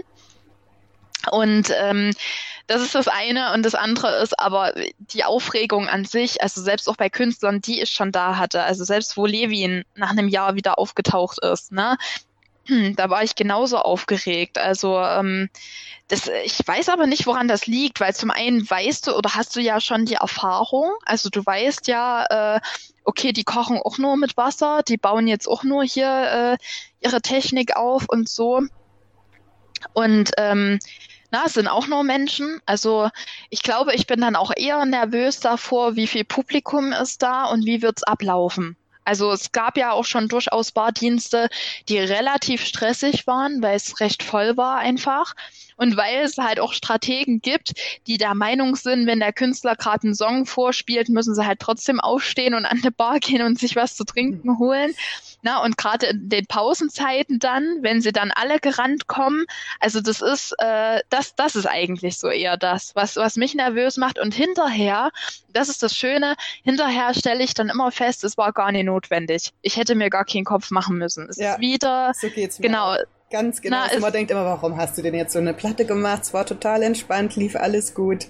Und 1.30 1.72
ähm, 1.80 2.14
das 2.68 2.82
ist 2.82 2.96
das 2.96 3.08
eine. 3.08 3.54
Und 3.54 3.64
das 3.64 3.76
andere 3.76 4.22
ist 4.22 4.40
aber 4.40 4.74
die 4.98 5.24
Aufregung 5.24 5.88
an 5.88 6.06
sich, 6.06 6.42
also 6.42 6.62
selbst 6.62 6.88
auch 6.90 6.98
bei 6.98 7.10
Künstlern, 7.10 7.62
die 7.62 7.82
ich 7.82 7.90
schon 7.90 8.12
da 8.12 8.38
hatte, 8.38 8.64
also 8.64 8.84
selbst 8.84 9.18
wo 9.18 9.26
Levin 9.26 9.84
nach 9.96 10.12
einem 10.12 10.28
Jahr 10.28 10.56
wieder 10.56 10.80
aufgetaucht 10.80 11.40
ist, 11.44 11.72
ne, 11.72 11.98
da 12.96 13.10
war 13.10 13.24
ich 13.24 13.36
genauso 13.36 13.78
aufgeregt. 13.78 14.58
Also 14.58 15.00
ähm, 15.00 15.50
das, 16.08 16.30
ich 16.46 16.60
weiß 16.66 16.90
aber 16.90 17.08
nicht, 17.08 17.26
woran 17.26 17.48
das 17.48 17.68
liegt, 17.68 18.00
weil 18.00 18.16
zum 18.16 18.32
einen 18.32 18.70
weißt 18.70 19.08
du 19.08 19.16
oder 19.16 19.36
hast 19.36 19.56
du 19.56 19.62
ja 19.62 19.80
schon 19.80 20.06
die 20.06 20.16
Erfahrung, 20.16 20.92
also 21.06 21.30
du 21.30 21.46
weißt 21.46 21.88
ja, 21.88 22.56
äh, 22.56 22.62
okay, 23.04 23.34
die 23.34 23.44
kochen 23.44 23.80
auch 23.80 23.98
nur 23.98 24.18
mit 24.18 24.38
Wasser, 24.38 24.82
die 24.88 24.98
bauen 24.98 25.28
jetzt 25.28 25.48
auch 25.48 25.64
nur 25.64 25.84
hier 25.84 26.58
äh, 26.60 27.06
ihre 27.06 27.22
Technik 27.22 27.76
auf 27.76 28.06
und 28.08 28.30
so. 28.30 28.62
Und 29.94 30.32
ähm, 30.38 30.80
na, 31.34 31.46
es 31.48 31.54
sind 31.54 31.68
auch 31.68 31.88
nur 31.88 32.04
Menschen. 32.04 32.62
Also 32.68 33.10
ich 33.50 33.64
glaube, 33.64 33.96
ich 33.96 34.06
bin 34.06 34.22
dann 34.22 34.36
auch 34.36 34.52
eher 34.56 34.86
nervös 34.86 35.40
davor, 35.40 35.96
wie 35.96 36.06
viel 36.06 36.24
Publikum 36.24 36.94
ist 36.94 37.24
da 37.24 37.46
und 37.46 37.66
wie 37.66 37.82
wird's 37.82 38.04
ablaufen. 38.04 38.78
Also 39.04 39.32
es 39.32 39.52
gab 39.52 39.76
ja 39.76 39.92
auch 39.94 40.06
schon 40.06 40.28
durchaus 40.28 40.72
Bardienste, 40.72 41.50
die 41.90 41.98
relativ 41.98 42.64
stressig 42.64 43.26
waren, 43.26 43.64
weil 43.64 43.76
es 43.76 44.00
recht 44.00 44.22
voll 44.22 44.58
war 44.58 44.78
einfach. 44.78 45.34
Und 45.78 45.98
weil 45.98 46.24
es 46.24 46.38
halt 46.38 46.60
auch 46.60 46.74
Strategen 46.74 47.42
gibt, 47.42 47.74
die 48.08 48.18
der 48.18 48.36
Meinung 48.36 48.76
sind, 48.76 49.08
wenn 49.08 49.20
der 49.20 49.34
Künstler 49.34 49.76
gerade 49.76 50.08
einen 50.08 50.16
Song 50.16 50.46
vorspielt, 50.46 51.10
müssen 51.10 51.36
sie 51.36 51.46
halt 51.46 51.60
trotzdem 51.60 52.00
aufstehen 52.00 52.54
und 52.54 52.66
an 52.66 52.80
eine 52.82 52.92
Bar 52.92 53.20
gehen 53.20 53.42
und 53.42 53.60
sich 53.60 53.76
was 53.76 53.96
zu 53.96 54.04
trinken 54.04 54.58
holen. 54.60 54.94
Na, 55.46 55.62
und 55.62 55.78
gerade 55.78 56.08
in 56.08 56.30
den 56.30 56.46
Pausenzeiten 56.46 57.38
dann, 57.38 57.80
wenn 57.82 58.02
sie 58.02 58.14
dann 58.14 58.32
alle 58.32 58.60
gerannt 58.60 59.08
kommen, 59.08 59.46
also 59.82 60.00
das 60.00 60.22
ist, 60.22 60.56
äh, 60.60 61.02
das, 61.10 61.36
das 61.36 61.58
ist 61.58 61.66
eigentlich 61.66 62.18
so 62.18 62.30
eher 62.30 62.56
das, 62.56 62.96
was, 62.96 63.18
was 63.18 63.36
mich 63.36 63.54
nervös 63.54 63.98
macht. 63.98 64.20
Und 64.20 64.34
hinterher, 64.34 65.12
das 65.52 65.68
ist 65.68 65.84
das 65.84 65.96
Schöne, 65.96 66.36
hinterher 66.64 67.14
stelle 67.14 67.44
ich 67.44 67.54
dann 67.54 67.68
immer 67.70 67.92
fest, 67.92 68.24
es 68.24 68.38
war 68.38 68.54
gar 68.54 68.72
nicht 68.72 68.86
notwendig. 68.86 69.52
Ich 69.62 69.76
hätte 69.76 69.96
mir 69.96 70.10
gar 70.10 70.24
keinen 70.24 70.46
Kopf 70.46 70.72
machen 70.72 70.98
müssen. 70.98 71.28
Es 71.30 71.38
ja, 71.38 71.56
ist 71.56 71.60
wieder, 71.60 72.14
so 72.16 72.30
geht's 72.30 72.60
mir. 72.60 72.68
genau. 72.68 72.96
Ganz 73.34 73.64
genau. 73.64 73.78
Na, 73.78 73.84
also 73.86 74.00
man 74.00 74.14
denkt 74.14 74.30
immer, 74.30 74.46
warum 74.46 74.78
hast 74.78 74.96
du 74.96 75.02
denn 75.02 75.16
jetzt 75.16 75.34
so 75.34 75.40
eine 75.40 75.56
Platte 75.56 75.86
gemacht? 75.86 76.22
Es 76.22 76.36
war 76.36 76.46
total 76.46 76.84
entspannt, 76.84 77.36
lief 77.36 77.56
alles 77.56 77.96
gut. 77.96 78.28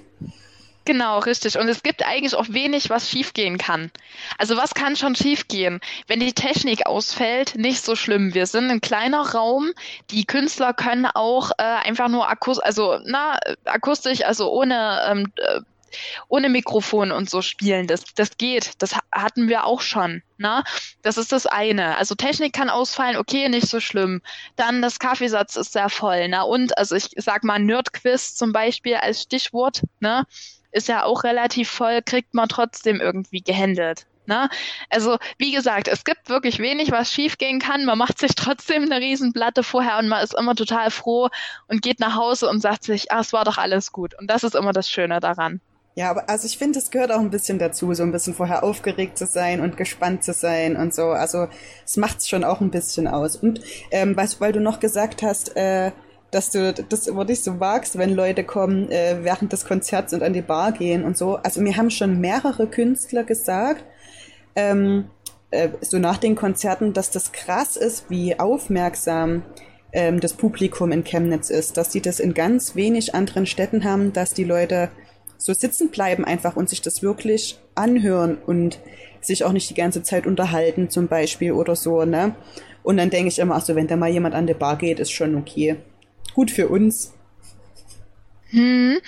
Genau, 0.85 1.19
richtig. 1.19 1.59
Und 1.59 1.67
es 1.67 1.83
gibt 1.83 2.07
eigentlich 2.07 2.35
auch 2.35 2.47
wenig, 2.47 2.89
was 2.89 3.09
schiefgehen 3.09 3.57
kann. 3.57 3.91
Also 4.37 4.55
was 4.55 4.73
kann 4.73 4.95
schon 4.95 5.13
schiefgehen? 5.13 5.81
Wenn 6.07 6.21
die 6.21 6.31
Technik 6.31 6.85
ausfällt, 6.85 7.55
nicht 7.57 7.83
so 7.83 7.97
schlimm. 7.97 8.33
Wir 8.33 8.45
sind 8.45 8.71
ein 8.71 8.79
kleiner 8.79 9.33
Raum. 9.33 9.71
Die 10.09 10.23
Künstler 10.23 10.73
können 10.73 11.05
auch 11.05 11.51
äh, 11.57 11.63
einfach 11.63 12.07
nur 12.07 12.29
akustisch, 12.29 12.63
also 12.63 12.97
na, 13.03 13.37
akustisch, 13.65 14.23
also 14.23 14.49
ohne 14.53 15.01
ähm, 15.09 15.33
äh, 15.35 15.59
ohne 16.27 16.49
Mikrofon 16.49 17.11
und 17.11 17.29
so 17.29 17.41
spielen. 17.41 17.87
Das, 17.87 18.03
das 18.15 18.37
geht. 18.37 18.71
Das 18.79 18.95
hatten 19.11 19.47
wir 19.47 19.65
auch 19.65 19.81
schon. 19.81 20.23
Ne? 20.37 20.63
Das 21.01 21.17
ist 21.17 21.31
das 21.31 21.45
eine. 21.45 21.97
Also 21.97 22.15
Technik 22.15 22.53
kann 22.53 22.69
ausfallen, 22.69 23.17
okay, 23.17 23.49
nicht 23.49 23.67
so 23.67 23.79
schlimm. 23.79 24.21
Dann 24.55 24.81
das 24.81 24.99
Kaffeesatz 24.99 25.55
ist 25.55 25.73
sehr 25.73 25.89
voll. 25.89 26.27
Ne? 26.27 26.45
Und 26.45 26.77
also 26.77 26.95
ich 26.95 27.09
sag 27.17 27.43
mal 27.43 27.59
Nerdquiz 27.59 28.35
zum 28.35 28.53
Beispiel 28.53 28.95
als 28.95 29.23
Stichwort. 29.23 29.81
Ne? 29.99 30.25
ist 30.73 30.87
ja 30.87 31.03
auch 31.05 31.23
relativ 31.23 31.69
voll, 31.69 32.01
kriegt 32.01 32.33
man 32.33 32.49
trotzdem 32.49 32.99
irgendwie 32.99 33.41
gehandelt. 33.41 34.05
Ne? 34.25 34.49
Also, 34.89 35.17
wie 35.37 35.51
gesagt, 35.51 35.87
es 35.87 36.05
gibt 36.05 36.29
wirklich 36.29 36.59
wenig, 36.59 36.91
was 36.91 37.11
schiefgehen 37.11 37.59
kann. 37.59 37.85
Man 37.85 37.97
macht 37.97 38.19
sich 38.19 38.35
trotzdem 38.35 38.83
eine 38.83 38.99
Riesenplatte 38.99 39.63
vorher 39.63 39.97
und 39.97 40.07
man 40.07 40.23
ist 40.23 40.33
immer 40.33 40.55
total 40.55 40.91
froh 40.91 41.29
und 41.67 41.81
geht 41.81 41.99
nach 41.99 42.15
Hause 42.15 42.49
und 42.49 42.61
sagt 42.61 42.83
sich, 42.83 43.11
ah, 43.11 43.19
es 43.19 43.33
war 43.33 43.43
doch 43.43 43.57
alles 43.57 43.91
gut. 43.91 44.17
Und 44.17 44.27
das 44.27 44.43
ist 44.43 44.55
immer 44.55 44.71
das 44.71 44.89
Schöne 44.89 45.19
daran. 45.19 45.59
Ja, 45.95 46.09
aber 46.09 46.27
also 46.27 46.47
ich 46.47 46.57
finde, 46.57 46.79
es 46.79 46.89
gehört 46.89 47.11
auch 47.11 47.19
ein 47.19 47.29
bisschen 47.29 47.59
dazu, 47.59 47.93
so 47.93 48.01
ein 48.01 48.11
bisschen 48.11 48.33
vorher 48.33 48.63
aufgeregt 48.63 49.17
zu 49.17 49.27
sein 49.27 49.61
und 49.61 49.77
gespannt 49.77 50.23
zu 50.23 50.33
sein 50.33 50.75
und 50.75 50.93
so. 50.93 51.09
Also 51.09 51.47
es 51.85 51.97
macht 51.97 52.19
es 52.19 52.27
schon 52.27 52.43
auch 52.43 52.61
ein 52.61 52.71
bisschen 52.71 53.07
aus. 53.07 53.35
Und 53.35 53.61
ähm, 53.91 54.17
was, 54.17 54.41
weil 54.41 54.53
du 54.53 54.59
noch 54.59 54.79
gesagt 54.79 55.21
hast, 55.21 55.55
äh, 55.55 55.91
dass 56.31 56.49
du 56.49 56.73
das 56.73 57.05
immer 57.05 57.25
nicht 57.25 57.43
so 57.43 57.59
wagst, 57.59 57.97
wenn 57.99 58.15
Leute 58.15 58.43
kommen 58.43 58.89
äh, 58.89 59.17
während 59.21 59.53
des 59.53 59.65
Konzerts 59.65 60.13
und 60.13 60.23
an 60.23 60.33
die 60.33 60.41
Bar 60.41 60.71
gehen 60.71 61.03
und 61.03 61.15
so. 61.15 61.35
Also 61.37 61.61
mir 61.61 61.77
haben 61.77 61.91
schon 61.91 62.19
mehrere 62.19 62.65
Künstler 62.65 63.23
gesagt, 63.23 63.83
ähm, 64.55 65.05
äh, 65.51 65.69
so 65.81 65.99
nach 65.99 66.17
den 66.17 66.35
Konzerten, 66.35 66.93
dass 66.93 67.11
das 67.11 67.31
krass 67.33 67.77
ist, 67.77 68.09
wie 68.09 68.39
aufmerksam 68.39 69.43
ähm, 69.91 70.19
das 70.19 70.33
Publikum 70.33 70.91
in 70.91 71.03
Chemnitz 71.03 71.51
ist, 71.51 71.77
dass 71.77 71.91
sie 71.91 72.01
das 72.01 72.19
in 72.19 72.33
ganz 72.33 72.75
wenig 72.75 73.13
anderen 73.13 73.45
Städten 73.45 73.83
haben, 73.83 74.11
dass 74.11 74.33
die 74.33 74.43
Leute 74.43 74.89
so 75.43 75.53
sitzen 75.53 75.89
bleiben 75.89 76.23
einfach 76.23 76.55
und 76.55 76.69
sich 76.69 76.81
das 76.81 77.03
wirklich 77.03 77.59
anhören 77.75 78.37
und 78.45 78.79
sich 79.19 79.43
auch 79.43 79.51
nicht 79.51 79.69
die 79.69 79.73
ganze 79.73 80.01
Zeit 80.01 80.25
unterhalten 80.25 80.89
zum 80.89 81.07
Beispiel 81.07 81.51
oder 81.51 81.75
so, 81.75 82.05
ne? 82.05 82.33
Und 82.81 82.97
dann 82.97 83.09
denke 83.09 83.27
ich 83.27 83.39
immer, 83.39 83.55
ach 83.55 83.61
so, 83.65 83.75
wenn 83.75 83.87
da 83.87 83.95
mal 83.95 84.09
jemand 84.09 84.35
an 84.35 84.47
die 84.47 84.53
Bar 84.53 84.77
geht, 84.77 84.99
ist 84.99 85.11
schon 85.11 85.35
okay 85.35 85.77
gut 86.33 86.51
für 86.51 86.67
uns. 86.67 87.13
Hm, 88.53 88.99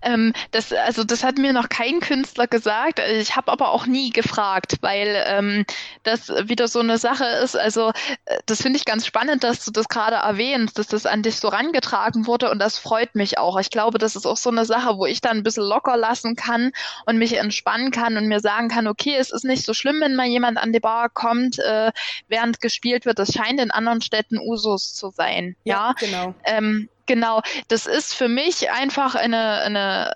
ähm, 0.00 0.32
das, 0.50 0.72
also 0.72 1.04
das 1.04 1.22
hat 1.24 1.36
mir 1.36 1.52
noch 1.52 1.68
kein 1.68 2.00
Künstler 2.00 2.46
gesagt. 2.46 3.00
Ich 3.20 3.36
habe 3.36 3.52
aber 3.52 3.70
auch 3.70 3.86
nie 3.86 4.08
gefragt, 4.08 4.78
weil 4.80 5.22
ähm, 5.26 5.66
das 6.04 6.30
wieder 6.48 6.68
so 6.68 6.80
eine 6.80 6.96
Sache 6.96 7.26
ist. 7.26 7.54
Also 7.54 7.90
äh, 8.24 8.38
das 8.46 8.62
finde 8.62 8.78
ich 8.78 8.86
ganz 8.86 9.04
spannend, 9.04 9.44
dass 9.44 9.62
du 9.62 9.70
das 9.70 9.88
gerade 9.88 10.16
erwähnst, 10.16 10.78
dass 10.78 10.86
das 10.86 11.04
an 11.04 11.22
dich 11.22 11.36
so 11.36 11.48
rangetragen 11.48 12.26
wurde 12.26 12.50
und 12.50 12.58
das 12.58 12.78
freut 12.78 13.14
mich 13.14 13.36
auch. 13.36 13.60
Ich 13.60 13.68
glaube, 13.68 13.98
das 13.98 14.16
ist 14.16 14.24
auch 14.24 14.38
so 14.38 14.48
eine 14.48 14.64
Sache, 14.64 14.96
wo 14.96 15.04
ich 15.04 15.20
dann 15.20 15.36
ein 15.36 15.42
bisschen 15.42 15.64
locker 15.64 15.98
lassen 15.98 16.34
kann 16.34 16.72
und 17.04 17.18
mich 17.18 17.36
entspannen 17.36 17.90
kann 17.90 18.16
und 18.16 18.26
mir 18.26 18.40
sagen 18.40 18.68
kann, 18.68 18.86
okay, 18.86 19.16
es 19.18 19.30
ist 19.30 19.44
nicht 19.44 19.66
so 19.66 19.74
schlimm, 19.74 20.00
wenn 20.00 20.16
mal 20.16 20.26
jemand 20.26 20.56
an 20.56 20.72
die 20.72 20.80
Bar 20.80 21.10
kommt, 21.10 21.58
äh, 21.58 21.92
während 22.28 22.62
gespielt 22.62 23.04
wird. 23.04 23.18
Das 23.18 23.34
scheint 23.34 23.60
in 23.60 23.70
anderen 23.70 24.00
Städten 24.00 24.38
Usus 24.38 24.94
zu 24.94 25.10
sein. 25.10 25.56
Ja, 25.64 25.74
ja? 25.74 25.94
genau. 25.98 26.34
Ähm, 26.44 26.88
Genau, 27.06 27.42
das 27.68 27.86
ist 27.86 28.14
für 28.14 28.28
mich 28.28 28.70
einfach 28.70 29.14
eine, 29.14 29.60
eine 29.60 30.12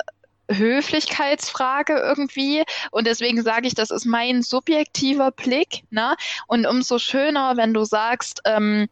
Höflichkeitsfrage 0.50 1.98
irgendwie 1.98 2.64
und 2.90 3.06
deswegen 3.06 3.42
sage 3.42 3.66
ich, 3.66 3.74
das 3.74 3.90
ist 3.90 4.06
mein 4.06 4.42
subjektiver 4.42 5.30
Blick. 5.30 5.82
Ne? 5.90 6.16
Und 6.46 6.66
umso 6.66 6.98
schöner, 6.98 7.56
wenn 7.56 7.74
du 7.74 7.84
sagst, 7.84 8.40
ähm, 8.44 8.88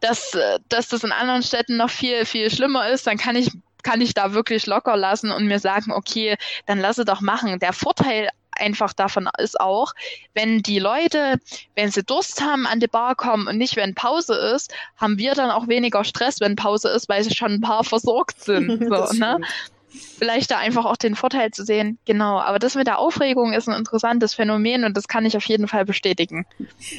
dass, 0.00 0.36
dass 0.68 0.88
das 0.88 1.04
in 1.04 1.12
anderen 1.12 1.42
Städten 1.42 1.76
noch 1.76 1.90
viel, 1.90 2.24
viel 2.26 2.50
schlimmer 2.50 2.88
ist, 2.88 3.06
dann 3.06 3.16
kann 3.16 3.36
ich 3.36 3.50
kann 3.82 4.00
ich 4.00 4.14
da 4.14 4.32
wirklich 4.32 4.66
locker 4.66 4.96
lassen 4.96 5.30
und 5.30 5.46
mir 5.46 5.60
sagen, 5.60 5.92
okay, 5.92 6.34
dann 6.66 6.80
lasse 6.80 7.04
doch 7.04 7.20
machen. 7.20 7.60
Der 7.60 7.72
Vorteil 7.72 8.28
einfach 8.58 8.92
davon 8.92 9.28
ist 9.38 9.60
auch, 9.60 9.92
wenn 10.34 10.62
die 10.62 10.78
Leute, 10.78 11.38
wenn 11.74 11.90
sie 11.90 12.02
Durst 12.02 12.40
haben, 12.40 12.66
an 12.66 12.80
die 12.80 12.86
Bar 12.86 13.14
kommen 13.14 13.46
und 13.46 13.58
nicht, 13.58 13.76
wenn 13.76 13.94
Pause 13.94 14.34
ist, 14.54 14.72
haben 14.96 15.18
wir 15.18 15.34
dann 15.34 15.50
auch 15.50 15.68
weniger 15.68 16.04
Stress, 16.04 16.40
wenn 16.40 16.56
Pause 16.56 16.88
ist, 16.88 17.08
weil 17.08 17.22
sie 17.22 17.34
schon 17.34 17.52
ein 17.52 17.60
paar 17.60 17.84
versorgt 17.84 18.42
sind. 18.42 18.86
So, 18.96 19.12
ne? 19.18 19.40
Vielleicht 20.18 20.50
da 20.50 20.58
einfach 20.58 20.84
auch 20.84 20.96
den 20.96 21.14
Vorteil 21.14 21.50
zu 21.50 21.64
sehen. 21.64 21.98
Genau, 22.04 22.38
aber 22.38 22.58
das 22.58 22.74
mit 22.74 22.86
der 22.86 22.98
Aufregung 22.98 23.52
ist 23.52 23.68
ein 23.68 23.76
interessantes 23.76 24.34
Phänomen 24.34 24.84
und 24.84 24.96
das 24.96 25.08
kann 25.08 25.26
ich 25.26 25.36
auf 25.36 25.44
jeden 25.44 25.68
Fall 25.68 25.84
bestätigen. 25.84 26.46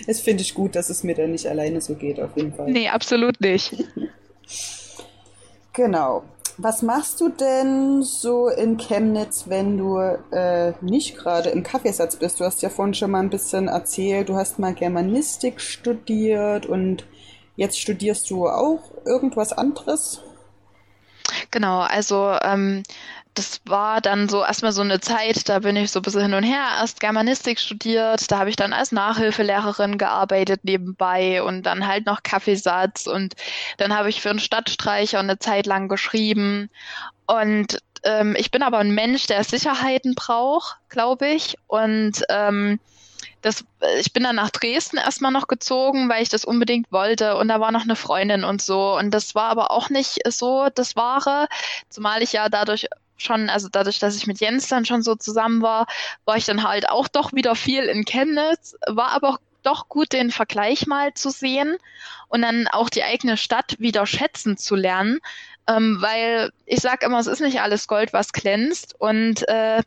Es 0.05 0.19
finde 0.21 0.41
ich 0.41 0.53
gut, 0.53 0.75
dass 0.75 0.89
es 0.89 1.03
mir 1.03 1.15
da 1.15 1.27
nicht 1.27 1.47
alleine 1.47 1.81
so 1.81 1.95
geht, 1.95 2.19
auf 2.19 2.35
jeden 2.35 2.53
Fall. 2.53 2.69
Nee, 2.69 2.89
absolut 2.89 3.39
nicht. 3.41 3.75
genau. 5.73 6.23
Was 6.59 6.81
machst 6.81 7.21
du 7.21 7.29
denn 7.29 8.01
so 8.01 8.47
in 8.49 8.77
Chemnitz, 8.77 9.43
wenn 9.47 9.77
du 9.77 9.99
äh, 10.31 10.73
nicht 10.81 11.15
gerade 11.15 11.49
im 11.49 11.61
Kaffeesatz 11.61 12.15
bist? 12.15 12.39
Du 12.39 12.45
hast 12.45 12.63
ja 12.63 12.69
vorhin 12.69 12.95
schon 12.95 13.11
mal 13.11 13.19
ein 13.19 13.29
bisschen 13.29 13.67
erzählt, 13.67 14.29
du 14.29 14.35
hast 14.35 14.57
mal 14.57 14.73
Germanistik 14.73 15.61
studiert 15.61 16.65
und 16.65 17.05
jetzt 17.55 17.79
studierst 17.79 18.27
du 18.31 18.47
auch 18.47 18.81
irgendwas 19.05 19.53
anderes? 19.53 20.21
Genau, 21.51 21.81
also 21.81 22.35
ähm, 22.41 22.81
das 23.38 23.61
war 23.65 24.01
dann 24.01 24.29
so 24.29 24.43
erstmal 24.43 24.71
so 24.71 24.81
eine 24.81 24.99
Zeit, 24.99 25.47
da 25.47 25.59
bin 25.59 25.75
ich 25.75 25.91
so 25.91 25.99
ein 25.99 26.01
bisschen 26.01 26.23
hin 26.23 26.33
und 26.33 26.43
her, 26.43 26.65
erst 26.79 26.99
Germanistik 26.99 27.59
studiert, 27.59 28.31
da 28.31 28.39
habe 28.39 28.49
ich 28.49 28.55
dann 28.55 28.73
als 28.73 28.91
Nachhilfelehrerin 28.91 29.99
gearbeitet 29.99 30.61
nebenbei 30.63 31.43
und 31.43 31.63
dann 31.63 31.85
halt 31.85 32.07
noch 32.07 32.23
Kaffeesatz. 32.23 33.05
Und 33.05 33.35
dann 33.77 33.95
habe 33.95 34.09
ich 34.09 34.21
für 34.21 34.31
einen 34.31 34.39
Stadtstreicher 34.39 35.19
eine 35.19 35.38
Zeit 35.38 35.67
lang 35.67 35.88
geschrieben. 35.88 36.69
Und 37.27 37.79
ähm, 38.03 38.35
ich 38.38 38.49
bin 38.49 38.63
aber 38.63 38.79
ein 38.79 38.91
Mensch, 38.91 39.27
der 39.27 39.43
Sicherheiten 39.43 40.15
braucht, 40.15 40.77
glaube 40.89 41.27
ich. 41.27 41.55
Und 41.67 42.23
ähm, 42.29 42.79
das, 43.41 43.65
ich 43.99 44.13
bin 44.13 44.23
dann 44.23 44.38
nach 44.38 44.49
Dresden 44.49 44.97
erstmal 44.97 45.31
noch 45.31 45.47
gezogen, 45.47 46.09
weil 46.09 46.23
ich 46.23 46.29
das 46.29 46.43
unbedingt 46.43 46.91
wollte. 46.91 47.38
Und 47.38 47.49
da 47.49 47.59
war 47.59 47.71
noch 47.71 47.83
eine 47.83 47.95
Freundin 47.95 48.43
und 48.43 48.63
so. 48.63 48.97
Und 48.97 49.11
das 49.11 49.35
war 49.35 49.49
aber 49.49 49.69
auch 49.69 49.89
nicht 49.89 50.19
so 50.27 50.69
das 50.73 50.95
Wahre, 50.95 51.47
zumal 51.89 52.23
ich 52.23 52.33
ja 52.33 52.49
dadurch 52.49 52.88
schon, 53.18 53.49
also 53.49 53.68
dadurch, 53.70 53.99
dass 53.99 54.15
ich 54.15 54.28
mit 54.28 54.39
Jens 54.39 54.68
dann 54.68 54.86
schon 54.86 55.03
so 55.03 55.15
zusammen 55.15 55.61
war, 55.61 55.88
war 56.26 56.38
ich 56.38 56.45
dann 56.45 56.63
halt 56.63 56.89
auch 56.89 57.07
doch 57.07 57.34
wieder 57.34 57.55
viel 57.55 57.84
in 57.84 58.05
Chemnitz, 58.05 58.76
war 58.88 59.09
aber 59.09 59.39
doch 59.63 59.89
gut, 59.89 60.13
den 60.13 60.32
Vergleich 60.32 60.88
mal 60.88 61.13
zu 61.13 61.30
sehen 61.30 61.78
und 62.30 62.41
dann 62.41 62.68
auch 62.68 62.89
die 62.89 63.03
eigene 63.03 63.38
Stadt 63.38 63.76
wieder 63.80 64.05
schätzen 64.05 64.57
zu 64.57 64.76
lernen, 64.76 65.20
ähm, 65.68 65.97
weil 65.99 66.51
ich 66.65 66.80
sage 66.80 67.05
immer, 67.05 67.20
es 67.20 67.28
ist 67.28 67.41
nicht 67.41 67.59
alles 67.59 67.88
Gold, 67.88 68.13
was 68.13 68.32
glänzt 68.32 68.95
und 68.99 69.47
äh, 69.49 69.82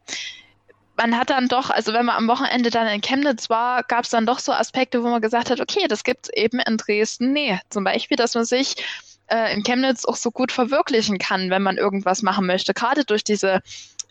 man 1.01 1.16
hat 1.16 1.31
dann 1.31 1.49
doch, 1.49 1.70
also 1.70 1.95
wenn 1.95 2.05
man 2.05 2.16
am 2.16 2.28
Wochenende 2.28 2.68
dann 2.68 2.87
in 2.87 3.01
Chemnitz 3.01 3.49
war, 3.49 3.85
gab 3.85 4.05
es 4.05 4.11
dann 4.11 4.26
doch 4.26 4.39
so 4.39 4.53
Aspekte, 4.53 5.03
wo 5.03 5.09
man 5.09 5.22
gesagt 5.22 5.49
hat, 5.49 5.59
okay, 5.59 5.87
das 5.89 6.05
gibt's 6.05 6.28
eben 6.28 6.61
in 6.61 6.76
Dresden. 6.76 7.33
Nee, 7.33 7.59
zum 7.70 7.85
Beispiel, 7.85 8.18
dass 8.18 8.35
man 8.35 8.45
sich 8.45 8.76
äh, 9.31 9.53
in 9.55 9.62
Chemnitz 9.62 10.05
auch 10.05 10.16
so 10.16 10.31
gut 10.31 10.53
verwirklichen 10.53 11.18
kann, 11.18 11.51
wenn 11.51 11.62
man 11.62 11.76
irgendwas 11.76 12.22
machen 12.22 12.47
möchte. 12.47 12.74
Gerade 12.74 13.05
durch 13.05 13.24
diese 13.24 13.61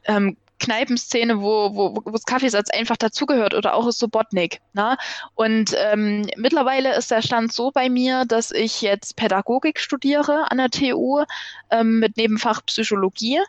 ähm, 0.05 0.37
Kneipenszene, 0.59 1.41
wo, 1.41 1.73
wo, 1.73 1.95
wo 2.03 2.11
das 2.11 2.25
Kaffeesatz 2.25 2.69
einfach 2.69 2.97
dazugehört 2.97 3.53
oder 3.53 3.73
auch 3.73 3.87
ist 3.87 3.99
Subotnik. 3.99 4.59
Ne? 4.73 4.97
Und 5.35 5.73
ähm, 5.77 6.27
mittlerweile 6.35 6.95
ist 6.95 7.11
der 7.11 7.21
Stand 7.21 7.53
so 7.53 7.71
bei 7.71 7.89
mir, 7.89 8.25
dass 8.25 8.51
ich 8.51 8.81
jetzt 8.81 9.15
Pädagogik 9.15 9.79
studiere 9.79 10.51
an 10.51 10.57
der 10.57 10.69
TU 10.69 11.23
ähm, 11.71 11.99
mit 11.99 12.17
Nebenfach 12.17 12.65
Psychologie 12.65 13.39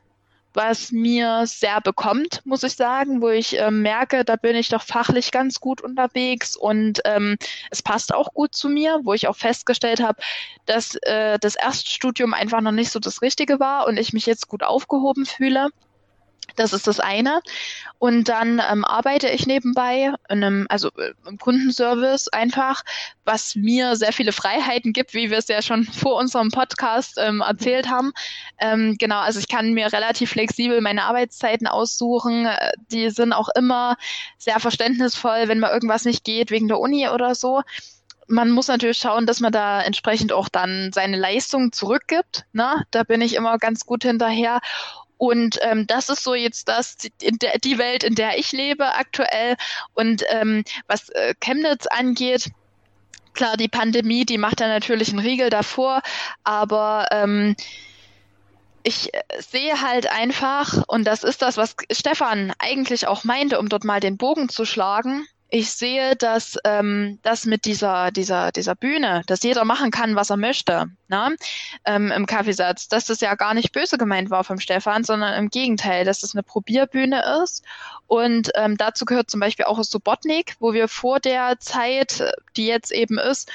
was 0.54 0.92
mir 0.92 1.44
sehr 1.46 1.80
bekommt, 1.80 2.40
muss 2.44 2.62
ich 2.62 2.74
sagen, 2.74 3.22
wo 3.22 3.28
ich 3.28 3.58
äh, 3.58 3.70
merke, 3.70 4.24
da 4.24 4.36
bin 4.36 4.56
ich 4.56 4.68
doch 4.68 4.82
fachlich 4.82 5.30
ganz 5.30 5.60
gut 5.60 5.80
unterwegs 5.80 6.56
und 6.56 7.00
ähm, 7.04 7.36
es 7.70 7.82
passt 7.82 8.12
auch 8.14 8.32
gut 8.34 8.54
zu 8.54 8.68
mir, 8.68 9.00
wo 9.04 9.12
ich 9.12 9.28
auch 9.28 9.36
festgestellt 9.36 10.02
habe, 10.02 10.20
dass 10.66 10.96
äh, 11.02 11.38
das 11.38 11.56
Erststudium 11.56 12.34
einfach 12.34 12.60
noch 12.60 12.72
nicht 12.72 12.90
so 12.90 12.98
das 12.98 13.22
Richtige 13.22 13.60
war 13.60 13.86
und 13.86 13.96
ich 13.96 14.12
mich 14.12 14.26
jetzt 14.26 14.48
gut 14.48 14.62
aufgehoben 14.62 15.26
fühle. 15.26 15.68
Das 16.56 16.72
ist 16.72 16.86
das 16.86 17.00
eine. 17.00 17.40
Und 17.98 18.28
dann 18.28 18.60
ähm, 18.70 18.84
arbeite 18.84 19.28
ich 19.28 19.46
nebenbei 19.46 20.12
in 20.28 20.44
einem, 20.44 20.66
also 20.68 20.88
äh, 20.96 21.12
im 21.26 21.38
Kundenservice 21.38 22.28
einfach, 22.28 22.82
was 23.24 23.54
mir 23.54 23.96
sehr 23.96 24.12
viele 24.12 24.32
Freiheiten 24.32 24.92
gibt, 24.92 25.14
wie 25.14 25.30
wir 25.30 25.38
es 25.38 25.48
ja 25.48 25.62
schon 25.62 25.84
vor 25.92 26.16
unserem 26.16 26.50
Podcast 26.50 27.18
ähm, 27.18 27.40
erzählt 27.40 27.88
haben. 27.88 28.12
Ähm, 28.58 28.96
genau, 28.98 29.20
also 29.20 29.38
ich 29.38 29.48
kann 29.48 29.72
mir 29.72 29.92
relativ 29.92 30.30
flexibel 30.30 30.80
meine 30.80 31.04
Arbeitszeiten 31.04 31.66
aussuchen. 31.66 32.46
Äh, 32.46 32.72
die 32.90 33.10
sind 33.10 33.32
auch 33.32 33.48
immer 33.56 33.96
sehr 34.38 34.60
verständnisvoll, 34.60 35.44
wenn 35.46 35.60
mal 35.60 35.72
irgendwas 35.72 36.04
nicht 36.04 36.24
geht 36.24 36.50
wegen 36.50 36.68
der 36.68 36.80
Uni 36.80 37.08
oder 37.08 37.34
so 37.34 37.62
man 38.30 38.50
muss 38.50 38.68
natürlich 38.68 38.98
schauen, 38.98 39.26
dass 39.26 39.40
man 39.40 39.50
da 39.50 39.82
entsprechend 39.82 40.32
auch 40.32 40.48
dann 40.48 40.92
seine 40.94 41.16
Leistung 41.16 41.72
zurückgibt. 41.72 42.44
Ne? 42.52 42.84
Da 42.92 43.02
bin 43.02 43.20
ich 43.22 43.34
immer 43.34 43.58
ganz 43.58 43.84
gut 43.84 44.04
hinterher. 44.04 44.60
Und 45.20 45.58
ähm, 45.60 45.86
das 45.86 46.08
ist 46.08 46.24
so 46.24 46.34
jetzt 46.34 46.66
das, 46.70 46.96
in 47.20 47.38
der, 47.38 47.58
die 47.58 47.76
Welt, 47.76 48.04
in 48.04 48.14
der 48.14 48.38
ich 48.38 48.52
lebe 48.52 48.94
aktuell. 48.94 49.56
Und 49.92 50.22
ähm, 50.30 50.64
was 50.86 51.10
äh, 51.10 51.34
Chemnitz 51.40 51.86
angeht, 51.86 52.50
klar, 53.34 53.58
die 53.58 53.68
Pandemie, 53.68 54.24
die 54.24 54.38
macht 54.38 54.62
da 54.62 54.68
natürlich 54.68 55.10
einen 55.10 55.18
Riegel 55.18 55.50
davor, 55.50 56.00
aber 56.42 57.08
ähm, 57.10 57.54
ich 58.82 59.12
äh, 59.12 59.20
sehe 59.40 59.82
halt 59.82 60.10
einfach, 60.10 60.84
und 60.86 61.04
das 61.04 61.22
ist 61.22 61.42
das, 61.42 61.58
was 61.58 61.76
Stefan 61.92 62.54
eigentlich 62.58 63.06
auch 63.06 63.22
meinte, 63.22 63.58
um 63.58 63.68
dort 63.68 63.84
mal 63.84 64.00
den 64.00 64.16
Bogen 64.16 64.48
zu 64.48 64.64
schlagen, 64.64 65.26
ich 65.50 65.72
sehe, 65.72 66.16
dass 66.16 66.56
ähm, 66.64 67.18
das 67.22 67.44
mit 67.44 67.64
dieser, 67.64 68.10
dieser, 68.10 68.52
dieser 68.52 68.74
Bühne, 68.74 69.22
dass 69.26 69.42
jeder 69.42 69.64
machen 69.64 69.90
kann, 69.90 70.14
was 70.14 70.30
er 70.30 70.36
möchte, 70.36 70.86
ne? 71.08 71.36
ähm, 71.84 72.12
im 72.12 72.26
Kaffeesatz, 72.26 72.88
dass 72.88 73.06
das 73.06 73.20
ja 73.20 73.34
gar 73.34 73.54
nicht 73.54 73.72
böse 73.72 73.98
gemeint 73.98 74.30
war 74.30 74.44
vom 74.44 74.60
Stefan, 74.60 75.04
sondern 75.04 75.34
im 75.34 75.50
Gegenteil, 75.50 76.04
dass 76.04 76.20
das 76.20 76.34
eine 76.34 76.42
Probierbühne 76.42 77.42
ist. 77.42 77.64
Und 78.06 78.50
ähm, 78.54 78.76
dazu 78.76 79.04
gehört 79.04 79.30
zum 79.30 79.40
Beispiel 79.40 79.66
auch 79.66 79.82
Subotnik, 79.82 80.54
wo 80.60 80.72
wir 80.72 80.88
vor 80.88 81.20
der 81.20 81.58
Zeit, 81.58 82.24
die 82.56 82.66
jetzt 82.66 82.92
eben 82.92 83.18
ist, 83.18 83.50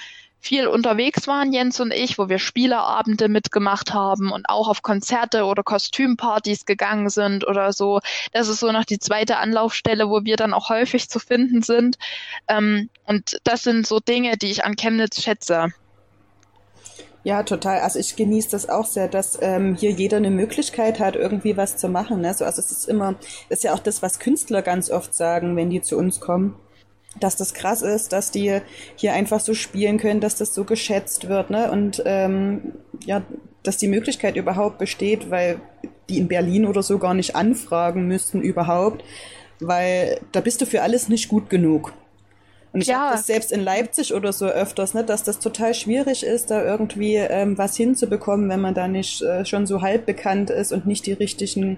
viel 0.46 0.68
unterwegs 0.68 1.28
waren, 1.28 1.52
Jens 1.52 1.80
und 1.80 1.92
ich, 1.92 2.20
wo 2.20 2.30
wir 2.30 2.38
Spieleabende 2.38 3.30
mitgemacht 3.30 3.94
haben 3.94 4.32
und 4.32 4.48
auch 4.48 4.68
auf 4.68 4.84
Konzerte 4.84 5.46
oder 5.46 5.64
Kostümpartys 5.64 6.66
gegangen 6.66 7.10
sind 7.10 7.48
oder 7.48 7.74
so. 7.74 8.00
Das 8.32 8.48
ist 8.48 8.60
so 8.60 8.72
noch 8.72 8.86
die 8.86 9.00
zweite 9.00 9.38
Anlaufstelle, 9.38 10.08
wo 10.08 10.24
wir 10.24 10.36
dann 10.36 10.54
auch 10.54 10.70
häufig 10.70 11.10
zu 11.10 11.18
finden 11.18 11.64
sind. 11.64 11.98
Ähm, 12.48 12.90
und 13.06 13.40
das 13.44 13.64
sind 13.64 13.88
so 13.88 14.00
Dinge, 14.00 14.38
die 14.38 14.52
ich 14.52 14.64
an 14.64 14.76
Chemnitz 14.76 15.22
schätze. 15.22 15.70
Ja, 17.24 17.42
total. 17.42 17.80
Also 17.80 17.98
ich 17.98 18.16
genieße 18.16 18.52
das 18.52 18.70
auch 18.70 18.86
sehr, 18.86 19.08
dass 19.08 19.40
ähm, 19.42 19.74
hier 19.74 19.90
jeder 19.90 20.18
eine 20.18 20.30
Möglichkeit 20.30 21.00
hat, 21.00 21.16
irgendwie 21.16 21.58
was 21.58 21.76
zu 21.76 21.90
machen. 21.90 22.22
Ne? 22.22 22.32
So, 22.36 22.46
also 22.46 22.62
es 22.62 22.72
ist 22.72 22.88
immer, 22.88 23.16
das 23.50 23.60
ist 23.60 23.64
ja 23.64 23.74
auch 23.74 23.80
das, 23.80 24.04
was 24.04 24.20
Künstler 24.20 24.62
ganz 24.62 24.92
oft 24.92 25.16
sagen, 25.16 25.56
wenn 25.56 25.72
die 25.72 25.82
zu 25.82 25.98
uns 25.98 26.20
kommen 26.20 26.56
dass 27.20 27.36
das 27.36 27.54
krass 27.54 27.82
ist, 27.82 28.12
dass 28.14 28.32
die 28.32 28.60
hier 28.96 29.14
einfach 29.14 29.40
so 29.40 29.54
spielen 29.54 29.98
können, 29.98 30.20
dass 30.20 30.36
das 30.36 30.54
so 30.54 30.64
geschätzt 30.64 31.30
wird, 31.30 31.50
ne? 31.50 31.72
Und 31.72 32.04
ähm, 32.06 32.74
ja, 33.06 33.22
dass 33.64 33.78
die 33.78 33.88
Möglichkeit 33.88 34.36
überhaupt 34.36 34.78
besteht, 34.78 35.32
weil 35.32 35.60
die 36.10 36.20
in 36.20 36.28
Berlin 36.28 36.66
oder 36.66 36.84
so 36.84 37.00
gar 37.00 37.14
nicht 37.14 37.36
anfragen 37.36 38.08
müssten 38.08 38.42
überhaupt, 38.42 39.04
weil 39.60 40.20
da 40.32 40.42
bist 40.42 40.62
du 40.62 40.66
für 40.66 40.82
alles 40.82 41.10
nicht 41.10 41.30
gut 41.30 41.50
genug. 41.50 41.94
Und 42.76 42.82
ich 42.82 42.88
ja. 42.88 43.00
habe 43.00 43.16
das 43.16 43.26
selbst 43.26 43.54
in 43.54 43.62
Leipzig 43.62 44.14
oder 44.14 44.34
so 44.34 44.48
öfters, 44.48 44.94
ne, 44.94 45.06
dass 45.06 45.24
das 45.24 45.40
total 45.40 45.74
schwierig 45.74 46.24
ist, 46.24 46.52
da 46.52 46.62
irgendwie 46.62 47.16
ähm, 47.16 47.58
was 47.58 47.78
hinzubekommen, 47.78 48.50
wenn 48.50 48.60
man 48.60 48.74
da 48.74 48.90
nicht 48.90 49.22
äh, 49.22 49.46
schon 49.46 49.66
so 49.66 49.82
halb 49.82 50.06
bekannt 50.06 50.50
ist 50.50 50.74
und 50.74 50.86
nicht 50.86 51.06
die 51.06 51.14
richtigen 51.14 51.78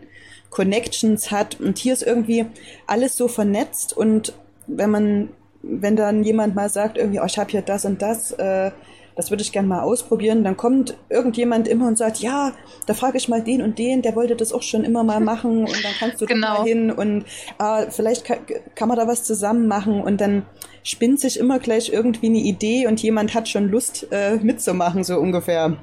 Connections 0.49 1.29
hat. 1.29 1.59
Und 1.59 1.77
hier 1.77 1.93
ist 1.93 2.01
irgendwie 2.01 2.47
alles 2.87 3.15
so 3.15 3.27
vernetzt 3.27 3.95
und 3.95 4.33
wenn 4.67 4.89
man, 4.89 5.29
wenn 5.61 5.95
dann 5.95 6.23
jemand 6.23 6.55
mal 6.55 6.69
sagt, 6.69 6.97
irgendwie, 6.97 7.19
oh, 7.19 7.25
ich 7.25 7.37
habe 7.37 7.49
hier 7.49 7.61
das 7.61 7.85
und 7.85 8.01
das, 8.01 8.31
äh, 8.33 8.71
das 9.15 9.31
würde 9.31 9.41
ich 9.41 9.51
gerne 9.51 9.67
mal 9.67 9.81
ausprobieren, 9.81 10.43
dann 10.43 10.55
kommt 10.55 10.95
irgendjemand 11.09 11.67
immer 11.67 11.87
und 11.87 11.97
sagt, 11.97 12.19
ja, 12.19 12.53
da 12.85 12.93
frage 12.93 13.17
ich 13.17 13.27
mal 13.27 13.41
den 13.41 13.63
und 13.63 13.79
den, 13.79 14.03
der 14.03 14.15
wollte 14.15 14.35
das 14.35 14.53
auch 14.53 14.61
schon 14.61 14.83
immer 14.83 15.03
mal 15.03 15.19
machen 15.31 15.61
und 15.61 15.83
dann 15.83 15.93
kannst 15.99 16.21
du 16.21 16.27
genau. 16.27 16.47
da 16.47 16.59
mal 16.59 16.67
hin 16.67 16.91
und 16.91 17.25
äh, 17.59 17.89
vielleicht 17.89 18.25
kann, 18.25 18.39
kann 18.75 18.87
man 18.87 18.97
da 18.97 19.07
was 19.07 19.23
zusammen 19.23 19.67
machen 19.67 20.01
und 20.01 20.21
dann 20.21 20.45
spinnt 20.83 21.19
sich 21.19 21.39
immer 21.39 21.57
gleich 21.59 21.89
irgendwie 21.91 22.27
eine 22.27 22.37
Idee 22.37 22.85
und 22.87 23.01
jemand 23.01 23.33
hat 23.33 23.49
schon 23.49 23.69
Lust 23.69 24.07
äh, 24.11 24.35
mitzumachen, 24.37 25.03
so 25.03 25.17
ungefähr. 25.17 25.77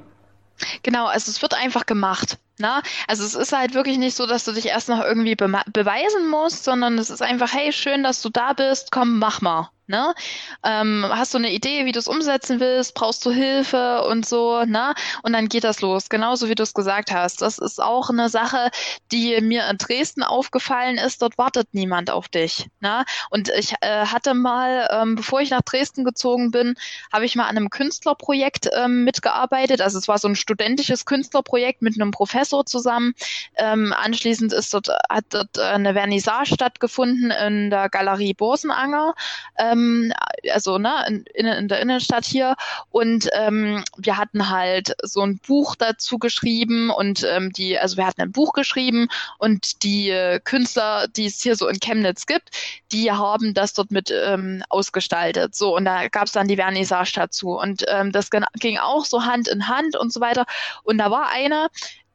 Genau, 0.82 1.07
also 1.07 1.30
es 1.30 1.43
wird 1.43 1.55
einfach 1.55 1.87
gemacht. 1.87 2.39
Na, 2.59 2.79
ne? 2.79 2.83
also 3.09 3.25
es 3.25 3.35
ist 3.35 3.53
halt 3.53 3.75
wirklich 3.75 3.99
nicht 3.99 4.15
so, 4.17 4.27
dass 4.27 4.45
du 4.45 4.53
dich 4.53 4.67
erst 4.67 4.89
noch 4.89 5.03
irgendwie 5.03 5.35
be 5.35 5.49
beweisen 5.73 6.29
musst, 6.29 6.65
sondern 6.65 6.99
es 6.99 7.11
ist 7.11 7.23
einfach, 7.23 7.53
hey, 7.53 7.73
schön, 7.73 8.03
dass 8.03 8.23
du 8.23 8.29
da 8.31 8.53
bist, 8.53 8.93
komm, 8.93 9.19
mach 9.19 9.41
mal. 9.41 9.71
Ne? 9.87 10.14
Ähm, 10.62 11.05
hast 11.11 11.35
du 11.35 11.39
eine 11.39 11.53
Idee, 11.53 11.85
wie 11.85 11.93
du 11.93 11.99
es 11.99 12.09
umsetzen 12.09 12.59
willst? 12.59 12.95
Brauchst 12.95 13.24
du 13.26 13.30
Hilfe 13.30 14.03
und 14.05 14.24
so? 14.26 14.64
Ne? 14.64 14.95
Und 15.22 15.35
dann 15.35 15.49
geht 15.49 15.64
das 15.64 15.82
los, 15.82 16.09
genauso 16.09 16.49
wie 16.49 16.55
du 16.55 16.62
es 16.62 16.72
gesagt 16.72 17.12
hast. 17.12 17.43
Das 17.43 17.59
ist 17.59 17.82
auch 17.82 18.09
eine 18.09 18.30
Sache, 18.30 18.70
die 19.12 19.39
mir 19.43 19.68
in 19.68 19.76
Dresden 19.76 20.22
aufgefallen 20.22 20.97
ist. 20.97 21.20
Dort 21.20 21.37
wartet 21.37 21.68
niemand 21.72 22.11
auf 22.11 22.28
dich. 22.28 22.66
Ne? 22.80 23.05
Und 23.28 23.51
ich 23.51 23.74
äh, 23.82 24.07
hatte 24.07 24.32
mal, 24.32 24.89
ähm, 24.91 25.16
bevor 25.16 25.43
ich 25.43 25.51
nach 25.51 25.61
Dresden 25.62 26.05
gezogen 26.05 26.51
bin, 26.51 26.76
habe 27.12 27.26
ich 27.26 27.37
mal 27.37 27.45
an 27.45 27.59
einem 27.59 27.68
Künstlerprojekt 27.68 28.70
ähm, 28.74 29.05
mitgearbeitet. 29.05 29.82
Also 29.82 29.99
es 29.99 30.09
war 30.09 30.16
so 30.16 30.28
ein 30.28 30.37
studentisches 30.37 31.05
Künstlerprojekt 31.05 31.82
mit 31.82 32.01
einem 32.01 32.11
Professor 32.11 32.64
zusammen. 32.64 33.12
Ähm, 33.57 33.93
anschließend 33.93 34.55
ist 34.55 34.72
dort, 34.72 34.89
hat 35.11 35.26
dort 35.28 35.59
eine 35.59 35.93
Vernissage 35.93 36.55
stattgefunden 36.55 37.30
in 37.30 37.68
der 37.68 37.91
Galerie 37.91 38.32
Borsenanger. 38.32 39.14
Äh, 39.57 39.74
ähm, 39.75 40.12
also 40.53 40.79
ne, 40.79 41.25
in, 41.35 41.47
in, 41.47 41.68
der 41.68 41.81
Innenstadt 41.81 42.25
hier. 42.25 42.57
Und 42.91 43.29
ähm, 43.35 43.85
wir 43.97 44.16
hatten 44.16 44.51
halt 44.51 44.95
so 45.03 45.22
ein 45.22 45.39
Buch 45.39 45.77
dazu 45.77 46.18
geschrieben 46.18 46.91
und 46.91 47.25
ähm, 47.25 47.53
die, 47.53 47.79
also 47.79 47.97
wir 47.97 48.07
hatten 48.07 48.22
ein 48.22 48.33
Buch 48.33 48.53
geschrieben 48.53 49.09
und 49.39 49.83
die 49.83 50.11
äh, 50.11 50.41
Künstler, 50.41 51.09
die 51.09 51.27
es 51.27 51.41
hier 51.41 51.57
so 51.57 51.68
in 51.68 51.81
Chemnitz 51.81 52.27
gibt, 52.27 52.51
die 52.93 53.11
haben 53.11 53.55
das 53.55 53.75
dort 53.75 53.91
mit 53.91 54.11
ähm, 54.11 54.62
ausgestaltet. 54.68 55.55
So, 55.55 55.77
und 55.77 55.85
da 55.85 56.09
gab 56.09 56.27
es 56.27 56.33
dann 56.33 56.49
die 56.49 56.57
Vernissage 56.57 57.12
dazu. 57.14 57.59
Und 57.59 57.85
ähm, 57.89 58.12
das 58.12 58.31
ging 58.31 58.79
auch 58.79 59.05
so 59.05 59.25
Hand 59.25 59.49
in 59.49 59.68
Hand 59.68 59.97
und 59.97 60.12
so 60.12 60.20
weiter. 60.20 60.45
Und 60.83 60.99
da 60.99 61.11
war 61.11 61.31
eine, 61.31 61.68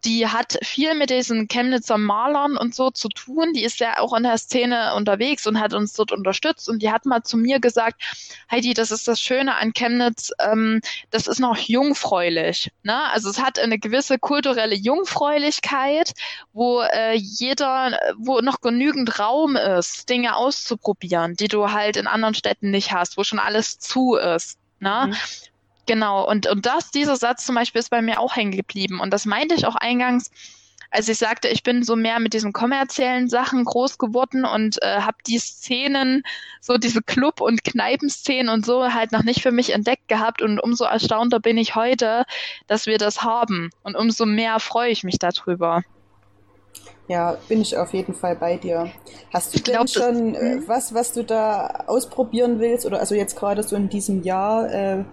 die 0.05 0.27
hat 0.27 0.57
viel 0.63 0.95
mit 0.95 1.09
diesen 1.09 1.47
Chemnitzer 1.47 1.97
Malern 1.97 2.57
und 2.57 2.73
so 2.73 2.89
zu 2.89 3.09
tun. 3.09 3.53
Die 3.53 3.63
ist 3.63 3.79
ja 3.79 3.99
auch 3.99 4.13
in 4.13 4.23
der 4.23 4.37
Szene 4.37 4.93
unterwegs 4.95 5.45
und 5.45 5.59
hat 5.59 5.73
uns 5.73 5.93
dort 5.93 6.11
unterstützt. 6.11 6.69
Und 6.69 6.81
die 6.81 6.91
hat 6.91 7.05
mal 7.05 7.23
zu 7.23 7.37
mir 7.37 7.59
gesagt, 7.59 8.01
Heidi, 8.49 8.73
das 8.73 8.91
ist 8.91 9.07
das 9.07 9.19
Schöne 9.19 9.55
an 9.55 9.73
Chemnitz, 9.73 10.31
ähm, 10.39 10.81
das 11.09 11.27
ist 11.27 11.39
noch 11.39 11.57
jungfräulich. 11.57 12.71
Ne? 12.83 13.03
Also 13.11 13.29
es 13.29 13.41
hat 13.41 13.59
eine 13.59 13.77
gewisse 13.79 14.19
kulturelle 14.19 14.75
Jungfräulichkeit, 14.75 16.13
wo 16.53 16.81
äh, 16.81 17.15
jeder, 17.15 17.99
wo 18.17 18.39
noch 18.39 18.61
genügend 18.61 19.19
Raum 19.19 19.55
ist, 19.55 20.09
Dinge 20.09 20.35
auszuprobieren, 20.35 21.35
die 21.35 21.47
du 21.47 21.71
halt 21.71 21.97
in 21.97 22.07
anderen 22.07 22.35
Städten 22.35 22.71
nicht 22.71 22.93
hast, 22.93 23.17
wo 23.17 23.23
schon 23.23 23.39
alles 23.39 23.79
zu 23.79 24.15
ist. 24.15 24.57
Ne? 24.79 25.07
Mhm. 25.07 25.15
Genau, 25.89 26.23
und, 26.29 26.45
und 26.45 26.67
das, 26.67 26.91
dieser 26.91 27.15
Satz 27.15 27.47
zum 27.47 27.55
Beispiel 27.55 27.79
ist 27.79 27.89
bei 27.89 28.03
mir 28.03 28.19
auch 28.19 28.35
hängen 28.35 28.51
geblieben. 28.51 28.99
Und 28.99 29.11
das 29.11 29.25
meinte 29.25 29.55
ich 29.55 29.65
auch 29.65 29.73
eingangs, 29.73 30.29
als 30.91 31.09
ich 31.09 31.17
sagte, 31.17 31.47
ich 31.47 31.63
bin 31.63 31.81
so 31.81 31.95
mehr 31.95 32.19
mit 32.19 32.35
diesen 32.35 32.53
kommerziellen 32.53 33.27
Sachen 33.27 33.65
groß 33.65 33.97
geworden 33.97 34.45
und 34.45 34.79
äh, 34.83 35.01
habe 35.01 35.17
die 35.25 35.39
Szenen, 35.39 36.21
so 36.61 36.77
diese 36.77 37.01
Club- 37.01 37.41
und 37.41 37.63
Kneipenszenen 37.63 38.49
und 38.49 38.67
so 38.67 38.93
halt 38.93 39.11
noch 39.11 39.23
nicht 39.23 39.41
für 39.41 39.51
mich 39.51 39.73
entdeckt 39.73 40.07
gehabt. 40.07 40.43
Und 40.43 40.59
umso 40.59 40.83
erstaunter 40.85 41.39
bin 41.39 41.57
ich 41.57 41.73
heute, 41.73 42.25
dass 42.67 42.85
wir 42.85 42.99
das 42.99 43.23
haben. 43.23 43.71
Und 43.81 43.95
umso 43.95 44.27
mehr 44.27 44.59
freue 44.59 44.91
ich 44.91 45.03
mich 45.03 45.17
darüber. 45.17 45.81
Ja, 47.07 47.35
bin 47.47 47.63
ich 47.63 47.75
auf 47.75 47.95
jeden 47.95 48.13
Fall 48.13 48.35
bei 48.35 48.57
dir. 48.57 48.91
Hast 49.33 49.53
du 49.53 49.57
ich 49.57 49.63
denn 49.63 49.73
glaub, 49.73 49.89
schon 49.89 50.33
das, 50.33 50.43
äh, 50.43 50.53
hm? 50.53 50.67
was, 50.67 50.93
was 50.93 51.13
du 51.13 51.23
da 51.23 51.85
ausprobieren 51.87 52.59
willst? 52.59 52.85
Oder 52.85 52.99
also 52.99 53.15
jetzt 53.15 53.35
gerade 53.35 53.63
so 53.63 53.75
in 53.75 53.89
diesem 53.89 54.21
Jahr, 54.21 54.71
äh, 54.71 55.03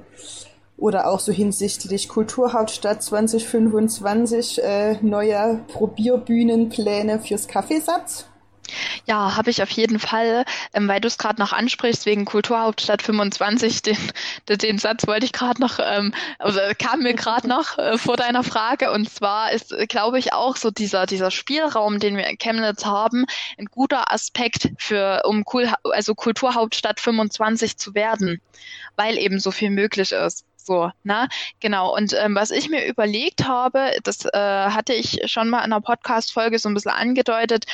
oder 0.76 1.08
auch 1.08 1.20
so 1.20 1.32
hinsichtlich 1.32 2.08
Kulturhauptstadt 2.08 3.02
2025 3.02 4.62
äh, 4.62 4.98
neue 5.02 5.60
Probierbühnenpläne 5.68 7.20
fürs 7.20 7.48
Kaffeesatz? 7.48 8.26
Ja, 9.04 9.36
habe 9.36 9.50
ich 9.50 9.62
auf 9.62 9.70
jeden 9.70 9.98
Fall, 9.98 10.44
ähm, 10.72 10.88
weil 10.88 11.00
du 11.00 11.06
es 11.06 11.18
gerade 11.18 11.40
noch 11.40 11.52
ansprichst, 11.52 12.06
wegen 12.06 12.24
Kulturhauptstadt 12.24 13.02
25, 13.02 13.82
den, 13.82 13.96
den 14.48 14.78
Satz 14.78 15.06
wollte 15.06 15.26
ich 15.26 15.32
gerade 15.32 15.60
noch, 15.60 15.78
ähm, 15.80 16.12
also 16.38 16.60
kam 16.78 17.02
mir 17.02 17.14
gerade 17.14 17.48
noch 17.48 17.78
äh, 17.78 17.98
vor 17.98 18.16
deiner 18.16 18.42
Frage. 18.42 18.90
Und 18.90 19.08
zwar 19.08 19.52
ist, 19.52 19.74
glaube 19.88 20.18
ich, 20.18 20.32
auch 20.32 20.56
so 20.56 20.70
dieser, 20.70 21.06
dieser 21.06 21.30
Spielraum, 21.30 22.00
den 22.00 22.16
wir 22.16 22.26
in 22.26 22.38
Chemnitz 22.38 22.84
haben, 22.84 23.26
ein 23.58 23.66
guter 23.66 24.12
Aspekt 24.12 24.72
für, 24.78 25.22
um 25.24 25.44
cool, 25.52 25.72
also 25.84 26.14
Kulturhauptstadt 26.14 27.00
25 27.00 27.76
zu 27.76 27.94
werden, 27.94 28.40
weil 28.96 29.18
eben 29.18 29.38
so 29.38 29.50
viel 29.50 29.70
möglich 29.70 30.12
ist. 30.12 30.44
So, 30.66 30.90
ne? 31.04 31.28
Genau. 31.60 31.94
Und 31.94 32.12
ähm, 32.12 32.34
was 32.34 32.50
ich 32.50 32.68
mir 32.68 32.86
überlegt 32.86 33.46
habe, 33.46 33.92
das 34.02 34.24
äh, 34.24 34.30
hatte 34.34 34.94
ich 34.94 35.20
schon 35.26 35.48
mal 35.48 35.58
in 35.58 35.72
einer 35.72 35.80
Podcast-Folge 35.80 36.58
so 36.58 36.68
ein 36.68 36.74
bisschen 36.74 36.90
angedeutet. 36.90 37.66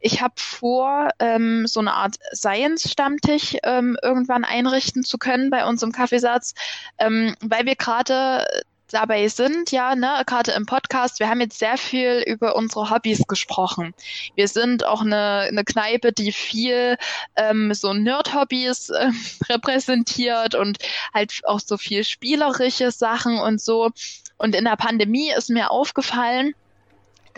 Ich 0.00 0.22
habe 0.22 0.32
vor, 0.38 1.10
ähm, 1.18 1.66
so 1.66 1.80
eine 1.80 1.92
Art 1.92 2.16
Science-Stammtisch 2.32 3.58
ähm, 3.64 3.98
irgendwann 4.02 4.44
einrichten 4.44 5.04
zu 5.04 5.18
können 5.18 5.50
bei 5.50 5.66
uns 5.66 5.82
im 5.82 5.92
Kaffeesatz, 5.92 6.54
ähm, 6.98 7.34
weil 7.40 7.66
wir 7.66 7.76
gerade 7.76 8.46
dabei 8.88 9.28
sind, 9.28 9.70
ja, 9.70 9.94
ne, 9.94 10.22
gerade 10.26 10.52
im 10.52 10.66
Podcast, 10.66 11.20
wir 11.20 11.28
haben 11.28 11.40
jetzt 11.40 11.58
sehr 11.58 11.76
viel 11.76 12.22
über 12.26 12.56
unsere 12.56 12.90
Hobbys 12.90 13.26
gesprochen. 13.26 13.94
Wir 14.34 14.48
sind 14.48 14.84
auch 14.84 15.02
eine, 15.02 15.46
eine 15.48 15.64
Kneipe, 15.64 16.12
die 16.12 16.32
viel 16.32 16.96
ähm, 17.36 17.72
so 17.74 17.92
Nerd-Hobbys 17.92 18.90
äh, 18.90 19.10
repräsentiert 19.48 20.54
und 20.54 20.78
halt 21.14 21.40
auch 21.44 21.60
so 21.60 21.76
viel 21.76 22.04
spielerische 22.04 22.90
Sachen 22.90 23.38
und 23.38 23.60
so. 23.60 23.90
Und 24.36 24.54
in 24.54 24.64
der 24.64 24.76
Pandemie 24.76 25.32
ist 25.36 25.50
mir 25.50 25.70
aufgefallen, 25.70 26.54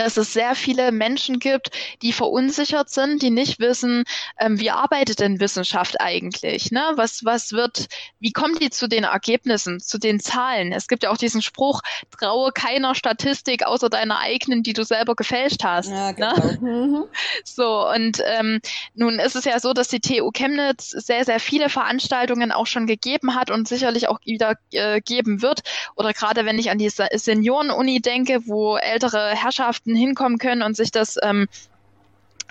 dass 0.00 0.16
es 0.16 0.32
sehr 0.32 0.54
viele 0.54 0.92
Menschen 0.92 1.38
gibt, 1.38 1.70
die 2.00 2.14
verunsichert 2.14 2.88
sind, 2.88 3.20
die 3.20 3.28
nicht 3.28 3.60
wissen, 3.60 4.04
ähm, 4.38 4.58
wie 4.58 4.70
arbeitet 4.70 5.20
denn 5.20 5.40
Wissenschaft 5.40 6.00
eigentlich? 6.00 6.70
Ne? 6.70 6.82
Was, 6.94 7.22
was 7.24 7.52
wird, 7.52 7.88
wie 8.18 8.32
kommt 8.32 8.62
die 8.62 8.70
zu 8.70 8.88
den 8.88 9.04
Ergebnissen, 9.04 9.78
zu 9.78 9.98
den 9.98 10.18
Zahlen? 10.18 10.72
Es 10.72 10.88
gibt 10.88 11.02
ja 11.02 11.10
auch 11.10 11.18
diesen 11.18 11.42
Spruch, 11.42 11.82
traue 12.18 12.50
keiner 12.52 12.94
Statistik 12.94 13.66
außer 13.66 13.90
deiner 13.90 14.20
eigenen, 14.20 14.62
die 14.62 14.72
du 14.72 14.84
selber 14.84 15.14
gefälscht 15.14 15.64
hast. 15.64 15.90
Ja, 15.90 16.12
ne? 16.12 16.14
genau. 16.14 16.34
ne? 16.34 16.58
mhm. 16.60 17.04
So, 17.44 17.86
und 17.90 18.22
ähm, 18.24 18.60
nun 18.94 19.18
ist 19.18 19.36
es 19.36 19.44
ja 19.44 19.60
so, 19.60 19.74
dass 19.74 19.88
die 19.88 20.00
TU 20.00 20.30
Chemnitz 20.30 20.90
sehr, 20.90 21.26
sehr 21.26 21.40
viele 21.40 21.68
Veranstaltungen 21.68 22.52
auch 22.52 22.66
schon 22.66 22.86
gegeben 22.86 23.34
hat 23.34 23.50
und 23.50 23.68
sicherlich 23.68 24.08
auch 24.08 24.18
wieder 24.24 24.54
äh, 24.72 25.02
geben 25.02 25.42
wird. 25.42 25.60
Oder 25.96 26.14
gerade 26.14 26.46
wenn 26.46 26.58
ich 26.58 26.70
an 26.70 26.78
die 26.78 26.88
Senioren-Uni 26.88 28.00
denke, 28.00 28.46
wo 28.46 28.76
ältere 28.76 29.34
Herrschaften 29.34 29.89
Studenten 29.90 29.96
hinkommen 29.96 30.38
können 30.38 30.62
und 30.62 30.76
sich 30.76 30.90
das 30.90 31.16
ähm, 31.22 31.48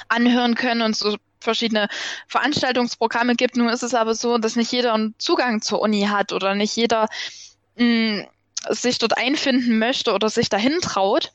anhören 0.08 0.56
können 0.56 0.82
und 0.82 0.96
so 0.96 1.18
verschiedene 1.40 1.88
Veranstaltungsprogramme 2.28 3.36
gibt. 3.36 3.56
Nun 3.56 3.70
ist 3.70 3.84
es 3.84 3.94
aber 3.94 4.14
so, 4.14 4.38
dass 4.38 4.56
nicht 4.56 4.72
jeder 4.72 4.94
einen 4.94 5.16
Zugang 5.18 5.62
zur 5.62 5.82
Uni 5.82 6.08
hat 6.10 6.34
oder 6.34 6.54
nicht 6.56 6.76
jeder 6.76 7.08
mh, 7.78 7.86
mm, 7.86 8.28
sich 8.72 8.98
dort 8.98 9.18
einfinden 9.18 9.80
möchte 9.80 10.14
oder 10.14 10.30
sich 10.30 10.50
dahin 10.50 10.80
traut. 10.82 11.32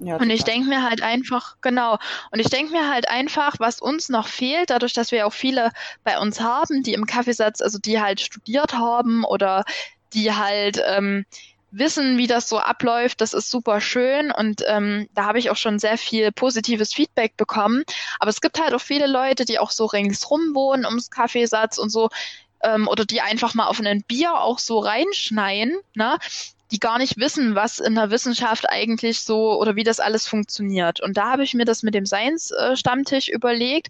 Ja, 0.00 0.16
und 0.16 0.28
ich 0.28 0.44
denke 0.44 0.68
mir 0.68 0.82
halt 0.82 1.00
einfach, 1.00 1.56
genau, 1.62 1.96
und 2.30 2.38
ich 2.38 2.50
denke 2.50 2.72
mir 2.72 2.90
halt 2.90 3.08
einfach, 3.08 3.54
was 3.60 3.80
uns 3.80 4.10
noch 4.10 4.26
fehlt, 4.26 4.68
dadurch, 4.68 4.92
dass 4.92 5.10
wir 5.10 5.26
auch 5.26 5.32
viele 5.32 5.70
bei 6.04 6.18
uns 6.18 6.40
haben, 6.40 6.82
die 6.82 6.92
im 6.92 7.06
Kaffeesatz, 7.06 7.62
also 7.62 7.78
die 7.78 7.98
halt 7.98 8.20
studiert 8.20 8.74
haben 8.74 9.24
oder 9.24 9.64
die 10.12 10.34
halt 10.34 10.82
ähm, 10.86 11.24
wissen, 11.78 12.18
wie 12.18 12.26
das 12.26 12.48
so 12.48 12.58
abläuft, 12.58 13.20
das 13.20 13.34
ist 13.34 13.50
super 13.50 13.80
schön 13.80 14.30
und 14.30 14.62
ähm, 14.66 15.08
da 15.14 15.24
habe 15.24 15.38
ich 15.38 15.50
auch 15.50 15.56
schon 15.56 15.78
sehr 15.78 15.98
viel 15.98 16.32
positives 16.32 16.94
Feedback 16.94 17.36
bekommen. 17.36 17.84
Aber 18.18 18.30
es 18.30 18.40
gibt 18.40 18.60
halt 18.60 18.74
auch 18.74 18.80
viele 18.80 19.06
Leute, 19.06 19.44
die 19.44 19.58
auch 19.58 19.70
so 19.70 19.86
ringsrum 19.86 20.54
wohnen 20.54 20.84
ums 20.84 21.10
Kaffeesatz 21.10 21.78
und 21.78 21.90
so 21.90 22.08
ähm, 22.62 22.88
oder 22.88 23.04
die 23.04 23.20
einfach 23.20 23.54
mal 23.54 23.66
auf 23.66 23.80
ein 23.80 24.02
Bier 24.02 24.40
auch 24.40 24.58
so 24.58 24.78
reinschneien, 24.78 25.76
ne? 25.94 26.18
die 26.72 26.80
gar 26.80 26.98
nicht 26.98 27.18
wissen, 27.18 27.54
was 27.54 27.78
in 27.78 27.94
der 27.94 28.10
Wissenschaft 28.10 28.68
eigentlich 28.68 29.20
so 29.20 29.58
oder 29.60 29.76
wie 29.76 29.84
das 29.84 30.00
alles 30.00 30.26
funktioniert. 30.26 31.00
Und 31.00 31.16
da 31.16 31.30
habe 31.30 31.44
ich 31.44 31.54
mir 31.54 31.64
das 31.64 31.82
mit 31.82 31.94
dem 31.94 32.06
Science-Stammtisch 32.06 33.28
überlegt 33.28 33.88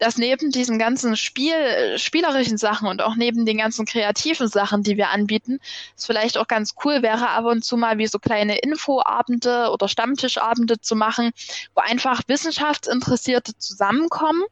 dass 0.00 0.16
neben 0.16 0.50
diesen 0.50 0.78
ganzen 0.78 1.16
Spiel, 1.16 1.98
spielerischen 1.98 2.56
Sachen 2.56 2.88
und 2.88 3.02
auch 3.02 3.14
neben 3.16 3.46
den 3.46 3.58
ganzen 3.58 3.84
kreativen 3.86 4.48
Sachen, 4.48 4.82
die 4.82 4.96
wir 4.96 5.10
anbieten, 5.10 5.60
es 5.96 6.06
vielleicht 6.06 6.38
auch 6.38 6.48
ganz 6.48 6.74
cool 6.84 7.02
wäre, 7.02 7.28
ab 7.28 7.44
und 7.44 7.64
zu 7.64 7.76
mal 7.76 7.98
wie 7.98 8.06
so 8.06 8.18
kleine 8.18 8.58
Infoabende 8.58 9.70
oder 9.70 9.88
Stammtischabende 9.88 10.80
zu 10.80 10.96
machen, 10.96 11.30
wo 11.74 11.82
einfach 11.82 12.22
Wissenschaftsinteressierte 12.26 13.56
zusammenkommen 13.58 14.42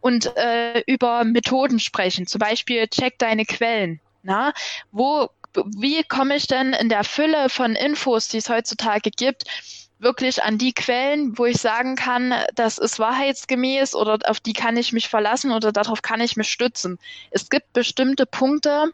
und 0.00 0.36
äh, 0.36 0.80
über 0.86 1.24
Methoden 1.24 1.80
sprechen. 1.80 2.26
Zum 2.26 2.38
Beispiel 2.38 2.86
check 2.86 3.18
deine 3.18 3.46
Quellen. 3.46 4.00
Na, 4.22 4.52
wo, 4.92 5.30
wie 5.54 6.02
komme 6.04 6.36
ich 6.36 6.46
denn 6.46 6.74
in 6.74 6.90
der 6.90 7.04
Fülle 7.04 7.48
von 7.48 7.74
Infos, 7.74 8.28
die 8.28 8.36
es 8.36 8.50
heutzutage 8.50 9.10
gibt, 9.10 9.44
wirklich 10.00 10.42
an 10.42 10.58
die 10.58 10.72
Quellen, 10.72 11.36
wo 11.38 11.44
ich 11.44 11.58
sagen 11.58 11.94
kann, 11.94 12.34
das 12.54 12.78
ist 12.78 12.98
wahrheitsgemäß 12.98 13.94
oder 13.94 14.18
auf 14.28 14.40
die 14.40 14.54
kann 14.54 14.76
ich 14.76 14.92
mich 14.92 15.08
verlassen 15.08 15.52
oder 15.52 15.72
darauf 15.72 16.02
kann 16.02 16.20
ich 16.20 16.36
mich 16.36 16.50
stützen. 16.50 16.98
Es 17.30 17.50
gibt 17.50 17.72
bestimmte 17.72 18.26
Punkte, 18.26 18.92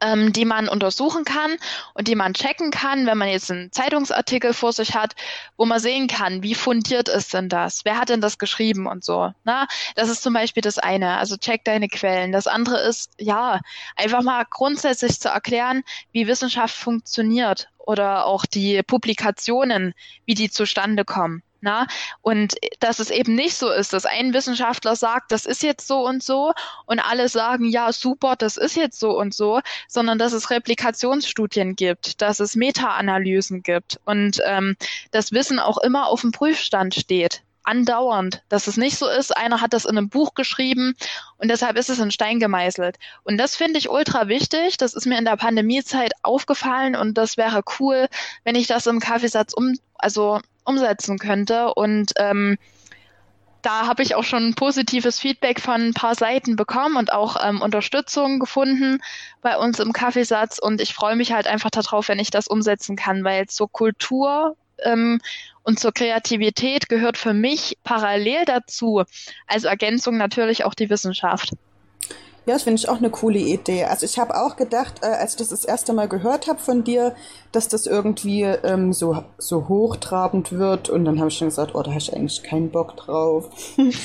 ähm, 0.00 0.32
die 0.32 0.44
man 0.44 0.68
untersuchen 0.68 1.24
kann 1.24 1.56
und 1.94 2.08
die 2.08 2.14
man 2.14 2.34
checken 2.34 2.70
kann, 2.70 3.06
wenn 3.06 3.18
man 3.18 3.28
jetzt 3.28 3.50
einen 3.50 3.72
Zeitungsartikel 3.72 4.52
vor 4.52 4.72
sich 4.72 4.94
hat, 4.94 5.14
wo 5.56 5.64
man 5.64 5.80
sehen 5.80 6.06
kann, 6.06 6.42
wie 6.42 6.54
fundiert 6.54 7.08
ist 7.08 7.34
denn 7.34 7.48
das? 7.48 7.84
Wer 7.84 7.98
hat 7.98 8.08
denn 8.08 8.20
das 8.20 8.38
geschrieben 8.38 8.86
und 8.86 9.04
so? 9.04 9.32
Na, 9.44 9.66
das 9.94 10.08
ist 10.08 10.22
zum 10.22 10.34
Beispiel 10.34 10.60
das 10.60 10.78
eine. 10.78 11.18
Also 11.18 11.36
check 11.36 11.64
deine 11.64 11.88
Quellen. 11.88 12.32
Das 12.32 12.46
andere 12.46 12.80
ist, 12.80 13.12
ja, 13.18 13.60
einfach 13.96 14.22
mal 14.22 14.44
grundsätzlich 14.48 15.20
zu 15.20 15.28
erklären, 15.28 15.82
wie 16.12 16.26
Wissenschaft 16.26 16.74
funktioniert 16.74 17.68
oder 17.78 18.26
auch 18.26 18.44
die 18.46 18.82
Publikationen, 18.82 19.94
wie 20.24 20.34
die 20.34 20.50
zustande 20.50 21.04
kommen. 21.04 21.42
Na? 21.66 21.88
Und 22.22 22.54
dass 22.78 23.00
es 23.00 23.10
eben 23.10 23.34
nicht 23.34 23.56
so 23.56 23.72
ist, 23.72 23.92
dass 23.92 24.06
ein 24.06 24.32
Wissenschaftler 24.32 24.94
sagt, 24.94 25.32
das 25.32 25.46
ist 25.46 25.64
jetzt 25.64 25.88
so 25.88 26.06
und 26.06 26.22
so 26.22 26.52
und 26.86 27.00
alle 27.00 27.28
sagen, 27.28 27.64
ja, 27.64 27.92
super, 27.92 28.36
das 28.36 28.56
ist 28.56 28.76
jetzt 28.76 29.00
so 29.00 29.18
und 29.18 29.34
so, 29.34 29.60
sondern 29.88 30.16
dass 30.16 30.32
es 30.32 30.50
Replikationsstudien 30.50 31.74
gibt, 31.74 32.22
dass 32.22 32.38
es 32.38 32.54
Meta-Analysen 32.54 33.64
gibt 33.64 33.98
und 34.04 34.40
ähm, 34.46 34.76
das 35.10 35.32
Wissen 35.32 35.58
auch 35.58 35.78
immer 35.78 36.06
auf 36.06 36.20
dem 36.20 36.30
Prüfstand 36.30 36.94
steht 36.94 37.42
andauernd, 37.64 38.44
dass 38.48 38.68
es 38.68 38.76
nicht 38.76 38.96
so 38.96 39.08
ist, 39.08 39.36
einer 39.36 39.60
hat 39.60 39.72
das 39.72 39.86
in 39.86 39.98
einem 39.98 40.08
Buch 40.08 40.34
geschrieben 40.34 40.94
und 41.38 41.48
deshalb 41.48 41.76
ist 41.76 41.90
es 41.90 41.98
in 41.98 42.12
Stein 42.12 42.38
gemeißelt. 42.38 42.96
Und 43.24 43.38
das 43.38 43.56
finde 43.56 43.80
ich 43.80 43.90
ultra 43.90 44.28
wichtig. 44.28 44.76
Das 44.76 44.94
ist 44.94 45.04
mir 45.04 45.18
in 45.18 45.24
der 45.24 45.36
Pandemiezeit 45.36 46.12
aufgefallen 46.22 46.94
und 46.94 47.18
das 47.18 47.36
wäre 47.36 47.64
cool, 47.80 48.06
wenn 48.44 48.54
ich 48.54 48.68
das 48.68 48.86
im 48.86 49.00
Kaffeesatz 49.00 49.52
um, 49.52 49.74
also 49.96 50.40
umsetzen 50.66 51.18
könnte. 51.18 51.72
Und 51.74 52.12
ähm, 52.18 52.58
da 53.62 53.86
habe 53.86 54.02
ich 54.02 54.14
auch 54.14 54.22
schon 54.22 54.54
positives 54.54 55.18
Feedback 55.18 55.60
von 55.60 55.88
ein 55.88 55.94
paar 55.94 56.14
Seiten 56.14 56.54
bekommen 56.54 56.96
und 56.96 57.12
auch 57.12 57.36
ähm, 57.42 57.60
Unterstützung 57.60 58.38
gefunden 58.38 59.00
bei 59.42 59.56
uns 59.56 59.80
im 59.80 59.92
Kaffeesatz. 59.92 60.58
Und 60.58 60.80
ich 60.80 60.94
freue 60.94 61.16
mich 61.16 61.32
halt 61.32 61.46
einfach 61.46 61.70
darauf, 61.70 62.08
wenn 62.08 62.18
ich 62.18 62.30
das 62.30 62.46
umsetzen 62.46 62.94
kann, 62.94 63.24
weil 63.24 63.46
zur 63.46 63.70
Kultur 63.70 64.56
ähm, 64.84 65.20
und 65.62 65.80
zur 65.80 65.92
Kreativität 65.92 66.88
gehört 66.88 67.18
für 67.18 67.34
mich 67.34 67.78
parallel 67.82 68.44
dazu, 68.44 69.02
als 69.48 69.64
Ergänzung 69.64 70.16
natürlich 70.16 70.64
auch 70.64 70.74
die 70.74 70.90
Wissenschaft. 70.90 71.50
Ja, 72.46 72.54
das 72.54 72.62
finde 72.62 72.78
ich 72.78 72.88
auch 72.88 72.98
eine 72.98 73.10
coole 73.10 73.40
Idee. 73.40 73.84
Also 73.84 74.06
ich 74.06 74.20
habe 74.20 74.36
auch 74.36 74.54
gedacht, 74.54 75.00
äh, 75.02 75.06
als 75.06 75.32
ich 75.32 75.38
das 75.38 75.48
das 75.48 75.64
erste 75.64 75.92
Mal 75.92 76.08
gehört 76.08 76.46
habe 76.46 76.60
von 76.60 76.84
dir, 76.84 77.16
dass 77.50 77.66
das 77.66 77.86
irgendwie 77.86 78.42
ähm, 78.42 78.92
so, 78.92 79.24
so 79.36 79.66
hochtrabend 79.68 80.52
wird. 80.52 80.88
Und 80.88 81.04
dann 81.04 81.18
habe 81.18 81.28
ich 81.28 81.38
schon 81.38 81.48
gesagt, 81.48 81.74
oh, 81.74 81.82
da 81.82 81.90
habe 81.90 81.98
ich 81.98 82.14
eigentlich 82.14 82.44
keinen 82.44 82.70
Bock 82.70 82.96
drauf. 82.96 83.50
und, 83.76 83.96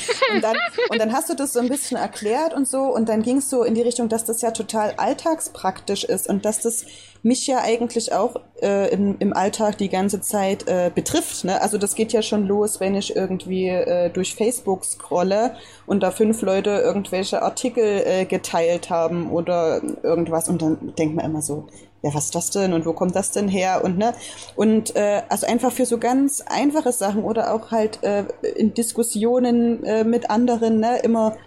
dann, 0.41 0.57
und 0.89 0.99
dann 0.99 1.13
hast 1.13 1.29
du 1.29 1.35
das 1.35 1.53
so 1.53 1.59
ein 1.59 1.69
bisschen 1.69 1.97
erklärt 1.97 2.55
und 2.55 2.67
so. 2.67 2.81
Und 2.81 3.09
dann 3.09 3.21
ging 3.21 3.37
es 3.37 3.49
so 3.49 3.63
in 3.63 3.75
die 3.75 3.83
Richtung, 3.83 4.09
dass 4.09 4.25
das 4.25 4.41
ja 4.41 4.49
total 4.49 4.95
alltagspraktisch 4.97 6.03
ist 6.03 6.27
und 6.27 6.43
dass 6.43 6.61
das 6.61 6.85
mich 7.23 7.45
ja 7.45 7.59
eigentlich 7.59 8.13
auch 8.13 8.35
äh, 8.61 8.91
im, 8.91 9.15
im 9.19 9.33
Alltag 9.33 9.77
die 9.77 9.89
ganze 9.89 10.21
Zeit 10.21 10.67
äh, 10.67 10.89
betrifft. 10.93 11.43
Ne? 11.43 11.61
Also 11.61 11.77
das 11.77 11.95
geht 11.95 12.13
ja 12.13 12.21
schon 12.21 12.47
los, 12.47 12.79
wenn 12.79 12.95
ich 12.95 13.15
irgendwie 13.15 13.67
äh, 13.67 14.09
durch 14.09 14.35
Facebook 14.35 14.83
scrolle 14.85 15.55
und 15.85 16.01
da 16.01 16.11
fünf 16.11 16.41
Leute 16.41 16.71
irgendwelche 16.71 17.41
Artikel 17.43 18.03
äh, 18.05 18.25
geteilt 18.25 18.89
haben 18.89 19.31
oder 19.31 19.81
irgendwas 20.03 20.49
und 20.49 20.61
dann 20.61 20.93
denkt 20.97 21.15
man 21.15 21.25
immer 21.25 21.41
so, 21.41 21.67
ja, 22.03 22.13
was 22.13 22.25
ist 22.25 22.35
das 22.35 22.49
denn 22.49 22.73
und 22.73 22.85
wo 22.85 22.93
kommt 22.93 23.15
das 23.15 23.31
denn 23.31 23.47
her 23.47 23.83
und 23.83 23.97
ne 23.97 24.13
und 24.55 24.95
äh, 24.95 25.21
also 25.29 25.45
einfach 25.45 25.71
für 25.71 25.85
so 25.85 25.99
ganz 25.99 26.41
einfache 26.41 26.91
Sachen 26.91 27.23
oder 27.23 27.53
auch 27.53 27.69
halt 27.69 28.03
äh, 28.03 28.25
in 28.55 28.73
Diskussionen 28.73 29.83
äh, 29.83 30.03
mit 30.03 30.31
anderen 30.31 30.79
ne 30.79 30.99
immer 31.03 31.37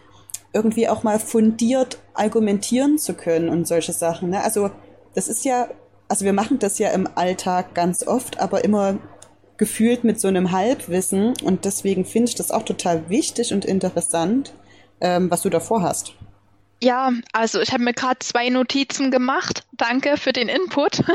irgendwie 0.52 0.88
auch 0.88 1.02
mal 1.02 1.18
fundiert 1.18 1.98
argumentieren 2.14 2.98
zu 2.98 3.14
können 3.14 3.48
und 3.48 3.66
solche 3.66 3.92
Sachen 3.92 4.30
ne 4.30 4.44
also 4.44 4.70
das 5.14 5.28
ist 5.28 5.44
ja, 5.44 5.68
also 6.08 6.24
wir 6.24 6.32
machen 6.32 6.58
das 6.58 6.78
ja 6.78 6.90
im 6.90 7.08
Alltag 7.14 7.74
ganz 7.74 8.06
oft, 8.06 8.40
aber 8.40 8.64
immer 8.64 8.98
gefühlt 9.56 10.04
mit 10.04 10.20
so 10.20 10.28
einem 10.28 10.50
Halbwissen 10.50 11.34
und 11.42 11.64
deswegen 11.64 12.04
finde 12.04 12.30
ich 12.30 12.34
das 12.34 12.50
auch 12.50 12.64
total 12.64 13.08
wichtig 13.08 13.52
und 13.52 13.64
interessant, 13.64 14.52
ähm, 15.00 15.30
was 15.30 15.42
du 15.42 15.50
davor 15.50 15.82
hast. 15.82 16.14
Ja, 16.82 17.12
also 17.32 17.60
ich 17.60 17.72
habe 17.72 17.82
mir 17.82 17.94
gerade 17.94 18.18
zwei 18.18 18.50
Notizen 18.50 19.10
gemacht. 19.10 19.64
Danke 19.72 20.16
für 20.16 20.32
den 20.32 20.48
Input. 20.48 21.00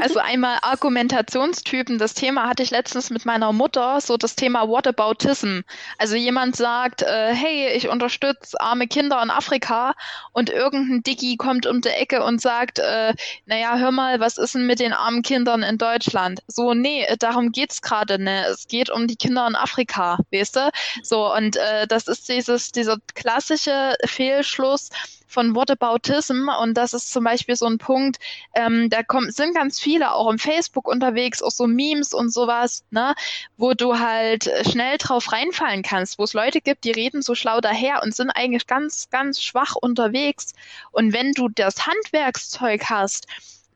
Also 0.00 0.18
einmal 0.18 0.58
Argumentationstypen. 0.62 1.98
Das 1.98 2.14
Thema 2.14 2.48
hatte 2.48 2.62
ich 2.62 2.70
letztens 2.70 3.10
mit 3.10 3.26
meiner 3.26 3.52
Mutter, 3.52 4.00
so 4.00 4.16
das 4.16 4.34
Thema 4.34 4.68
Whataboutism. 4.68 5.60
Also 5.98 6.16
jemand 6.16 6.56
sagt, 6.56 7.02
äh, 7.02 7.34
hey, 7.34 7.68
ich 7.76 7.88
unterstütze 7.88 8.58
arme 8.60 8.86
Kinder 8.86 9.22
in 9.22 9.30
Afrika 9.30 9.94
und 10.32 10.48
irgendein 10.48 11.02
Diggi 11.02 11.36
kommt 11.36 11.66
um 11.66 11.80
die 11.80 11.88
Ecke 11.88 12.22
und 12.24 12.40
sagt, 12.40 12.78
äh, 12.78 13.14
naja, 13.46 13.76
hör 13.76 13.90
mal, 13.90 14.20
was 14.20 14.38
ist 14.38 14.54
denn 14.54 14.66
mit 14.66 14.80
den 14.80 14.92
armen 14.92 15.22
Kindern 15.22 15.62
in 15.62 15.76
Deutschland? 15.76 16.40
So, 16.46 16.72
nee, 16.72 17.06
darum 17.18 17.52
geht's 17.52 17.82
gerade 17.82 18.18
ne. 18.18 18.46
Es 18.46 18.68
geht 18.68 18.90
um 18.90 19.06
die 19.06 19.16
Kinder 19.16 19.46
in 19.46 19.56
Afrika, 19.56 20.18
weißt 20.32 20.56
du? 20.56 20.70
So, 21.02 21.34
und 21.34 21.56
äh, 21.56 21.86
das 21.86 22.06
ist 22.06 22.28
dieses, 22.28 22.72
dieser 22.72 22.96
klassische 23.14 23.94
Fehlschluss, 24.06 24.88
von 25.30 25.54
Whataboutism 25.54 26.48
und 26.60 26.74
das 26.74 26.92
ist 26.92 27.12
zum 27.12 27.24
Beispiel 27.24 27.54
so 27.54 27.66
ein 27.66 27.78
Punkt, 27.78 28.18
ähm, 28.54 28.90
da 28.90 29.02
kommen, 29.02 29.30
sind 29.30 29.54
ganz 29.54 29.78
viele 29.78 30.12
auch 30.12 30.28
im 30.28 30.38
Facebook 30.38 30.88
unterwegs, 30.88 31.40
auch 31.40 31.52
so 31.52 31.66
Memes 31.68 32.12
und 32.12 32.32
sowas, 32.32 32.84
ne, 32.90 33.14
wo 33.56 33.74
du 33.74 33.98
halt 33.98 34.50
schnell 34.68 34.98
drauf 34.98 35.32
reinfallen 35.32 35.82
kannst, 35.82 36.18
wo 36.18 36.24
es 36.24 36.34
Leute 36.34 36.60
gibt, 36.60 36.84
die 36.84 36.90
reden 36.90 37.22
so 37.22 37.36
schlau 37.36 37.60
daher 37.60 38.02
und 38.02 38.14
sind 38.14 38.30
eigentlich 38.30 38.66
ganz, 38.66 39.08
ganz 39.10 39.40
schwach 39.40 39.76
unterwegs. 39.76 40.52
Und 40.90 41.12
wenn 41.12 41.32
du 41.32 41.48
das 41.48 41.86
Handwerkszeug 41.86 42.84
hast, 42.90 43.26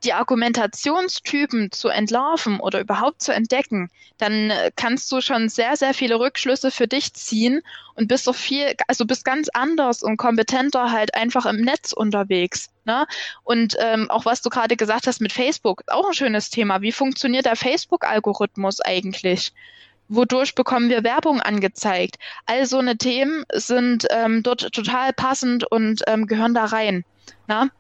die 0.05 0.13
Argumentationstypen 0.13 1.73
zu 1.73 1.89
entlarven 1.89 2.61
oder 2.61 2.81
überhaupt 2.81 3.23
zu 3.23 3.33
entdecken, 3.33 3.91
dann 4.19 4.51
äh, 4.51 4.71
kannst 4.77 5.11
du 5.11 5.21
schon 5.21 5.49
sehr, 5.49 5.77
sehr 5.77 5.95
viele 5.95 6.19
Rückschlüsse 6.19 6.71
für 6.71 6.87
dich 6.87 7.15
ziehen 7.15 7.63
und 7.95 8.09
bist 8.09 8.27
doch 8.27 8.35
viel, 8.35 8.75
also 8.87 9.05
bist 9.05 9.25
ganz 9.25 9.49
anders 9.53 10.03
und 10.03 10.17
kompetenter 10.17 10.93
halt 10.93 11.15
einfach 11.15 11.47
im 11.47 11.61
Netz 11.61 11.93
unterwegs. 11.93 12.71
Ne? 12.85 13.07
Und 13.43 13.77
ähm, 13.81 14.11
auch 14.11 14.25
was 14.25 14.43
du 14.43 14.51
gerade 14.51 14.77
gesagt 14.77 15.07
hast 15.07 15.21
mit 15.21 15.33
Facebook, 15.33 15.83
auch 15.89 16.09
ein 16.09 16.15
schönes 16.15 16.51
Thema. 16.51 16.83
Wie 16.83 16.93
funktioniert 16.93 17.47
der 17.47 17.57
Facebook-Algorithmus 17.57 18.81
eigentlich? 18.81 19.53
Wodurch 20.09 20.55
bekommen 20.55 20.91
wir 20.91 21.03
Werbung 21.03 21.41
angezeigt? 21.41 22.17
All 22.45 22.67
so 22.67 22.79
eine 22.79 22.99
Themen 22.99 23.45
sind 23.53 24.07
ähm, 24.11 24.43
dort 24.43 24.73
total 24.73 25.15
passend 25.15 25.65
und 25.71 26.03
ähm, 26.07 26.27
gehören 26.27 26.55
da 26.55 26.67
rein. 26.67 27.05
Na? 27.47 27.71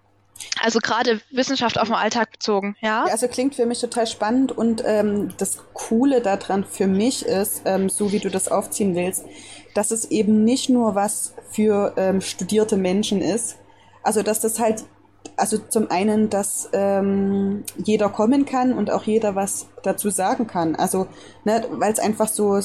Also 0.62 0.78
gerade 0.80 1.20
Wissenschaft 1.30 1.78
auf 1.78 1.88
den 1.88 1.94
Alltag 1.94 2.32
bezogen, 2.32 2.76
ja? 2.80 3.04
ja 3.06 3.12
also 3.12 3.28
klingt 3.28 3.54
für 3.54 3.66
mich 3.66 3.80
total 3.80 4.06
spannend 4.06 4.52
und 4.52 4.82
ähm, 4.84 5.32
das 5.36 5.58
Coole 5.74 6.20
daran 6.20 6.64
für 6.64 6.86
mich 6.86 7.24
ist, 7.24 7.62
ähm, 7.64 7.88
so 7.88 8.12
wie 8.12 8.18
du 8.18 8.30
das 8.30 8.48
aufziehen 8.48 8.94
willst, 8.94 9.24
dass 9.74 9.90
es 9.90 10.10
eben 10.10 10.44
nicht 10.44 10.70
nur 10.70 10.94
was 10.94 11.34
für 11.50 11.94
ähm, 11.96 12.20
studierte 12.20 12.76
Menschen 12.76 13.20
ist. 13.20 13.56
Also 14.02 14.22
dass 14.22 14.40
das 14.40 14.58
halt, 14.58 14.84
also 15.36 15.58
zum 15.58 15.90
einen, 15.90 16.30
dass 16.30 16.68
ähm, 16.72 17.64
jeder 17.76 18.08
kommen 18.08 18.44
kann 18.44 18.72
und 18.72 18.90
auch 18.90 19.04
jeder 19.04 19.34
was 19.34 19.66
dazu 19.82 20.10
sagen 20.10 20.46
kann. 20.46 20.76
Also, 20.76 21.06
ne, 21.44 21.64
weil 21.70 21.92
es 21.92 21.98
einfach 21.98 22.28
so, 22.28 22.60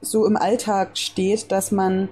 so 0.00 0.26
im 0.26 0.36
Alltag 0.36 0.96
steht, 0.96 1.50
dass 1.50 1.72
man 1.72 2.08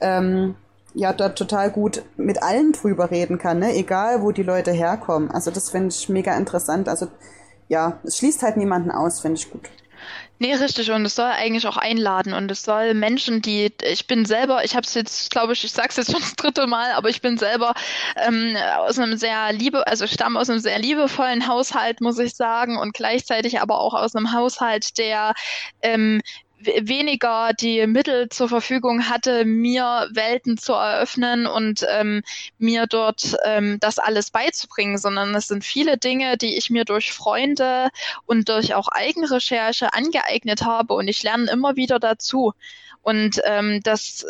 ähm, 0.00 0.54
ja 0.98 1.12
da 1.12 1.28
total 1.28 1.70
gut 1.70 2.02
mit 2.16 2.42
allen 2.42 2.72
drüber 2.72 3.10
reden 3.10 3.38
kann, 3.38 3.60
ne? 3.60 3.74
egal 3.74 4.20
wo 4.20 4.32
die 4.32 4.42
Leute 4.42 4.72
herkommen. 4.72 5.30
Also 5.30 5.52
das 5.52 5.70
finde 5.70 5.88
ich 5.88 6.08
mega 6.08 6.36
interessant. 6.36 6.88
Also 6.88 7.06
ja, 7.68 8.00
es 8.02 8.18
schließt 8.18 8.42
halt 8.42 8.56
niemanden 8.56 8.90
aus, 8.90 9.20
finde 9.20 9.38
ich 9.38 9.48
gut. 9.48 9.70
Nee, 10.40 10.54
richtig. 10.54 10.90
Und 10.90 11.04
es 11.04 11.16
soll 11.16 11.30
eigentlich 11.30 11.66
auch 11.66 11.76
einladen. 11.76 12.32
Und 12.32 12.50
es 12.50 12.62
soll 12.62 12.94
Menschen, 12.94 13.42
die, 13.42 13.72
ich 13.82 14.06
bin 14.06 14.24
selber, 14.24 14.64
ich 14.64 14.74
habe 14.74 14.86
es 14.86 14.94
jetzt, 14.94 15.30
glaube 15.30 15.52
ich, 15.52 15.64
ich 15.64 15.72
sage 15.72 15.88
es 15.90 15.96
jetzt 15.96 16.12
schon 16.12 16.20
das 16.20 16.34
dritte 16.34 16.66
Mal, 16.66 16.92
aber 16.92 17.08
ich 17.08 17.20
bin 17.20 17.38
selber 17.38 17.74
ähm, 18.16 18.56
aus 18.78 18.98
einem 18.98 19.16
sehr 19.16 19.52
liebe, 19.52 19.86
also 19.86 20.06
stamme 20.06 20.38
aus 20.38 20.48
einem 20.48 20.60
sehr 20.60 20.78
liebevollen 20.78 21.48
Haushalt, 21.48 22.00
muss 22.00 22.18
ich 22.18 22.34
sagen, 22.34 22.78
und 22.78 22.94
gleichzeitig 22.94 23.60
aber 23.60 23.80
auch 23.80 23.94
aus 23.94 24.14
einem 24.14 24.32
Haushalt, 24.32 24.96
der 24.98 25.34
ähm, 25.82 26.20
weniger 26.60 27.52
die 27.52 27.86
Mittel 27.86 28.28
zur 28.28 28.48
Verfügung 28.48 29.08
hatte, 29.08 29.44
mir 29.44 30.08
Welten 30.12 30.58
zu 30.58 30.72
eröffnen 30.72 31.46
und 31.46 31.84
ähm, 31.88 32.22
mir 32.58 32.86
dort 32.86 33.36
ähm, 33.44 33.78
das 33.80 33.98
alles 33.98 34.30
beizubringen, 34.30 34.98
sondern 34.98 35.34
es 35.34 35.48
sind 35.48 35.64
viele 35.64 35.98
Dinge, 35.98 36.36
die 36.36 36.56
ich 36.56 36.70
mir 36.70 36.84
durch 36.84 37.12
Freunde 37.12 37.90
und 38.26 38.48
durch 38.48 38.74
auch 38.74 38.88
Eigenrecherche 38.88 39.92
angeeignet 39.92 40.62
habe 40.64 40.94
und 40.94 41.08
ich 41.08 41.22
lerne 41.22 41.50
immer 41.50 41.76
wieder 41.76 41.98
dazu. 41.98 42.54
Und 43.08 43.40
ähm, 43.44 43.80
das, 43.84 44.26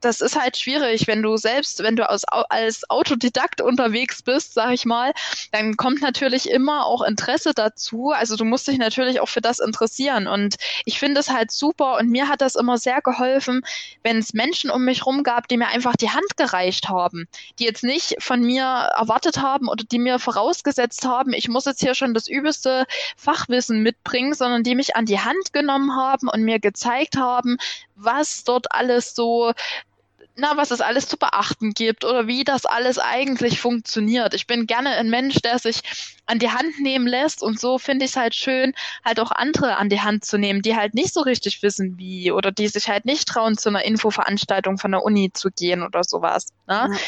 das 0.00 0.22
ist 0.22 0.40
halt 0.40 0.56
schwierig, 0.56 1.06
wenn 1.06 1.22
du 1.22 1.36
selbst, 1.36 1.82
wenn 1.82 1.96
du 1.96 2.08
aus, 2.08 2.24
als 2.24 2.88
Autodidakt 2.88 3.60
unterwegs 3.60 4.22
bist, 4.22 4.54
sag 4.54 4.72
ich 4.72 4.86
mal, 4.86 5.12
dann 5.50 5.76
kommt 5.76 6.00
natürlich 6.00 6.48
immer 6.48 6.86
auch 6.86 7.02
Interesse 7.02 7.52
dazu. 7.54 8.10
Also 8.10 8.36
du 8.36 8.46
musst 8.46 8.68
dich 8.68 8.78
natürlich 8.78 9.20
auch 9.20 9.28
für 9.28 9.42
das 9.42 9.58
interessieren. 9.58 10.26
Und 10.28 10.56
ich 10.86 10.98
finde 10.98 11.20
es 11.20 11.28
halt 11.28 11.50
super 11.50 11.71
super. 11.72 11.98
Und 11.98 12.10
mir 12.10 12.28
hat 12.28 12.40
das 12.40 12.54
immer 12.54 12.78
sehr 12.78 13.00
geholfen, 13.00 13.64
wenn 14.02 14.18
es 14.18 14.34
Menschen 14.34 14.70
um 14.70 14.84
mich 14.84 15.06
rum 15.06 15.22
gab, 15.22 15.48
die 15.48 15.56
mir 15.56 15.68
einfach 15.68 15.96
die 15.96 16.10
Hand 16.10 16.36
gereicht 16.36 16.88
haben, 16.88 17.28
die 17.58 17.64
jetzt 17.64 17.82
nicht 17.82 18.16
von 18.18 18.42
mir 18.42 18.64
erwartet 18.64 19.38
haben 19.38 19.68
oder 19.68 19.84
die 19.84 19.98
mir 19.98 20.18
vorausgesetzt 20.18 21.06
haben, 21.06 21.32
ich 21.32 21.48
muss 21.48 21.64
jetzt 21.64 21.80
hier 21.80 21.94
schon 21.94 22.14
das 22.14 22.28
übelste 22.28 22.86
Fachwissen 23.16 23.82
mitbringen, 23.82 24.34
sondern 24.34 24.62
die 24.62 24.74
mich 24.74 24.96
an 24.96 25.06
die 25.06 25.20
Hand 25.20 25.52
genommen 25.52 25.96
haben 25.96 26.28
und 26.28 26.42
mir 26.42 26.58
gezeigt 26.58 27.16
haben, 27.16 27.56
was 27.96 28.44
dort 28.44 28.72
alles 28.72 29.14
so 29.14 29.52
na, 30.36 30.56
was 30.56 30.70
es 30.70 30.80
alles 30.80 31.08
zu 31.08 31.16
beachten 31.16 31.72
gibt 31.72 32.04
oder 32.04 32.26
wie 32.26 32.44
das 32.44 32.64
alles 32.64 32.98
eigentlich 32.98 33.60
funktioniert. 33.60 34.34
Ich 34.34 34.46
bin 34.46 34.66
gerne 34.66 34.90
ein 34.90 35.10
Mensch, 35.10 35.36
der 35.36 35.58
sich 35.58 35.82
an 36.26 36.38
die 36.38 36.50
Hand 36.50 36.80
nehmen 36.80 37.06
lässt 37.06 37.42
und 37.42 37.60
so 37.60 37.78
finde 37.78 38.04
ich 38.04 38.12
es 38.12 38.16
halt 38.16 38.34
schön, 38.34 38.72
halt 39.04 39.20
auch 39.20 39.30
andere 39.30 39.76
an 39.76 39.88
die 39.88 40.00
Hand 40.00 40.24
zu 40.24 40.38
nehmen, 40.38 40.62
die 40.62 40.76
halt 40.76 40.94
nicht 40.94 41.12
so 41.12 41.20
richtig 41.20 41.62
wissen, 41.62 41.98
wie 41.98 42.32
oder 42.32 42.52
die 42.52 42.68
sich 42.68 42.88
halt 42.88 43.04
nicht 43.04 43.28
trauen, 43.28 43.58
zu 43.58 43.68
einer 43.68 43.84
Infoveranstaltung 43.84 44.78
von 44.78 44.92
der 44.92 45.04
Uni 45.04 45.32
zu 45.32 45.50
gehen 45.50 45.82
oder 45.82 46.04
sowas. 46.04 46.48
Ne? 46.66 46.88
Ja. 46.90 46.98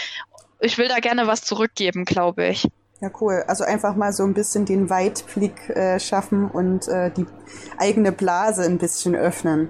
Ich 0.61 0.79
will 0.79 0.89
da 0.89 0.99
gerne 0.99 1.27
was 1.27 1.43
zurückgeben, 1.43 2.05
glaube 2.05 2.47
ich. 2.47 2.68
Ja, 3.01 3.11
cool. 3.20 3.45
Also 3.47 3.64
einfach 3.64 3.97
mal 3.97 4.12
so 4.12 4.22
ein 4.25 4.35
bisschen 4.35 4.64
den 4.64 4.89
Weitblick 4.89 5.68
äh, 5.70 6.01
schaffen 6.01 6.51
und 6.51 6.89
äh, 6.89 7.11
die 7.11 7.27
eigene 7.77 8.12
Blase 8.12 8.62
ein 8.62 8.79
bisschen 8.79 9.14
öffnen. 9.14 9.68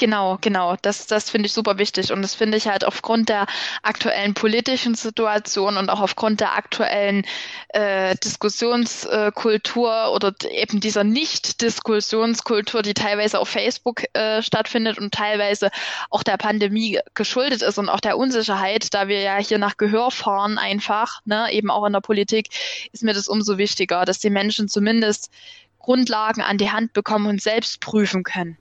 Genau, 0.00 0.38
genau. 0.40 0.76
Das, 0.80 1.06
das 1.06 1.28
finde 1.28 1.46
ich 1.46 1.52
super 1.52 1.76
wichtig. 1.76 2.10
Und 2.10 2.22
das 2.22 2.34
finde 2.34 2.56
ich 2.56 2.68
halt 2.68 2.86
aufgrund 2.86 3.28
der 3.28 3.46
aktuellen 3.82 4.32
politischen 4.32 4.94
Situation 4.94 5.76
und 5.76 5.90
auch 5.90 6.00
aufgrund 6.00 6.40
der 6.40 6.56
aktuellen 6.56 7.26
äh, 7.68 8.16
Diskussionskultur 8.16 10.10
oder 10.14 10.32
eben 10.50 10.80
dieser 10.80 11.04
Nicht-Diskussionskultur, 11.04 12.80
die 12.80 12.94
teilweise 12.94 13.40
auf 13.40 13.50
Facebook 13.50 14.04
äh, 14.14 14.40
stattfindet 14.40 14.96
und 14.96 15.12
teilweise 15.12 15.70
auch 16.08 16.22
der 16.22 16.38
Pandemie 16.38 16.98
geschuldet 17.12 17.60
ist 17.60 17.76
und 17.76 17.90
auch 17.90 18.00
der 18.00 18.16
Unsicherheit, 18.16 18.94
da 18.94 19.06
wir 19.06 19.20
ja 19.20 19.36
hier 19.36 19.58
nach 19.58 19.76
Gehör 19.76 20.10
fahren 20.10 20.56
einfach, 20.56 21.20
ne, 21.26 21.52
eben 21.52 21.70
auch 21.70 21.84
in 21.84 21.92
der 21.92 22.00
Politik, 22.00 22.48
ist 22.92 23.02
mir 23.02 23.12
das 23.12 23.28
umso 23.28 23.58
wichtiger, 23.58 24.06
dass 24.06 24.18
die 24.18 24.30
Menschen 24.30 24.66
zumindest 24.66 25.30
Grundlagen 25.78 26.40
an 26.40 26.56
die 26.56 26.70
Hand 26.70 26.94
bekommen 26.94 27.26
und 27.26 27.42
selbst 27.42 27.82
prüfen 27.82 28.22
können 28.22 28.56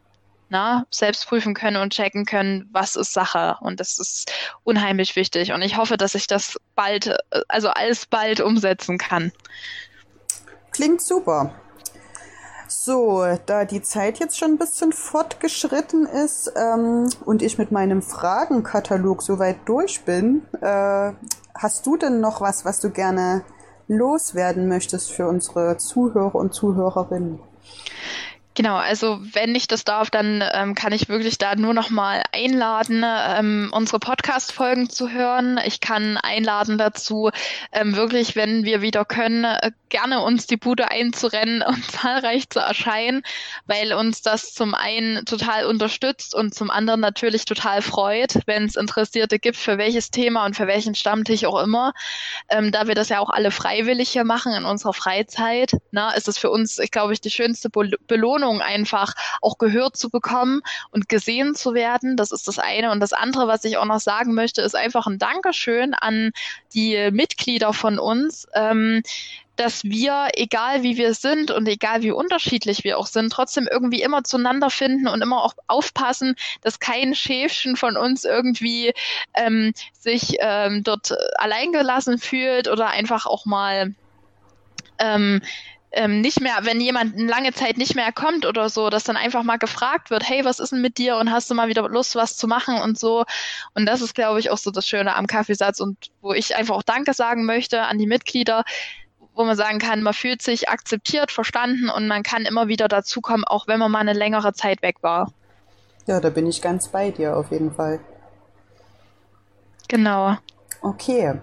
na, 0.50 0.86
selbst 0.92 1.28
prüfen 1.28 1.54
können 1.54 1.78
und 1.78 1.94
checken 1.94 2.26
können, 2.26 2.68
was 2.72 2.96
ist 2.96 3.14
Sache. 3.14 3.58
Und 3.62 3.80
das 3.80 4.00
ist 4.00 4.32
unheimlich 4.64 5.16
wichtig. 5.16 5.52
Und 5.54 5.62
ich 5.62 5.78
hoffe, 5.78 5.98
dass 5.98 6.16
ich 6.16 6.28
das 6.28 6.60
bald, 6.76 7.16
also 7.48 7.70
alsbald 7.70 8.42
umsetzen 8.42 8.98
kann. 8.98 9.32
Klingt 10.72 11.02
super. 11.02 11.54
So, 12.68 13.26
da 13.48 13.66
die 13.66 13.82
Zeit 13.82 14.20
jetzt 14.20 14.38
schon 14.38 14.52
ein 14.52 14.58
bisschen 14.60 14.94
fortgeschritten 14.94 16.06
ist 16.06 16.52
ähm, 16.56 17.10
und 17.26 17.42
ich 17.42 17.58
mit 17.58 17.72
meinem 17.72 18.04
Fragenkatalog 18.04 19.24
soweit 19.24 19.58
durch 19.66 20.02
bin, 20.06 20.44
äh, 20.62 21.14
hast 21.56 21.86
du 21.88 21.98
denn 21.98 22.20
noch 22.20 22.42
was, 22.42 22.66
was 22.66 22.80
du 22.80 22.92
gerne 22.92 23.44
loswerden 23.88 24.68
möchtest 24.68 25.12
für 25.12 25.28
unsere 25.28 25.78
Zuhörer 25.78 26.36
und 26.36 26.54
Zuhörerinnen? 26.54 27.40
Genau, 28.60 28.76
also 28.76 29.22
wenn 29.22 29.56
ich 29.56 29.70
das 29.70 29.86
darf, 29.86 30.10
dann 30.10 30.44
ähm, 30.54 30.76
kann 30.76 30.92
ich 30.92 31.08
wirklich 31.08 31.38
da 31.38 31.56
nur 31.56 31.74
noch 31.74 31.92
mal 31.92 32.24
einladen, 32.34 33.06
ähm, 33.08 33.70
unsere 33.72 34.00
Podcast-Folgen 34.00 34.90
zu 34.90 35.12
hören. 35.12 35.58
Ich 35.64 35.80
kann 35.80 36.18
einladen 36.18 36.78
dazu, 36.78 37.30
ähm, 37.72 37.96
wirklich, 37.96 38.36
wenn 38.36 38.66
wir 38.66 38.82
wieder 38.82 39.06
können, 39.06 39.46
äh, 39.46 39.72
gerne 39.88 40.20
uns 40.20 40.46
die 40.46 40.58
Bude 40.58 40.92
einzurennen 40.92 41.62
und 41.62 41.86
zahlreich 41.90 42.50
zu 42.50 42.60
erscheinen, 42.60 43.24
weil 43.66 43.94
uns 43.94 44.24
das 44.24 44.54
zum 44.54 44.76
einen 44.76 45.24
total 45.24 45.66
unterstützt 45.66 46.36
und 46.36 46.54
zum 46.54 46.70
anderen 46.70 47.00
natürlich 47.00 47.46
total 47.46 47.82
freut, 47.82 48.42
wenn 48.46 48.66
es 48.66 48.76
Interessierte 48.76 49.40
gibt, 49.40 49.56
für 49.56 49.78
welches 49.78 50.12
Thema 50.12 50.46
und 50.46 50.58
für 50.58 50.68
welchen 50.68 50.96
Stammtisch 50.96 51.46
auch 51.46 51.64
immer. 51.64 51.94
Ähm, 52.50 52.74
da 52.74 52.90
wir 52.90 52.96
das 52.96 53.08
ja 53.08 53.20
auch 53.20 53.30
alle 53.30 53.52
freiwillig 53.52 54.10
hier 54.10 54.26
machen 54.26 54.52
in 54.52 54.66
unserer 54.66 54.94
Freizeit, 54.94 55.78
na, 55.92 56.12
ist 56.12 56.28
es 56.28 56.38
für 56.38 56.50
uns, 56.50 56.78
ich 56.78 56.92
glaube 56.92 57.14
ich, 57.14 57.22
die 57.22 57.32
schönste 57.32 57.70
Belohnung 57.70 58.49
Belohnung 58.50 58.62
einfach 58.62 59.14
auch 59.42 59.58
gehört 59.58 59.98
zu 59.98 60.10
bekommen 60.10 60.62
und 60.92 61.10
gesehen 61.10 61.56
zu 61.56 61.74
werden. 61.74 62.18
Das 62.18 62.32
ist 62.32 62.48
das 62.48 62.60
eine. 62.60 62.92
Und 62.92 63.00
das 63.00 63.14
andere, 63.14 63.48
was 63.48 63.64
ich 63.64 63.78
auch 63.78 63.86
noch 63.86 64.00
sagen 64.00 64.34
möchte, 64.34 64.62
ist 64.62 64.76
einfach 64.76 65.08
ein 65.08 65.20
Dankeschön 65.20 65.94
an 65.94 66.32
die 66.74 67.10
Mitglieder 67.12 67.74
von 67.74 68.00
uns. 68.00 68.48
Ähm, 68.54 69.04
dass 69.56 69.84
wir, 69.84 70.30
egal 70.36 70.84
wie 70.84 70.96
wir 70.96 71.14
sind 71.14 71.52
und 71.52 71.68
egal 71.68 72.02
wie 72.02 72.12
unterschiedlich 72.12 72.86
wir 72.86 72.98
auch 72.98 73.08
sind, 73.08 73.34
trotzdem 73.34 73.68
irgendwie 73.70 74.02
immer 74.02 74.24
zueinander 74.24 74.70
finden 74.70 75.10
und 75.10 75.22
immer 75.22 75.44
auch 75.44 75.54
aufpassen, 75.68 76.36
dass 76.62 76.80
kein 76.80 77.14
Schäfchen 77.14 77.76
von 77.76 77.98
uns 77.98 78.24
irgendwie 78.24 78.94
ähm, 79.34 79.74
sich 79.92 80.38
ähm, 80.40 80.82
dort 80.86 81.14
alleingelassen 81.36 82.20
fühlt 82.20 82.70
oder 82.70 82.88
einfach 82.88 83.26
auch 83.26 83.46
mal 83.46 83.94
ähm, 84.98 85.42
ähm, 85.92 86.22
nicht 86.22 86.40
mehr, 86.42 86.60
wenn 86.62 86.80
jemand 86.80 87.16
eine 87.16 87.28
lange 87.28 87.54
Zeit 87.54 87.78
nicht 87.78 87.96
mehr 87.96 88.12
kommt 88.12 88.46
oder 88.46 88.70
so, 88.70 88.90
dass 88.90 89.04
dann 89.04 89.18
einfach 89.18 89.44
mal 89.44 89.58
gefragt 89.58 90.12
wird, 90.12 90.28
hey, 90.28 90.46
was 90.46 90.60
ist 90.60 90.72
denn 90.72 90.82
mit 90.82 90.98
dir 90.98 91.18
und 91.18 91.32
hast 91.32 91.50
du 91.50 91.56
mal 91.56 91.68
wieder 91.68 91.88
Lust, 91.90 92.16
was 92.16 92.38
zu 92.38 92.48
machen 92.48 92.80
und 92.80 93.00
so. 93.00 93.26
Und 93.74 93.86
das 93.86 94.02
ist, 94.02 94.14
glaube 94.14 94.40
ich, 94.40 94.52
auch 94.52 94.58
so 94.58 94.72
das 94.72 94.88
Schöne 94.88 95.16
am 95.16 95.28
Kaffeesatz 95.28 95.80
und 95.80 95.98
wo 96.22 96.34
ich 96.34 96.56
einfach 96.56 96.76
auch 96.76 96.84
Danke 96.84 97.14
sagen 97.14 97.46
möchte 97.46 97.82
an 97.82 97.98
die 97.98 98.08
Mitglieder, 98.08 98.64
wo 99.34 99.46
man 99.46 99.56
sagen 99.56 99.80
kann, 99.80 100.04
man 100.04 100.14
fühlt 100.14 100.42
sich 100.42 100.70
akzeptiert, 100.70 101.32
verstanden 101.32 101.90
und 101.90 102.08
man 102.08 102.24
kann 102.24 102.46
immer 102.46 102.68
wieder 102.68 102.88
dazukommen, 102.88 103.46
auch 103.46 103.68
wenn 103.68 103.80
man 103.80 103.92
mal 103.92 104.00
eine 104.00 104.14
längere 104.14 104.54
Zeit 104.54 104.82
weg 104.82 104.98
war. 105.02 105.32
Ja, 106.06 106.20
da 106.20 106.30
bin 106.30 106.46
ich 106.46 106.62
ganz 106.62 106.88
bei 106.88 107.12
dir 107.12 107.36
auf 107.36 107.52
jeden 107.52 107.74
Fall. 107.74 108.00
Genau. 109.88 110.38
Okay. 110.82 111.40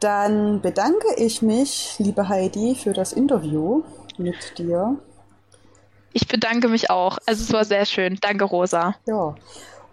Dann 0.00 0.60
bedanke 0.60 1.14
ich 1.16 1.42
mich, 1.42 1.96
liebe 1.98 2.28
Heidi, 2.28 2.76
für 2.76 2.92
das 2.92 3.12
Interview 3.12 3.82
mit 4.16 4.58
dir. 4.58 4.96
Ich 6.12 6.28
bedanke 6.28 6.68
mich 6.68 6.90
auch. 6.90 7.18
Also 7.26 7.42
es 7.42 7.52
war 7.52 7.64
sehr 7.64 7.84
schön. 7.84 8.18
Danke, 8.20 8.44
Rosa. 8.44 8.94
Ja. 9.06 9.34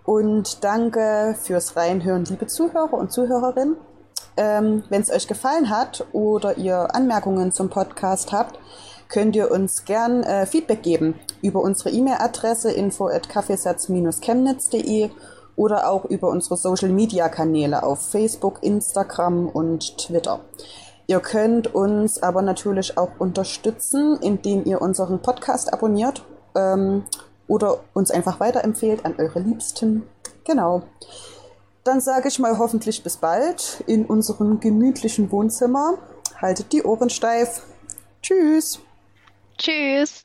Und 0.04 0.64
danke 0.64 1.36
fürs 1.42 1.76
Reinhören, 1.76 2.26
liebe 2.26 2.46
Zuhörer 2.48 2.94
und 2.94 3.12
Zuhörerinnen. 3.12 3.78
Ähm, 4.38 4.84
Wenn 4.90 5.02
es 5.02 5.10
euch 5.10 5.28
gefallen 5.28 5.70
hat 5.70 6.06
oder 6.12 6.58
ihr 6.58 6.94
Anmerkungen 6.94 7.52
zum 7.52 7.70
Podcast 7.70 8.32
habt, 8.32 8.60
könnt 9.08 9.36
ihr 9.36 9.50
uns 9.52 9.86
gern 9.86 10.24
äh, 10.24 10.46
Feedback 10.46 10.84
geben 10.84 11.16
über 11.42 11.62
unsere 11.62 11.90
E-Mail-Adresse 11.90 12.72
info 12.72 13.08
at 13.08 13.30
kaffeesatz-chemnitz.de 13.30 15.10
oder 15.56 15.90
auch 15.90 16.06
über 16.06 16.30
unsere 16.30 16.58
Social-Media-Kanäle 16.58 17.84
auf 17.84 18.10
Facebook, 18.10 18.62
Instagram 18.62 19.48
und 19.48 19.98
Twitter. 19.98 20.42
Ihr 21.08 21.20
könnt 21.20 21.74
uns 21.74 22.22
aber 22.22 22.42
natürlich 22.42 22.98
auch 22.98 23.12
unterstützen, 23.20 24.18
indem 24.22 24.66
ihr 24.66 24.82
unseren 24.82 25.22
Podcast 25.22 25.72
abonniert 25.72 26.24
ähm, 26.56 27.04
oder 27.48 27.80
uns 27.94 28.10
einfach 28.10 28.40
weiterempfehlt 28.40 29.06
an 29.06 29.16
eure 29.18 29.40
Liebsten. 29.40 30.04
Genau. 30.46 30.84
Dann 31.84 32.02
sage 32.02 32.28
ich 32.28 32.40
mal 32.40 32.58
hoffentlich 32.58 33.04
bis 33.04 33.18
bald 33.18 33.84
in 33.86 34.06
unserem 34.06 34.60
gemütlichen 34.60 35.32
Wohnzimmer. 35.32 36.00
Haltet 36.42 36.74
die 36.74 36.84
Ohren 36.84 37.12
steif. 37.12 37.62
Tschüss. 38.24 38.80
Tschüss. 39.58 40.25